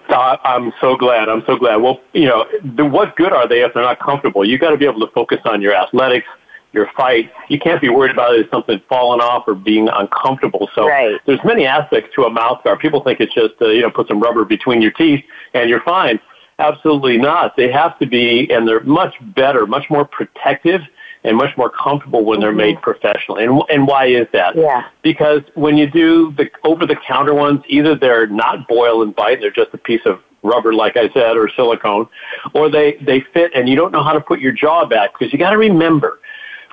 know, 0.08 0.16
uh, 0.16 0.36
I'm 0.44 0.72
so 0.80 0.96
glad. 0.96 1.28
I'm 1.28 1.42
so 1.46 1.56
glad. 1.56 1.76
Well, 1.76 2.00
you 2.12 2.26
know, 2.26 2.46
the, 2.76 2.84
what 2.84 3.16
good 3.16 3.32
are 3.32 3.48
they 3.48 3.62
if 3.62 3.74
they're 3.74 3.82
not 3.82 3.98
comfortable? 3.98 4.44
You 4.44 4.58
got 4.58 4.70
to 4.70 4.76
be 4.76 4.84
able 4.84 5.04
to 5.04 5.12
focus 5.12 5.40
on 5.44 5.60
your 5.60 5.74
athletics, 5.74 6.28
your 6.72 6.88
fight. 6.96 7.32
You 7.48 7.58
can't 7.58 7.80
be 7.80 7.88
worried 7.88 8.12
about 8.12 8.34
it 8.34 8.44
as 8.44 8.50
something 8.50 8.80
falling 8.88 9.20
off 9.20 9.44
or 9.48 9.54
being 9.54 9.88
uncomfortable. 9.88 10.68
So 10.74 10.86
right. 10.86 11.20
there's 11.26 11.40
many 11.44 11.66
aspects 11.66 12.10
to 12.14 12.24
a 12.24 12.30
mouth 12.30 12.62
guard. 12.62 12.78
People 12.78 13.02
think 13.02 13.20
it's 13.20 13.34
just 13.34 13.54
uh, 13.60 13.68
you 13.68 13.82
know 13.82 13.90
put 13.90 14.06
some 14.06 14.20
rubber 14.20 14.44
between 14.44 14.80
your 14.80 14.92
teeth 14.92 15.24
and 15.54 15.68
you're 15.68 15.82
fine. 15.82 16.20
Absolutely 16.58 17.18
not. 17.18 17.56
They 17.56 17.70
have 17.70 17.98
to 17.98 18.06
be, 18.06 18.48
and 18.50 18.66
they're 18.66 18.84
much 18.84 19.14
better, 19.34 19.66
much 19.66 19.90
more 19.90 20.04
protective 20.04 20.80
and 21.24 21.36
much 21.36 21.56
more 21.56 21.70
comfortable 21.70 22.24
when 22.24 22.38
they're 22.38 22.52
made 22.52 22.76
mm-hmm. 22.76 22.84
professionally. 22.84 23.44
And, 23.44 23.62
and 23.70 23.86
why 23.86 24.06
is 24.06 24.26
that? 24.32 24.54
Yeah. 24.56 24.84
Because 25.02 25.40
when 25.54 25.76
you 25.76 25.90
do 25.90 26.32
the 26.32 26.50
over-the-counter 26.64 27.34
ones, 27.34 27.60
either 27.68 27.96
they're 27.96 28.26
not 28.26 28.68
boil 28.68 29.02
and 29.02 29.14
bite, 29.16 29.40
they're 29.40 29.50
just 29.50 29.72
a 29.72 29.78
piece 29.78 30.02
of 30.04 30.20
rubber, 30.42 30.74
like 30.74 30.96
I 30.96 31.08
said, 31.14 31.36
or 31.36 31.48
silicone, 31.48 32.06
or 32.52 32.70
they, 32.70 32.98
they 33.00 33.24
fit 33.32 33.50
and 33.54 33.68
you 33.68 33.74
don't 33.74 33.90
know 33.90 34.02
how 34.02 34.12
to 34.12 34.20
put 34.20 34.40
your 34.40 34.52
jaw 34.52 34.84
back 34.84 35.12
because 35.18 35.32
you 35.32 35.38
got 35.38 35.50
to 35.50 35.58
remember, 35.58 36.20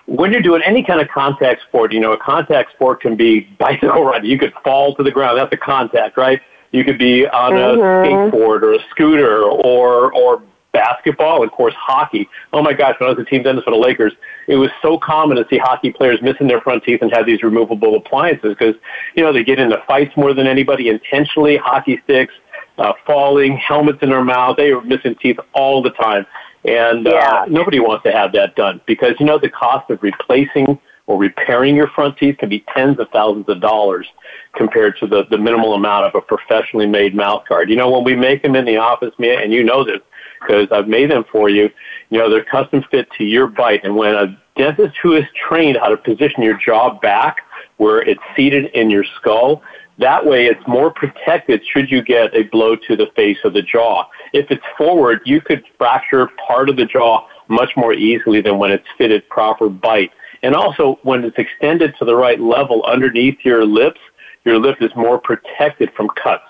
when 0.06 0.32
you're 0.32 0.42
doing 0.42 0.62
any 0.66 0.84
kind 0.84 1.00
of 1.00 1.08
contact 1.08 1.62
sport, 1.62 1.94
you 1.94 2.00
know, 2.00 2.12
a 2.12 2.18
contact 2.18 2.74
sport 2.74 3.02
can 3.02 3.16
be 3.16 3.42
bicycle 3.60 4.04
riding. 4.04 4.30
You 4.30 4.38
could 4.38 4.54
fall 4.64 4.94
to 4.96 5.04
the 5.04 5.12
ground. 5.12 5.40
That's 5.40 5.54
a 5.54 5.58
contact, 5.58 6.18
right? 6.18 6.42
You 6.72 6.84
could 6.84 6.98
be 6.98 7.28
on 7.28 7.54
a 7.54 7.78
mm-hmm. 7.78 8.36
skateboard 8.36 8.62
or 8.64 8.74
a 8.74 8.80
scooter 8.90 9.44
or, 9.44 10.14
or 10.14 10.42
basketball, 10.72 11.42
and 11.42 11.52
of 11.52 11.52
course 11.52 11.74
hockey. 11.78 12.30
Oh 12.54 12.62
my 12.62 12.74
gosh, 12.74 12.96
when 13.00 13.10
I 13.10 13.14
was 13.14 13.20
a 13.20 13.30
team 13.30 13.44
dentist 13.44 13.66
for 13.66 13.72
the 13.72 13.78
Lakers, 13.78 14.14
it 14.48 14.56
was 14.56 14.70
so 14.82 14.98
common 14.98 15.38
to 15.38 15.46
see 15.50 15.58
hockey 15.58 15.92
players 15.92 16.22
missing 16.22 16.48
their 16.48 16.62
front 16.62 16.84
teeth 16.84 17.02
and 17.02 17.12
have 17.14 17.26
these 17.26 17.44
removable 17.44 17.96
appliances 17.96 18.56
because, 18.58 18.76
you 19.16 19.24
know, 19.24 19.34
they 19.34 19.44
get 19.44 19.60
into 19.60 19.82
fights 19.86 20.16
more 20.16 20.34
than 20.34 20.48
anybody 20.48 20.90
intentionally, 20.90 21.58
hockey 21.58 22.00
sticks, 22.04 22.34
uh, 22.78 22.94
falling, 23.06 23.58
helmets 23.58 24.00
in 24.02 24.10
their 24.10 24.24
mouth. 24.24 24.58
They 24.58 24.74
were 24.74 24.82
missing 24.82 25.16
teeth 25.16 25.38
all 25.54 25.82
the 25.82 25.92
time. 25.92 26.26
And 26.64 27.08
uh, 27.08 27.46
nobody 27.48 27.80
wants 27.80 28.04
to 28.04 28.12
have 28.12 28.32
that 28.34 28.56
done 28.56 28.82
because, 28.86 29.16
you 29.20 29.26
know, 29.26 29.40
the 29.40 29.50
cost 29.50 29.90
of 29.90 30.02
replacing 30.04 30.80
or 31.12 31.18
repairing 31.18 31.76
your 31.76 31.90
front 31.90 32.18
teeth 32.18 32.38
can 32.38 32.48
be 32.48 32.64
tens 32.74 32.98
of 32.98 33.10
thousands 33.10 33.50
of 33.50 33.60
dollars 33.60 34.08
compared 34.56 34.98
to 34.98 35.06
the, 35.06 35.26
the 35.30 35.38
minimal 35.38 35.74
amount 35.74 36.06
of 36.06 36.16
a 36.16 36.22
professionally 36.22 36.88
made 36.88 37.14
mouth 37.14 37.44
guard. 37.50 37.70
You 37.70 37.76
know, 37.76 37.92
when 37.92 38.06
we 38.06 38.16
make 38.16 38.42
them 38.42 38.56
in 38.56 38.64
the 38.64 38.78
office, 38.78 39.14
Mia, 39.20 39.42
and 39.42 39.52
you 39.52 39.62
know 39.62 39.84
this, 39.84 40.00
because 40.40 40.70
I've 40.72 40.88
made 40.88 41.12
them 41.12 41.26
for 41.30 41.50
you. 41.50 41.70
You 42.12 42.20
know, 42.20 42.30
they're 42.30 42.46
custom 42.46 42.86
fit 42.90 43.10
to 43.18 43.26
your 43.26 43.48
bite. 43.48 43.84
And 43.84 43.98
when 43.98 44.16
a 44.16 44.40
dentist 44.56 44.96
who 45.04 45.14
is 45.18 45.26
trained 45.50 45.78
how 45.82 45.90
to 45.90 45.98
position 45.98 46.44
your 46.44 46.58
jaw 46.58 46.98
back 46.98 47.42
where 47.76 48.02
it's 48.02 48.24
seated 48.34 48.68
in 48.74 48.90
your 48.90 49.04
skull, 49.18 49.62
that 49.98 50.26
way 50.26 50.46
it's 50.46 50.66
more 50.66 50.92
protected 50.92 51.62
should 51.74 51.92
you 51.92 52.02
get 52.02 52.34
a 52.34 52.44
blow 52.44 52.78
to 52.78 52.96
the 52.96 53.08
face 53.18 53.40
of 53.44 53.52
the 53.52 53.62
jaw. 53.62 54.08
If 54.32 54.50
it's 54.50 54.64
forward, 54.78 55.20
you 55.26 55.42
could 55.42 55.66
fracture 55.78 56.30
part 56.48 56.70
of 56.70 56.78
the 56.78 56.86
jaw 56.86 57.28
much 57.50 57.72
more 57.76 57.92
easily 57.92 58.40
than 58.40 58.58
when 58.58 58.72
it's 58.72 58.88
fitted 58.98 59.28
proper 59.28 59.68
bite. 59.68 60.12
And 60.44 60.56
also, 60.56 61.00
when 61.04 61.24
it's 61.24 61.38
extended 61.38 61.96
to 62.00 62.06
the 62.06 62.16
right 62.16 62.40
level 62.40 62.84
underneath 62.84 63.38
your 63.44 63.66
lips, 63.66 64.00
your 64.44 64.60
lip 64.60 64.78
is 64.82 64.92
more 64.96 65.20
protected 65.20 65.92
from 65.94 66.10
cuts. 66.10 66.44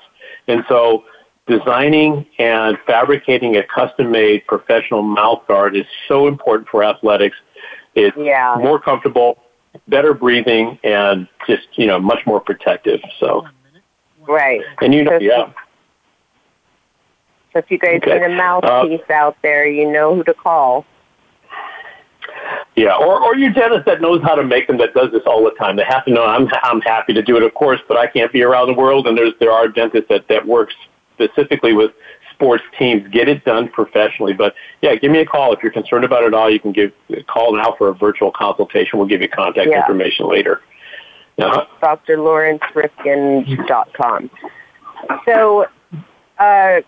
And 0.48 0.64
so 0.70 1.04
designing 1.48 2.26
and 2.40 2.78
fabricating 2.86 3.58
a 3.58 3.64
custom-made 3.64 4.46
professional 4.48 5.02
mouth 5.02 5.46
guard 5.48 5.76
is 5.76 5.86
so 6.08 6.28
important 6.28 6.70
for 6.70 6.84
athletics. 6.84 7.36
It's 7.96 8.16
yeah. 8.18 8.56
more 8.58 8.80
comfortable, 8.80 9.40
better 9.88 10.14
breathing, 10.14 10.80
and 10.84 11.28
just 11.46 11.68
you 11.74 11.88
know 11.88 12.00
much 12.00 12.26
more 12.26 12.40
protective. 12.40 13.02
So, 13.20 13.46
right. 14.22 14.62
And 14.82 14.94
you 14.94 15.04
know, 15.04 15.18
yeah. 15.20 15.52
So 17.52 17.60
if 17.60 17.70
you 17.70 17.78
guys 17.78 18.00
okay. 18.02 18.14
need 18.14 18.24
a 18.24 18.30
mouthpiece 18.30 19.02
uh, 19.10 19.14
out 19.14 19.38
there, 19.42 19.68
you 19.68 19.92
know 19.92 20.16
who 20.16 20.24
to 20.24 20.34
call. 20.34 20.86
Yeah, 22.76 22.96
or 22.96 23.22
or 23.22 23.36
your 23.36 23.52
dentist 23.52 23.86
that 23.86 24.02
knows 24.02 24.22
how 24.24 24.36
to 24.36 24.44
make 24.44 24.68
them 24.68 24.78
that 24.78 24.94
does 24.94 25.12
this 25.12 25.24
all 25.26 25.44
the 25.44 25.52
time. 25.52 25.76
They 25.76 25.84
have 25.84 26.06
to 26.06 26.12
know 26.12 26.26
I'm 26.26 26.48
I'm 26.64 26.80
happy 26.82 27.14
to 27.14 27.22
do 27.22 27.36
it, 27.36 27.44
of 27.44 27.54
course, 27.54 27.82
but 27.88 27.98
I 27.98 28.08
can't 28.08 28.32
be 28.32 28.42
around 28.44 28.68
the 28.68 28.74
world. 28.74 29.08
And 29.08 29.18
there's 29.18 29.34
there 29.40 29.52
are 29.52 29.68
dentists 29.68 30.08
that 30.10 30.28
that 30.30 30.48
works 30.48 30.74
specifically 31.14 31.74
with 31.74 31.92
sports 32.34 32.64
teams. 32.80 33.08
Get 33.12 33.30
it 33.30 33.46
done 33.46 33.70
professionally. 33.70 34.34
But 34.34 34.56
yeah, 34.82 34.96
give 34.96 35.12
me 35.12 35.20
a 35.20 35.26
call 35.26 35.54
if 35.54 35.62
you're 35.62 35.72
concerned 35.72 36.06
about 36.06 36.24
it 36.24 36.34
all. 36.34 36.50
You 36.50 36.60
can 36.60 36.72
give 36.72 36.92
call 37.28 37.56
now 37.56 37.76
for 37.78 37.90
a 37.90 37.94
virtual 37.94 38.32
consultation. 38.32 38.98
We'll 38.98 39.08
give 39.08 39.22
you 39.22 39.30
contact 39.30 39.70
yeah. 39.70 39.82
information 39.82 40.28
later. 40.30 40.62
Uh-huh. 41.38 41.98
DrLawrenceRifkin.com. 42.08 44.32
So, 45.26 45.66
uh, 46.38 46.82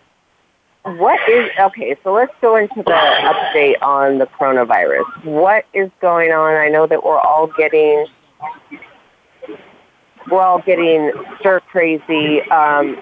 what 0.84 1.18
is 1.28 1.50
okay? 1.58 1.96
So 2.04 2.12
let's 2.12 2.32
go 2.42 2.56
into 2.56 2.76
the 2.76 2.92
update 2.92 3.80
on 3.82 4.18
the 4.18 4.26
coronavirus. 4.26 5.24
What 5.24 5.64
is 5.72 5.90
going 6.00 6.30
on? 6.30 6.54
I 6.54 6.68
know 6.68 6.86
that 6.86 7.02
we're 7.02 7.18
all 7.18 7.46
getting 7.46 8.06
we're 10.30 10.42
all 10.42 10.60
getting 10.60 11.12
stir 11.40 11.60
crazy. 11.60 12.42
Um, 12.50 12.96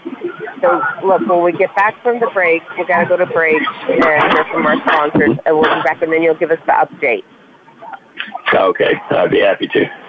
so 0.61 0.81
look, 1.05 1.27
when 1.27 1.43
we 1.43 1.53
get 1.53 1.75
back 1.75 2.01
from 2.03 2.21
the 2.21 2.31
break, 2.33 2.63
we 2.79 2.87
got 2.87 3.03
to 3.03 3.09
go 3.09 3.17
to 3.17 3.27
break 3.27 3.61
and 3.89 4.33
hear 4.33 4.45
from 4.45 4.67
our 4.67 4.77
sponsors, 4.87 5.37
and 5.45 5.59
we'll 5.59 5.65
be 5.65 5.83
back, 5.83 6.03
and 6.03 6.13
then 6.13 6.23
you'll 6.23 6.35
give 6.35 6.51
us 6.51 6.61
the 6.67 6.73
update. 6.73 7.25
Okay, 8.55 8.95
I'd 9.11 9.31
be 9.31 9.41
happy 9.41 9.67
to. 9.69 10.02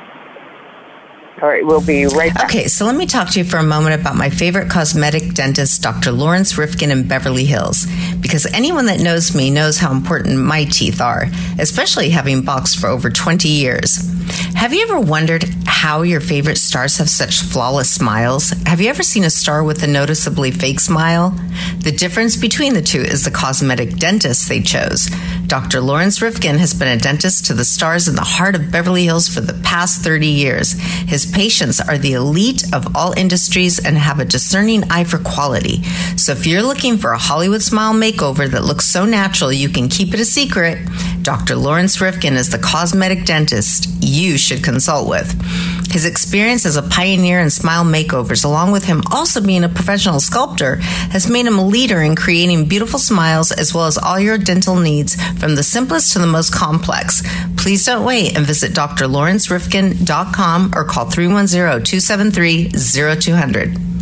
All 1.42 1.50
right, 1.50 1.66
we'll 1.66 1.86
be 1.86 2.06
right 2.06 2.34
back. 2.34 2.46
Okay, 2.46 2.68
so 2.68 2.86
let 2.86 2.96
me 2.96 3.06
talk 3.06 3.30
to 3.32 3.40
you 3.40 3.46
for 3.46 3.58
a 3.58 3.64
moment 3.64 4.00
about 4.00 4.16
my 4.16 4.30
favorite 4.30 4.70
cosmetic 4.70 5.34
dentist, 5.34 5.82
Dr. 5.82 6.12
Lawrence 6.12 6.58
Rifkin 6.58 6.92
in 6.92 7.08
Beverly 7.08 7.44
Hills. 7.44 7.88
Because 8.22 8.46
anyone 8.54 8.86
that 8.86 9.00
knows 9.00 9.36
me 9.36 9.50
knows 9.50 9.80
how 9.80 9.92
important 9.92 10.40
my 10.40 10.66
teeth 10.66 11.02
are, 11.02 11.26
especially 11.60 12.10
having 12.10 12.44
boxed 12.44 12.80
for 12.80 12.88
over 12.88 13.10
20 13.10 13.50
years. 13.50 14.10
Have 14.56 14.74
you 14.74 14.84
ever 14.84 15.00
wondered 15.00 15.44
how 15.66 16.04
your 16.04 16.22
favorite 16.22 16.58
stars 16.58 16.98
have 16.98 17.10
such 17.10 17.42
flawless 17.42 17.92
smiles? 17.92 18.52
Have 18.66 18.80
you 18.80 18.90
ever 18.90 19.04
seen 19.04 19.26
a 19.26 19.30
star 19.30 19.64
with 19.64 19.84
a 19.84 19.88
noticeably 19.88 20.52
fake 20.52 20.80
smile? 20.80 21.32
The 21.80 21.92
difference 21.92 22.38
between 22.38 22.74
the 22.74 22.82
two 22.82 23.02
is 23.02 23.26
the 23.26 23.32
cosmetic 23.32 23.98
dentist 23.98 24.48
they 24.48 24.62
chose. 24.62 25.10
Dr. 25.48 25.82
Lawrence 25.82 26.22
Rifkin 26.22 26.58
has 26.58 26.74
been 26.74 26.88
a 26.88 26.98
dentist 26.98 27.46
to 27.46 27.54
the 27.54 27.66
stars 27.66 28.08
in 28.08 28.16
the 28.16 28.22
heart 28.22 28.56
of 28.56 28.72
Beverly 28.72 29.04
Hills 29.04 29.28
for 29.28 29.42
the 29.42 29.62
past 29.62 30.02
30 30.02 30.28
years. 30.28 30.72
His 31.08 31.30
patients 31.34 31.82
are 31.82 31.98
the 31.98 32.14
elite 32.14 32.64
of 32.74 32.96
all 32.96 33.14
industries 33.18 33.84
and 33.84 33.98
have 33.98 34.20
a 34.20 34.26
discerning 34.26 34.84
eye 34.90 35.04
for 35.04 35.18
quality. 35.18 35.84
So 36.16 36.32
if 36.32 36.46
you're 36.46 36.64
looking 36.64 36.98
for 36.98 37.12
a 37.12 37.18
Hollywood 37.18 37.62
smile 37.62 37.94
makeover 37.94 38.50
that 38.50 38.64
looks 38.64 38.86
so 38.86 39.06
natural 39.06 39.52
you 39.52 39.70
can 39.70 39.90
keep 39.90 40.14
it 40.14 40.20
a 40.20 40.26
secret, 40.26 40.78
Dr. 41.24 41.56
Lawrence 41.56 42.02
Rifkin 42.02 42.34
is 42.34 42.50
the 42.50 42.58
cosmetic 42.58 43.24
dentist 43.24 43.88
you 44.02 44.38
should 44.38 44.62
consult 44.62 45.10
with. 45.10 45.32
His 45.90 46.04
experience 46.04 46.66
as 46.66 46.76
a 46.76 46.82
pioneer 46.82 47.40
in 47.40 47.50
smile 47.50 47.86
makeovers, 47.86 48.44
along 48.44 48.74
with 48.74 48.84
him 48.84 49.02
also 49.10 49.40
being 49.40 49.64
a 49.64 49.70
professional 49.70 50.20
sculptor, 50.20 50.76
has 51.12 51.30
made 51.30 51.46
him 51.46 51.58
a 51.58 51.66
leader 51.66 52.02
in 52.02 52.18
creating 52.18 52.68
beautiful 52.68 53.00
smiles 53.00 53.54
as 53.54 53.74
well 53.74 53.86
as 53.86 53.98
all 53.98 54.20
your 54.20 54.38
dental 54.38 54.76
needs, 54.76 55.16
from 55.40 55.56
the 55.56 55.64
simplest 55.64 56.12
to 56.12 56.20
the 56.20 56.28
most 56.28 56.54
complex. 56.54 57.24
Please 57.56 57.86
don't 57.86 58.06
wait 58.06 58.36
and 58.36 58.46
visit 58.46 58.74
drlawrencerifkin.com 58.74 60.74
or 60.76 60.84
call 60.84 61.10
310 61.10 61.84
273 61.84 62.70
0200. 62.70 63.93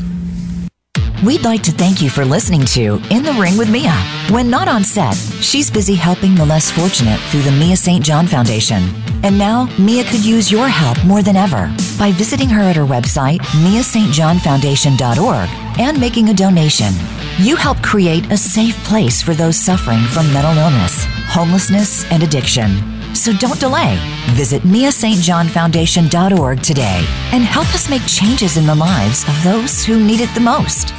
We'd 1.23 1.43
like 1.43 1.61
to 1.63 1.71
thank 1.71 2.01
you 2.01 2.09
for 2.09 2.25
listening 2.25 2.65
to 2.65 2.99
In 3.11 3.21
the 3.21 3.37
Ring 3.39 3.55
with 3.55 3.69
Mia. 3.69 3.93
When 4.31 4.49
not 4.49 4.67
on 4.67 4.83
set, 4.83 5.13
she's 5.39 5.69
busy 5.69 5.93
helping 5.93 6.33
the 6.33 6.47
less 6.47 6.71
fortunate 6.71 7.19
through 7.29 7.43
the 7.43 7.51
Mia 7.51 7.75
St. 7.75 8.03
John 8.03 8.25
Foundation. 8.25 8.81
And 9.21 9.37
now, 9.37 9.67
Mia 9.77 10.03
could 10.03 10.25
use 10.25 10.51
your 10.51 10.67
help 10.67 10.97
more 11.05 11.21
than 11.21 11.35
ever 11.35 11.71
by 11.99 12.11
visiting 12.11 12.49
her 12.49 12.63
at 12.63 12.75
her 12.75 12.85
website, 12.85 13.37
miastjohnfoundation.org, 13.37 15.49
and 15.79 15.99
making 15.99 16.29
a 16.29 16.33
donation. 16.33 16.91
You 17.37 17.55
help 17.55 17.83
create 17.83 18.31
a 18.31 18.37
safe 18.37 18.83
place 18.83 19.21
for 19.21 19.35
those 19.35 19.57
suffering 19.57 20.01
from 20.05 20.33
mental 20.33 20.57
illness, 20.57 21.05
homelessness, 21.27 22.03
and 22.11 22.23
addiction. 22.23 22.81
So 23.13 23.31
don't 23.33 23.59
delay. 23.59 23.99
Visit 24.31 24.63
miastjohnfoundation.org 24.63 26.63
today 26.63 27.05
and 27.31 27.43
help 27.43 27.71
us 27.75 27.91
make 27.91 28.07
changes 28.07 28.57
in 28.57 28.65
the 28.65 28.73
lives 28.73 29.23
of 29.29 29.43
those 29.43 29.85
who 29.85 30.03
need 30.03 30.21
it 30.21 30.33
the 30.33 30.39
most. 30.39 30.95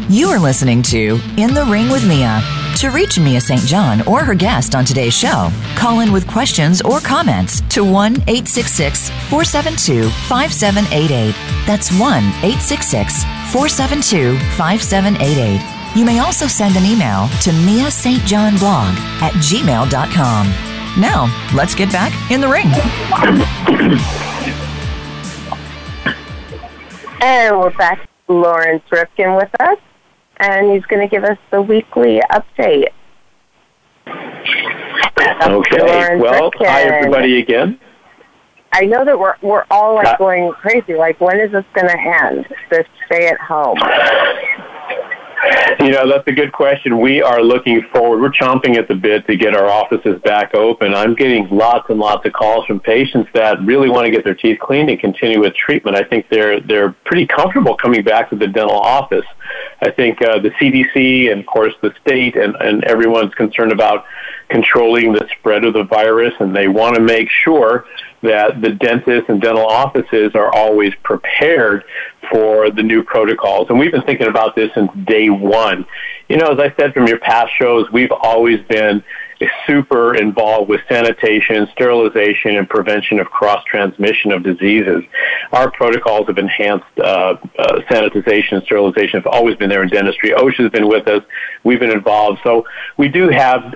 You 0.10 0.30
are 0.30 0.40
listening 0.40 0.84
to 0.84 1.20
In 1.38 1.54
the 1.54 1.66
Ring 1.70 1.90
with 1.90 2.08
Mia. 2.08 2.57
To 2.78 2.92
reach 2.92 3.20
Mia 3.20 3.42
St. 3.42 3.62
John 3.62 4.08
or 4.08 4.24
her 4.24 4.36
guest 4.36 4.76
on 4.76 4.86
today's 4.86 5.16
show, 5.16 5.52
call 5.76 6.02
in 6.02 6.12
with 6.12 6.28
questions 6.28 6.80
or 6.80 7.00
comments 7.00 7.62
to 7.70 7.84
1 7.84 8.14
866 8.28 9.10
472 9.32 10.08
5788. 10.30 11.34
That's 11.66 11.90
1 11.92 12.00
866 12.46 13.24
472 13.52 14.38
5788. 14.58 15.98
You 15.98 16.06
may 16.06 16.20
also 16.20 16.46
send 16.46 16.76
an 16.76 16.86
email 16.86 17.28
to 17.42 17.52
Mia 17.52 17.90
St. 17.90 18.22
John 18.26 18.58
blog 18.58 18.94
at 19.24 19.34
gmail.com. 19.42 20.48
Now, 21.02 21.50
let's 21.56 21.74
get 21.74 21.92
back 21.92 22.14
in 22.30 22.42
the 22.42 22.48
ring. 22.48 22.68
And 27.22 27.60
we're 27.60 27.72
back. 27.72 28.08
Lawrence 28.28 28.84
Rifkin 28.92 29.36
with 29.36 29.50
us 29.62 29.80
and 30.38 30.72
he's 30.72 30.86
going 30.86 31.02
to 31.02 31.08
give 31.08 31.24
us 31.24 31.38
the 31.52 31.62
weekly 31.62 32.22
update. 32.32 32.90
Okay. 35.44 36.18
Well, 36.18 36.52
hi 36.56 36.84
everybody 36.84 37.40
again. 37.40 37.80
I 38.74 38.82
know 38.82 39.04
that 39.06 39.18
we're 39.18 39.36
we're 39.42 39.66
all 39.72 39.96
like 39.96 40.18
going 40.18 40.52
crazy. 40.52 40.96
Like, 40.96 41.20
when 41.20 41.40
is 41.40 41.52
this 41.52 41.66
going 41.74 41.88
to 41.88 42.00
end? 42.00 42.46
This 42.70 42.86
stay 43.06 43.28
at 43.28 43.40
home. 43.40 43.80
You 45.80 45.92
know, 45.92 46.08
that's 46.08 46.28
a 46.28 46.32
good 46.32 46.52
question. 46.52 47.00
We 47.00 47.22
are 47.22 47.42
looking 47.42 47.84
forward. 47.94 48.20
We're 48.20 48.32
chomping 48.32 48.78
at 48.78 48.88
the 48.88 48.96
bit 48.96 49.28
to 49.28 49.36
get 49.36 49.56
our 49.56 49.68
offices 49.68 50.20
back 50.24 50.56
open. 50.56 50.94
I'm 50.94 51.14
getting 51.14 51.48
lots 51.50 51.90
and 51.90 52.00
lots 52.00 52.26
of 52.26 52.34
calls 52.34 52.66
from 52.66 52.80
patients 52.80 53.30
that 53.34 53.62
really 53.62 53.90
want 53.90 54.06
to 54.06 54.12
get 54.12 54.24
their 54.24 54.34
teeth 54.34 54.60
cleaned 54.60 54.90
and 54.90 55.00
continue 55.00 55.40
with 55.40 55.54
treatment. 55.56 55.96
I 55.96 56.04
think 56.04 56.28
they're 56.30 56.60
they're 56.60 56.94
pretty 57.06 57.28
comfortable 57.28 57.76
coming 57.78 58.04
back 58.04 58.30
to 58.32 58.36
the 58.36 58.48
dental 58.48 58.78
office. 58.78 59.26
I 59.82 59.92
think 59.92 60.22
uh, 60.22 60.40
the 60.40 60.50
CDC 60.52 61.32
and 61.32 61.42
of 61.42 61.46
course 61.46 61.74
the 61.82 61.94
state 62.02 62.36
and, 62.36 62.56
and 62.56 62.84
everyone's 62.84 63.34
concerned 63.36 63.72
about 63.72 64.06
controlling 64.50 65.14
the 65.14 65.28
spread 65.38 65.64
of 65.64 65.74
the 65.74 65.84
virus, 65.84 66.34
and 66.40 66.56
they 66.56 66.68
want 66.68 66.96
to 66.96 67.02
make 67.02 67.30
sure 67.30 67.86
that 68.22 68.62
the 68.62 68.72
dentists 68.72 69.30
and 69.30 69.42
dental 69.42 69.66
offices 69.66 70.32
are 70.36 70.54
always 70.54 70.94
prepared 71.04 71.84
for 72.32 72.72
the 72.72 72.84
new 72.84 73.04
protocols. 73.04 73.68
And 73.70 73.80
we've 73.80 73.92
been 73.92 74.04
thinking 74.04 74.28
about 74.28 74.56
this 74.56 74.72
since 74.74 74.92
day 75.06 75.30
one. 75.30 75.86
You 76.28 76.38
know, 76.38 76.48
as 76.48 76.60
I 76.60 76.74
said 76.80 76.94
from 76.94 77.08
your 77.08 77.20
past 77.20 77.52
shows, 77.58 77.90
we've 77.92 78.12
always 78.12 78.60
been 78.68 79.04
super 79.68 80.16
involved 80.16 80.70
with 80.70 80.82
sanitation, 80.90 81.68
sterilization, 81.72 82.58
and 82.58 82.68
prevention 82.68 83.20
of 83.20 83.28
cross 83.28 83.64
transmission 83.66 84.32
of 84.32 84.44
diseases. 84.44 85.04
Our 85.52 85.70
protocols 85.72 86.28
of 86.28 86.38
enhanced 86.38 86.86
uh, 86.98 87.36
uh, 87.60 87.80
sanitization 87.90 88.54
and 88.54 88.64
sterilization 88.64 89.22
have 89.22 89.28
always 89.28 89.56
been 89.56 89.70
there 89.70 89.84
in 89.84 89.90
dentistry. 89.90 90.32
OSHA 90.32 90.64
has 90.64 90.72
been 90.72 90.88
with 90.88 91.08
us. 91.08 91.24
We've 91.64 91.80
been 91.80 91.92
involved. 91.92 92.40
So 92.44 92.66
we 92.98 93.10
do 93.10 93.30
have 93.30 93.76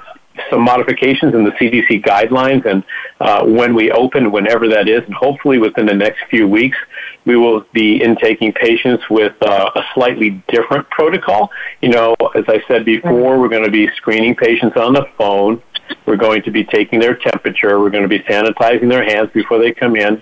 some 0.50 0.62
modifications 0.62 1.34
in 1.34 1.44
the 1.44 1.52
CDC 1.52 2.04
guidelines, 2.04 2.66
and 2.66 2.84
uh, 3.20 3.46
when 3.46 3.74
we 3.74 3.92
open, 3.92 4.32
whenever 4.32 4.68
that 4.70 4.88
is, 4.88 5.02
and 5.06 5.14
hopefully 5.14 5.58
within 5.58 5.86
the 5.86 5.94
next 5.94 6.24
few 6.30 6.48
weeks, 6.48 6.78
we 7.26 7.38
will 7.38 7.66
be 7.74 8.02
intaking 8.02 8.52
patients 8.54 9.04
with 9.10 9.34
uh, 9.42 9.70
a 9.76 9.82
slightly 9.94 10.44
different 10.48 10.90
protocol. 10.90 11.50
You 11.82 11.90
know, 11.90 12.16
as 12.36 12.46
I 12.48 12.62
said 12.68 12.86
before, 12.86 13.40
we're 13.40 13.50
going 13.50 13.66
to 13.66 13.72
be 13.72 13.88
screening 13.96 14.36
patients 14.36 14.78
on 14.78 14.94
the 14.94 15.06
phone. 15.18 15.62
We're 16.06 16.18
going 16.18 16.42
to 16.44 16.52
be 16.52 16.64
taking 16.64 17.00
their 17.00 17.16
temperature. 17.16 17.80
We're 17.80 17.90
going 17.90 18.04
to 18.04 18.10
be 18.10 18.20
sanitizing 18.20 18.90
their 18.90 19.04
hands 19.04 19.30
before 19.34 19.60
they 19.60 19.74
come 19.74 19.96
in. 19.96 20.22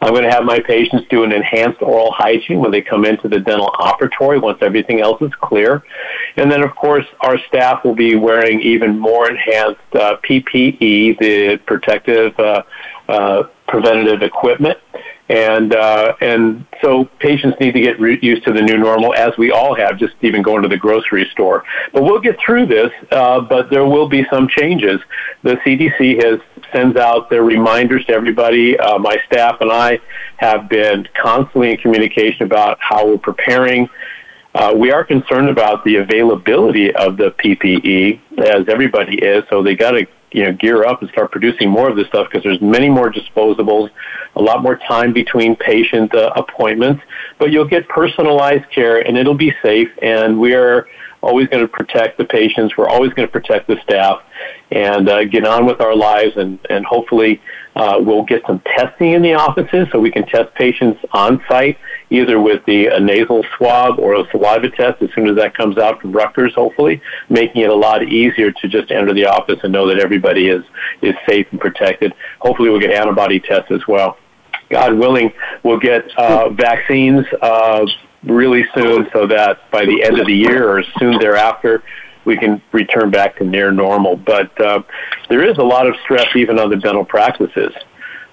I'm 0.00 0.10
going 0.10 0.24
to 0.24 0.30
have 0.30 0.44
my 0.44 0.60
patients 0.60 1.06
do 1.08 1.24
an 1.24 1.32
enhanced 1.32 1.80
oral 1.80 2.12
hygiene 2.12 2.58
when 2.58 2.70
they 2.70 2.82
come 2.82 3.04
into 3.04 3.28
the 3.28 3.40
dental 3.40 3.68
operatory 3.78 4.40
once 4.40 4.58
everything 4.60 5.00
else 5.00 5.20
is 5.22 5.32
clear. 5.40 5.82
And 6.36 6.50
then, 6.50 6.62
of 6.62 6.74
course, 6.76 7.06
our 7.20 7.38
staff 7.48 7.82
will 7.82 7.94
be 7.94 8.14
wearing 8.14 8.60
even 8.60 8.98
more 8.98 9.30
enhanced 9.30 9.80
uh, 9.94 10.16
PPE, 10.28 11.18
the 11.18 11.56
protective 11.66 12.38
uh, 12.38 12.62
uh, 13.08 13.44
preventative 13.66 14.22
equipment. 14.22 14.78
And 15.28 15.74
uh, 15.74 16.14
and 16.20 16.64
so 16.80 17.06
patients 17.18 17.58
need 17.58 17.72
to 17.72 17.80
get 17.80 17.98
re- 17.98 18.18
used 18.22 18.44
to 18.44 18.52
the 18.52 18.62
new 18.62 18.78
normal, 18.78 19.12
as 19.14 19.36
we 19.36 19.50
all 19.50 19.74
have, 19.74 19.98
just 19.98 20.14
even 20.22 20.40
going 20.40 20.62
to 20.62 20.68
the 20.68 20.76
grocery 20.76 21.28
store. 21.32 21.64
But 21.92 22.04
we'll 22.04 22.20
get 22.20 22.38
through 22.38 22.66
this. 22.66 22.92
Uh, 23.10 23.40
but 23.40 23.68
there 23.68 23.84
will 23.84 24.08
be 24.08 24.24
some 24.30 24.46
changes. 24.46 25.00
The 25.42 25.56
CDC 25.56 26.22
has 26.24 26.40
sends 26.72 26.96
out 26.96 27.28
their 27.28 27.42
reminders 27.42 28.04
to 28.06 28.12
everybody. 28.12 28.78
Uh, 28.78 28.98
my 28.98 29.16
staff 29.26 29.60
and 29.60 29.72
I 29.72 29.98
have 30.36 30.68
been 30.68 31.08
constantly 31.20 31.72
in 31.72 31.78
communication 31.78 32.44
about 32.44 32.78
how 32.80 33.06
we're 33.08 33.18
preparing. 33.18 33.88
Uh, 34.54 34.72
we 34.74 34.90
are 34.90 35.04
concerned 35.04 35.50
about 35.50 35.84
the 35.84 35.96
availability 35.96 36.94
of 36.94 37.18
the 37.18 37.30
PPE, 37.32 38.20
as 38.38 38.66
everybody 38.68 39.16
is. 39.18 39.44
So 39.50 39.62
they 39.62 39.74
got 39.74 39.90
to 39.90 40.06
you 40.36 40.44
know 40.44 40.52
gear 40.52 40.84
up 40.84 41.00
and 41.00 41.10
start 41.10 41.32
producing 41.32 41.70
more 41.70 41.88
of 41.88 41.96
this 41.96 42.06
stuff 42.08 42.28
because 42.30 42.44
there's 42.44 42.60
many 42.60 42.90
more 42.90 43.10
disposables, 43.10 43.90
a 44.36 44.42
lot 44.42 44.62
more 44.62 44.76
time 44.76 45.14
between 45.14 45.56
patient 45.56 46.14
uh, 46.14 46.30
appointments. 46.36 47.02
But 47.38 47.52
you'll 47.52 47.66
get 47.66 47.88
personalized 47.88 48.70
care, 48.70 49.00
and 49.00 49.16
it'll 49.16 49.34
be 49.34 49.54
safe. 49.62 49.88
And 50.02 50.38
we 50.38 50.52
are 50.52 50.86
always 51.22 51.48
going 51.48 51.62
to 51.62 51.68
protect 51.68 52.18
the 52.18 52.26
patients. 52.26 52.76
We're 52.76 52.88
always 52.88 53.14
going 53.14 53.26
to 53.26 53.32
protect 53.32 53.66
the 53.66 53.80
staff 53.82 54.22
and 54.70 55.08
uh, 55.08 55.24
get 55.24 55.46
on 55.46 55.64
with 55.64 55.80
our 55.80 55.96
lives. 55.96 56.36
And, 56.36 56.58
and 56.68 56.84
hopefully, 56.84 57.40
uh, 57.74 57.96
we'll 57.98 58.24
get 58.24 58.42
some 58.46 58.60
testing 58.76 59.12
in 59.12 59.22
the 59.22 59.32
offices 59.32 59.88
so 59.90 59.98
we 59.98 60.10
can 60.10 60.26
test 60.26 60.54
patients 60.54 61.00
on 61.12 61.42
site, 61.48 61.78
either 62.10 62.40
with 62.40 62.64
the 62.66 62.86
a 62.86 63.00
nasal 63.00 63.44
swab 63.56 63.98
or 63.98 64.14
a 64.14 64.24
saliva 64.30 64.70
test 64.70 65.02
as 65.02 65.10
soon 65.14 65.28
as 65.28 65.36
that 65.36 65.56
comes 65.56 65.78
out 65.78 66.00
from 66.00 66.12
Rutgers, 66.12 66.54
hopefully, 66.54 67.00
making 67.28 67.62
it 67.62 67.70
a 67.70 67.74
lot 67.74 68.02
easier 68.02 68.52
to 68.52 68.68
just 68.68 68.90
enter 68.90 69.12
the 69.12 69.26
office 69.26 69.58
and 69.62 69.72
know 69.72 69.86
that 69.88 69.98
everybody 69.98 70.48
is, 70.48 70.64
is 71.02 71.14
safe 71.28 71.46
and 71.50 71.60
protected. 71.60 72.12
Hopefully, 72.40 72.70
we'll 72.70 72.80
get 72.80 72.92
antibody 72.92 73.40
tests 73.40 73.70
as 73.70 73.86
well. 73.88 74.18
God 74.70 74.94
willing, 74.94 75.32
we'll 75.62 75.78
get 75.78 76.04
uh, 76.16 76.50
vaccines 76.50 77.24
uh, 77.40 77.86
really 78.24 78.64
soon 78.74 79.08
so 79.12 79.26
that 79.26 79.70
by 79.70 79.84
the 79.84 80.02
end 80.02 80.18
of 80.18 80.26
the 80.26 80.34
year 80.34 80.68
or 80.68 80.82
soon 80.98 81.18
thereafter, 81.18 81.82
we 82.24 82.36
can 82.36 82.60
return 82.72 83.10
back 83.10 83.36
to 83.36 83.44
near 83.44 83.70
normal. 83.70 84.16
But 84.16 84.60
uh, 84.60 84.82
there 85.28 85.48
is 85.48 85.58
a 85.58 85.62
lot 85.62 85.86
of 85.86 85.94
stress 86.02 86.26
even 86.34 86.58
on 86.58 86.70
the 86.70 86.76
dental 86.76 87.04
practices. 87.04 87.72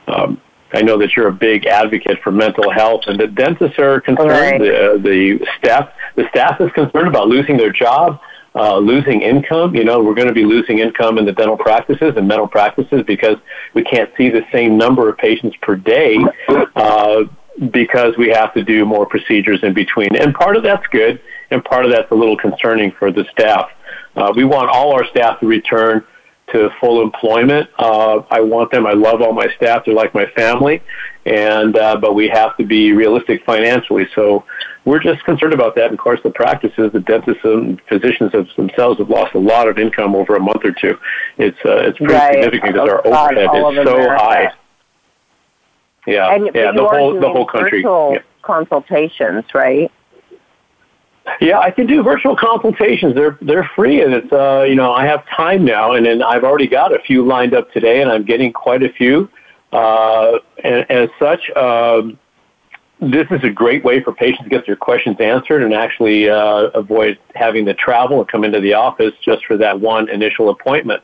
Um, 0.07 0.41
I 0.73 0.81
know 0.81 0.97
that 0.97 1.15
you're 1.15 1.27
a 1.27 1.33
big 1.33 1.65
advocate 1.65 2.19
for 2.23 2.31
mental 2.31 2.71
health, 2.71 3.03
and 3.07 3.19
the 3.19 3.27
dentists 3.27 3.77
are 3.79 4.01
concerned. 4.01 4.29
Right. 4.29 4.59
The, 4.59 4.99
the 5.01 5.47
staff, 5.57 5.89
the 6.15 6.27
staff 6.29 6.59
is 6.59 6.71
concerned 6.71 7.07
about 7.07 7.27
losing 7.27 7.57
their 7.57 7.71
job, 7.71 8.19
uh, 8.55 8.77
losing 8.77 9.21
income. 9.21 9.75
You 9.75 9.83
know, 9.83 10.01
we're 10.01 10.15
going 10.15 10.27
to 10.27 10.33
be 10.33 10.45
losing 10.45 10.79
income 10.79 11.17
in 11.17 11.25
the 11.25 11.31
dental 11.31 11.57
practices 11.57 12.13
and 12.17 12.27
mental 12.27 12.47
practices 12.47 13.03
because 13.05 13.37
we 13.73 13.83
can't 13.83 14.09
see 14.17 14.29
the 14.29 14.45
same 14.51 14.77
number 14.77 15.09
of 15.09 15.17
patients 15.17 15.55
per 15.61 15.75
day. 15.75 16.17
Uh, 16.75 17.23
because 17.71 18.17
we 18.17 18.29
have 18.29 18.51
to 18.53 18.63
do 18.63 18.83
more 18.83 19.05
procedures 19.05 19.59
in 19.63 19.73
between. 19.73 20.15
And 20.15 20.33
part 20.33 20.57
of 20.57 20.63
that's 20.63 20.85
good, 20.87 21.21
and 21.51 21.63
part 21.63 21.85
of 21.85 21.91
that's 21.91 22.09
a 22.11 22.15
little 22.15 22.35
concerning 22.35 22.91
for 22.93 23.11
the 23.11 23.25
staff. 23.31 23.69
Uh, 24.15 24.33
we 24.35 24.43
want 24.43 24.69
all 24.69 24.91
our 24.91 25.05
staff 25.05 25.39
to 25.39 25.47
return 25.47 26.03
to 26.53 26.69
full 26.79 27.01
employment. 27.01 27.69
Uh, 27.77 28.21
I 28.31 28.39
want 28.39 28.71
them. 28.71 28.85
I 28.85 28.93
love 28.93 29.21
all 29.21 29.33
my 29.33 29.47
staff. 29.57 29.83
They're 29.85 29.93
like 29.93 30.13
my 30.13 30.25
family, 30.27 30.81
and 31.25 31.77
uh, 31.77 31.97
but 31.97 32.13
we 32.13 32.29
have 32.29 32.55
to 32.57 32.65
be 32.65 32.93
realistic 32.93 33.43
financially. 33.45 34.07
So 34.15 34.45
we're 34.85 35.01
just 35.01 35.23
concerned 35.25 35.53
about 35.53 35.75
that. 35.75 35.85
And 35.85 35.93
of 35.93 35.99
course, 35.99 36.19
the 36.23 36.31
practices, 36.31 36.91
the 36.93 36.99
dentists 37.01 37.43
and 37.43 37.81
physicians 37.89 38.31
have 38.33 38.47
themselves 38.55 38.99
have 38.99 39.09
lost 39.09 39.35
a 39.35 39.39
lot 39.39 39.67
of 39.67 39.77
income 39.77 40.15
over 40.15 40.35
a 40.35 40.39
month 40.39 40.63
or 40.63 40.71
two. 40.71 40.97
It's 41.37 41.57
uh, 41.65 41.87
it's 41.87 41.97
pretty 41.97 42.13
right. 42.13 42.33
significant 42.33 42.73
because 42.73 42.89
our 42.89 43.05
overhead 43.05 43.77
is 43.77 43.85
so 43.85 44.09
high. 44.09 44.53
Yeah, 46.05 46.33
and, 46.33 46.49
yeah, 46.53 46.71
the 46.71 46.87
whole 46.87 47.19
the 47.19 47.29
whole 47.29 47.45
country. 47.45 47.81
Yeah. 47.81 48.19
Consultations, 48.41 49.45
right? 49.53 49.89
Yeah, 51.39 51.59
I 51.59 51.71
can 51.71 51.87
do 51.87 52.03
virtual 52.03 52.35
consultations. 52.35 53.15
They're 53.15 53.37
they're 53.41 53.69
free, 53.75 54.01
and 54.01 54.13
it's 54.13 54.31
uh, 54.31 54.65
you 54.67 54.75
know 54.75 54.91
I 54.91 55.05
have 55.05 55.25
time 55.27 55.63
now, 55.63 55.93
and 55.93 56.05
then 56.05 56.21
I've 56.21 56.43
already 56.43 56.67
got 56.67 56.93
a 56.93 56.99
few 56.99 57.25
lined 57.25 57.53
up 57.53 57.71
today, 57.71 58.01
and 58.01 58.11
I'm 58.11 58.25
getting 58.25 58.51
quite 58.51 58.83
a 58.83 58.89
few. 58.89 59.29
Uh, 59.71 60.39
and, 60.63 60.85
and 60.89 60.99
as 60.99 61.09
such, 61.17 61.49
um, 61.51 62.19
this 62.99 63.25
is 63.31 63.43
a 63.43 63.49
great 63.49 63.83
way 63.83 64.03
for 64.03 64.13
patients 64.13 64.43
to 64.43 64.49
get 64.49 64.65
their 64.65 64.75
questions 64.75 65.17
answered 65.19 65.63
and 65.63 65.73
actually 65.73 66.29
uh, 66.29 66.69
avoid 66.75 67.17
having 67.35 67.65
to 67.65 67.73
travel 67.73 68.19
and 68.19 68.27
come 68.27 68.43
into 68.43 68.59
the 68.59 68.73
office 68.73 69.13
just 69.23 69.45
for 69.45 69.57
that 69.57 69.79
one 69.79 70.09
initial 70.09 70.49
appointment. 70.49 71.01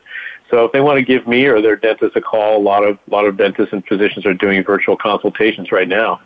So 0.50 0.64
if 0.64 0.72
they 0.72 0.80
want 0.80 0.98
to 0.98 1.04
give 1.04 1.26
me 1.26 1.46
or 1.46 1.62
their 1.62 1.76
dentist 1.76 2.16
a 2.16 2.20
call, 2.20 2.58
a 2.58 2.62
lot 2.62 2.82
of 2.82 2.98
a 3.06 3.10
lot 3.10 3.24
of 3.24 3.36
dentists 3.36 3.72
and 3.72 3.86
physicians 3.86 4.26
are 4.26 4.34
doing 4.34 4.62
virtual 4.64 4.96
consultations 4.96 5.72
right 5.72 5.88
now. 5.88 6.20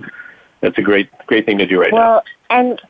That's 0.61 0.79
a 0.79 0.83
great 0.83 1.11
great 1.27 1.47
thing 1.47 1.59
to 1.59 1.67
do 1.67 1.81
right 1.81 1.93
well, 1.93 2.03
now. 2.03 2.13
Well, 2.51 2.81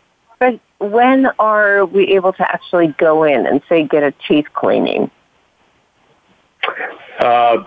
and 0.40 0.60
when 0.84 1.26
are 1.38 1.84
we 1.86 2.08
able 2.14 2.32
to 2.34 2.42
actually 2.52 2.88
go 2.98 3.24
in 3.24 3.46
and 3.46 3.62
say 3.68 3.84
get 3.84 4.02
a 4.02 4.12
teeth 4.26 4.46
cleaning? 4.54 5.10
Uh, 7.18 7.64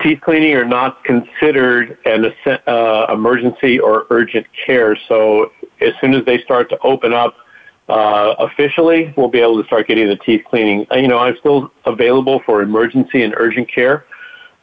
teeth 0.00 0.20
cleaning 0.20 0.54
are 0.54 0.64
not 0.64 1.02
considered 1.04 1.98
an 2.04 2.32
uh, 2.66 3.06
emergency 3.12 3.78
or 3.78 4.06
urgent 4.10 4.46
care. 4.66 4.96
So 5.08 5.52
as 5.80 5.92
soon 6.00 6.14
as 6.14 6.24
they 6.24 6.38
start 6.42 6.68
to 6.70 6.78
open 6.80 7.12
up 7.12 7.36
uh, 7.88 8.34
officially, 8.38 9.14
we'll 9.16 9.28
be 9.28 9.40
able 9.40 9.60
to 9.60 9.66
start 9.66 9.88
getting 9.88 10.08
the 10.08 10.16
teeth 10.16 10.42
cleaning. 10.48 10.86
Uh, 10.92 10.96
you 10.96 11.08
know, 11.08 11.18
I'm 11.18 11.36
still 11.38 11.72
available 11.86 12.42
for 12.44 12.62
emergency 12.62 13.22
and 13.22 13.34
urgent 13.36 13.72
care. 13.72 14.04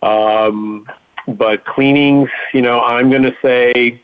Um, 0.03 0.87
but 1.27 1.65
cleanings, 1.65 2.29
you 2.53 2.61
know, 2.61 2.81
I'm 2.81 3.09
going 3.09 3.23
to 3.23 3.35
say, 3.41 4.01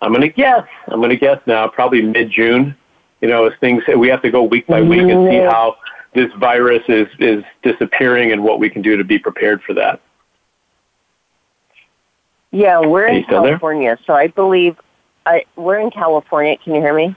I'm 0.00 0.10
going 0.10 0.22
to 0.22 0.28
guess, 0.28 0.66
I'm 0.88 0.98
going 0.98 1.10
to 1.10 1.16
guess 1.16 1.40
now, 1.46 1.68
probably 1.68 2.02
mid-June. 2.02 2.76
You 3.22 3.28
know, 3.28 3.46
as 3.46 3.52
things, 3.60 3.84
we 3.96 4.08
have 4.08 4.20
to 4.22 4.30
go 4.30 4.42
week 4.42 4.66
by 4.66 4.82
week 4.82 5.00
and 5.00 5.30
see 5.30 5.38
how 5.38 5.76
this 6.12 6.30
virus 6.38 6.82
is, 6.88 7.06
is 7.18 7.44
disappearing 7.62 8.32
and 8.32 8.42
what 8.42 8.58
we 8.58 8.68
can 8.68 8.82
do 8.82 8.96
to 8.96 9.04
be 9.04 9.18
prepared 9.18 9.62
for 9.62 9.74
that. 9.74 10.00
Yeah, 12.50 12.80
we're 12.80 13.06
in 13.06 13.24
California, 13.24 13.96
there? 13.96 14.04
so 14.06 14.12
I 14.12 14.26
believe 14.26 14.76
I, 15.24 15.44
we're 15.56 15.78
in 15.78 15.90
California. 15.90 16.58
Can 16.58 16.74
you 16.74 16.82
hear 16.82 16.94
me? 16.94 17.16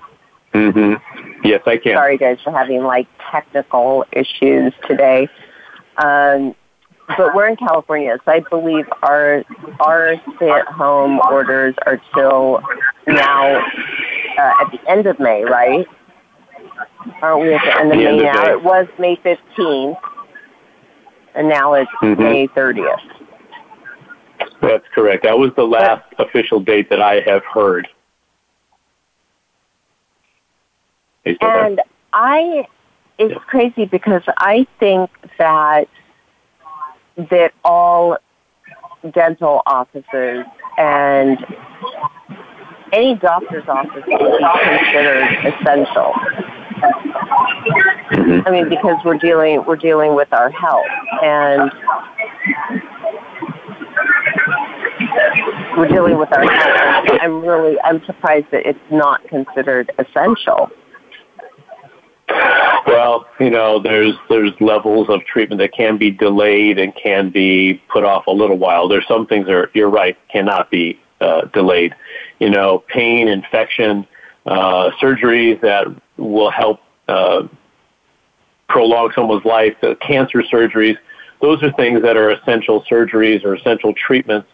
Mm-hmm. 0.53 1.45
Yes, 1.45 1.61
I 1.65 1.77
can. 1.77 1.95
Sorry, 1.95 2.17
guys, 2.17 2.37
for 2.41 2.51
having 2.51 2.83
like 2.83 3.07
technical 3.31 4.05
issues 4.13 4.73
today. 4.87 5.27
Um, 5.97 6.55
but 7.07 7.35
we're 7.35 7.47
in 7.47 7.55
California, 7.55 8.17
so 8.25 8.31
I 8.31 8.39
believe 8.41 8.85
our 9.03 9.43
our 9.79 10.15
stay-at-home 10.35 11.19
orders 11.31 11.75
are 11.85 12.01
till 12.13 12.61
now 13.07 13.57
uh, 14.37 14.53
at 14.61 14.71
the 14.71 14.79
end 14.89 15.05
of 15.05 15.19
May, 15.19 15.43
right? 15.43 15.87
Aren't 17.21 17.41
we 17.41 17.53
at 17.53 17.63
the 17.63 17.79
end 17.79 17.91
of 17.91 17.97
the 17.97 18.03
May 18.03 18.07
end 18.07 18.21
now? 18.23 18.43
May. 18.43 18.51
It 18.51 18.63
was 18.63 18.87
May 18.99 19.15
fifteenth, 19.17 19.97
and 21.35 21.47
now 21.47 21.73
it's 21.73 21.91
mm-hmm. 22.01 22.21
May 22.21 22.47
thirtieth. 22.47 22.99
That's 24.61 24.85
correct. 24.93 25.23
That 25.23 25.37
was 25.37 25.51
the 25.55 25.63
last 25.63 26.03
but, 26.17 26.27
official 26.27 26.59
date 26.59 26.89
that 26.89 27.01
I 27.01 27.21
have 27.25 27.43
heard. 27.45 27.87
And 31.41 31.81
I, 32.13 32.67
it's 33.17 33.33
yeah. 33.33 33.39
crazy 33.47 33.85
because 33.85 34.21
I 34.37 34.67
think 34.79 35.09
that 35.37 35.87
that 37.17 37.53
all 37.63 38.17
dental 39.13 39.61
offices 39.65 40.45
and 40.77 41.45
any 42.91 43.15
doctor's 43.15 43.67
office 43.67 44.03
would 44.07 44.37
be 44.37 44.45
considered 44.63 45.23
essential. 45.45 46.13
Mm-hmm. 48.11 48.47
I 48.47 48.51
mean, 48.51 48.69
because 48.69 48.97
we're 49.03 49.17
dealing 49.17 49.63
we're 49.65 49.75
dealing 49.75 50.15
with 50.15 50.31
our 50.33 50.49
health, 50.49 50.85
and 51.23 51.71
we're 55.77 55.87
dealing 55.87 56.17
with 56.17 56.31
our 56.33 56.49
health. 56.49 57.19
I'm 57.21 57.41
really 57.41 57.79
I'm 57.81 58.03
surprised 58.05 58.47
that 58.51 58.67
it's 58.67 58.79
not 58.91 59.27
considered 59.27 59.91
essential. 59.97 60.69
Well, 62.29 63.27
you 63.39 63.49
know, 63.49 63.79
there's 63.79 64.13
there's 64.29 64.51
levels 64.59 65.09
of 65.09 65.23
treatment 65.25 65.59
that 65.59 65.73
can 65.73 65.97
be 65.97 66.11
delayed 66.11 66.79
and 66.79 66.93
can 66.95 67.29
be 67.29 67.81
put 67.89 68.03
off 68.03 68.27
a 68.27 68.31
little 68.31 68.57
while. 68.57 68.87
There's 68.87 69.07
some 69.07 69.25
things 69.27 69.47
that 69.47 69.53
are, 69.53 69.71
you're 69.73 69.89
right 69.89 70.17
cannot 70.29 70.69
be 70.69 70.99
uh, 71.21 71.45
delayed. 71.45 71.95
You 72.39 72.49
know, 72.49 72.83
pain, 72.87 73.27
infection, 73.27 74.07
uh, 74.45 74.91
surgeries 75.01 75.61
that 75.61 75.87
will 76.17 76.51
help 76.51 76.79
uh, 77.07 77.47
prolong 78.69 79.11
someone's 79.15 79.45
life. 79.45 79.75
The 79.81 79.95
cancer 79.95 80.43
surgeries, 80.43 80.97
those 81.41 81.61
are 81.63 81.71
things 81.73 82.01
that 82.01 82.17
are 82.17 82.31
essential 82.31 82.83
surgeries 82.89 83.43
or 83.43 83.55
essential 83.55 83.93
treatments. 83.93 84.47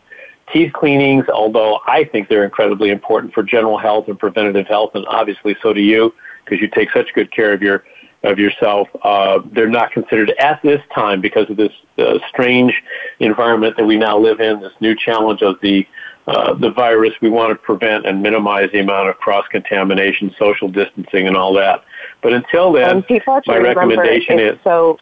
Teeth 0.51 0.73
cleanings, 0.73 1.25
although 1.29 1.79
I 1.87 2.03
think 2.03 2.27
they're 2.27 2.43
incredibly 2.43 2.89
important 2.89 3.33
for 3.33 3.43
general 3.43 3.77
health 3.77 4.07
and 4.09 4.19
preventative 4.19 4.67
health, 4.67 4.91
and 4.95 5.05
obviously 5.07 5.55
so 5.61 5.73
do 5.73 5.81
you 5.81 6.13
because 6.51 6.61
you 6.61 6.67
take 6.67 6.91
such 6.91 7.13
good 7.13 7.31
care 7.31 7.53
of 7.53 7.61
your 7.61 7.83
of 8.23 8.37
yourself. 8.37 8.87
Uh, 9.03 9.39
they're 9.51 9.69
not 9.69 9.91
considered 9.91 10.31
at 10.37 10.61
this 10.61 10.81
time 10.93 11.21
because 11.21 11.49
of 11.49 11.57
this 11.57 11.71
uh, 11.97 12.19
strange 12.29 12.73
environment 13.19 13.75
that 13.77 13.85
we 13.85 13.97
now 13.97 14.17
live 14.17 14.39
in. 14.39 14.59
This 14.59 14.73
new 14.79 14.95
challenge 14.95 15.41
of 15.41 15.55
the 15.61 15.87
uh, 16.27 16.53
the 16.53 16.69
virus. 16.69 17.13
We 17.21 17.29
want 17.29 17.51
to 17.51 17.55
prevent 17.55 18.05
and 18.05 18.21
minimize 18.21 18.69
the 18.71 18.79
amount 18.79 19.09
of 19.09 19.17
cross 19.17 19.45
contamination, 19.49 20.35
social 20.37 20.69
distancing, 20.69 21.27
and 21.27 21.35
all 21.35 21.53
that. 21.55 21.83
But 22.21 22.33
until 22.33 22.71
then, 22.73 23.03
my 23.47 23.57
recommendation 23.57 24.39
is 24.39 24.59
so. 24.63 24.99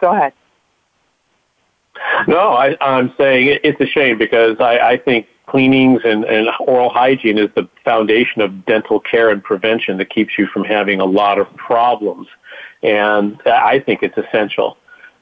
Go 0.00 0.10
ahead. 0.10 0.32
No, 2.26 2.54
I, 2.54 2.76
I'm 2.80 3.14
saying 3.16 3.60
it's 3.62 3.80
a 3.80 3.86
shame 3.86 4.18
because 4.18 4.56
I, 4.58 4.78
I 4.78 4.98
think 4.98 5.28
cleanings 5.46 6.00
and, 6.04 6.24
and 6.24 6.48
oral 6.60 6.90
hygiene 6.90 7.38
is 7.38 7.50
the 7.54 7.68
foundation 7.84 8.40
of 8.40 8.64
dental 8.66 9.00
care 9.00 9.30
and 9.30 9.42
prevention 9.42 9.98
that 9.98 10.10
keeps 10.10 10.38
you 10.38 10.46
from 10.46 10.64
having 10.64 11.00
a 11.00 11.04
lot 11.04 11.38
of 11.38 11.54
problems. 11.56 12.28
And 12.82 13.40
I 13.46 13.80
think 13.80 14.02
it's 14.02 14.16
essential. 14.16 14.76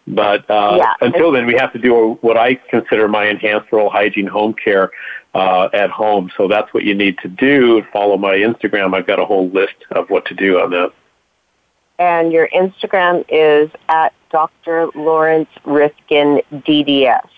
But 0.06 0.48
uh, 0.50 0.78
yeah, 0.78 0.94
until 1.00 1.30
then, 1.30 1.46
we 1.46 1.54
have 1.54 1.72
to 1.74 1.78
do 1.78 2.18
what 2.22 2.36
I 2.36 2.56
consider 2.56 3.06
my 3.06 3.26
enhanced 3.26 3.72
oral 3.72 3.88
hygiene 3.88 4.26
home 4.26 4.52
care 4.52 4.90
uh, 5.34 5.68
at 5.72 5.90
home. 5.90 6.30
So 6.36 6.48
that's 6.48 6.72
what 6.74 6.82
you 6.84 6.94
need 6.94 7.18
to 7.18 7.28
do. 7.28 7.84
Follow 7.92 8.16
my 8.16 8.34
Instagram. 8.34 8.94
I've 8.94 9.06
got 9.06 9.20
a 9.20 9.24
whole 9.24 9.48
list 9.50 9.76
of 9.92 10.10
what 10.10 10.26
to 10.26 10.34
do 10.34 10.58
on 10.58 10.70
that. 10.70 10.92
And 11.98 12.32
your 12.32 12.48
Instagram 12.48 13.24
is 13.28 13.70
at 13.88 14.12
Dr. 14.30 14.88
Lawrence 14.94 15.50
Rifkin 15.64 16.42
DDS. 16.50 17.28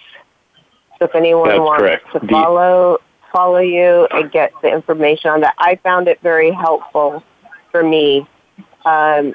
So 0.99 1.07
if 1.07 1.15
anyone 1.15 1.49
That's 1.49 1.61
wants 1.61 1.81
correct. 1.83 2.13
to 2.13 2.21
follow 2.29 2.99
follow 3.33 3.59
you 3.59 4.07
and 4.13 4.31
get 4.31 4.53
the 4.63 4.69
information 4.69 5.29
on 5.31 5.41
that, 5.41 5.55
I 5.59 5.75
found 5.83 6.07
it 6.07 6.21
very 6.23 6.53
helpful 6.53 7.23
for 7.73 7.83
me. 7.83 8.27
Um, 8.85 9.35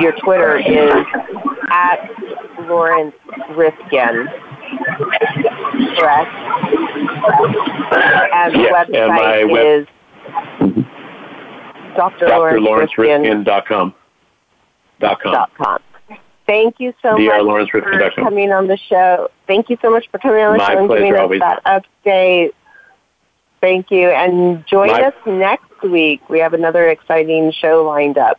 your 0.00 0.12
Twitter 0.12 0.56
is 0.58 1.04
at 1.70 2.08
Lawrence 2.60 3.14
Rifkin, 3.56 4.28
correct? 5.96 6.30
And 8.32 8.54
yes, 8.54 8.86
website 8.88 9.42
and 9.42 9.50
web- 9.50 9.66
is 9.66 9.86
Dr. 11.96 12.60
Lawrence 12.60 12.96
Rifkin. 12.96 13.42
Dot 13.44 13.66
com. 13.66 13.94
Dot 15.00 15.20
com. 15.20 15.80
Dot 16.48 16.54
com. 16.54 16.62
Thank 16.72 16.80
you 16.80 16.94
so 17.02 17.16
DR 17.16 17.38
much 17.38 17.42
Lawrence 17.44 17.70
for 17.70 17.80
Rifkin. 17.80 18.24
coming 18.24 18.52
on 18.52 18.66
the 18.66 18.76
show. 18.76 19.28
Thank 19.46 19.68
you 19.70 19.78
so 19.82 19.90
much 19.90 20.08
for 20.10 20.18
coming 20.18 20.42
on 20.42 20.52
the 20.52 20.58
My 20.58 20.72
show 20.72 20.78
and 20.78 20.88
giving 20.88 21.02
pleasure, 21.12 21.16
us 21.16 21.20
always. 21.20 21.40
that 21.40 21.64
update. 22.04 22.52
Thank 23.60 23.90
you. 23.90 24.08
And 24.10 24.64
join 24.66 24.88
My- 24.88 25.02
us 25.02 25.14
next 25.26 25.82
week. 25.82 26.20
We 26.28 26.38
have 26.40 26.54
another 26.54 26.88
exciting 26.88 27.52
show 27.52 27.84
lined 27.84 28.18
up. 28.18 28.38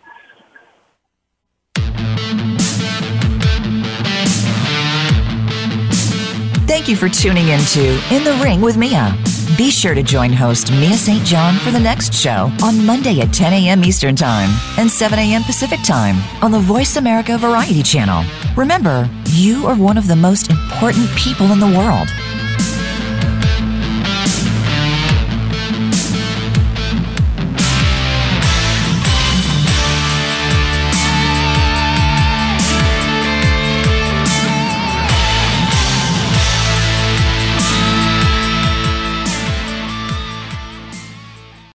Thank 6.68 6.88
you 6.88 6.96
for 6.96 7.10
tuning 7.10 7.48
into 7.50 7.82
In 8.12 8.24
the 8.24 8.40
Ring 8.44 8.62
with 8.62 8.78
Mia. 8.78 9.16
Be 9.60 9.70
sure 9.70 9.94
to 9.94 10.02
join 10.02 10.32
host 10.32 10.72
Mia 10.72 10.94
St. 10.94 11.22
John 11.26 11.56
for 11.56 11.70
the 11.70 11.80
next 11.82 12.14
show 12.14 12.50
on 12.64 12.86
Monday 12.86 13.20
at 13.20 13.34
10 13.34 13.52
a.m. 13.52 13.84
Eastern 13.84 14.16
Time 14.16 14.50
and 14.78 14.90
7 14.90 15.20
a.m. 15.20 15.44
Pacific 15.44 15.82
Time 15.84 16.16
on 16.42 16.52
the 16.52 16.60
Voice 16.60 16.96
America 16.96 17.38
Variety 17.38 17.84
Channel. 17.84 18.24
Remember, 18.56 19.10
you 19.32 19.68
are 19.68 19.76
one 19.76 19.98
of 19.98 20.08
the 20.08 20.16
most 20.16 20.50
important 20.50 21.10
people 21.18 21.52
in 21.52 21.60
the 21.60 21.68
world, 21.78 22.08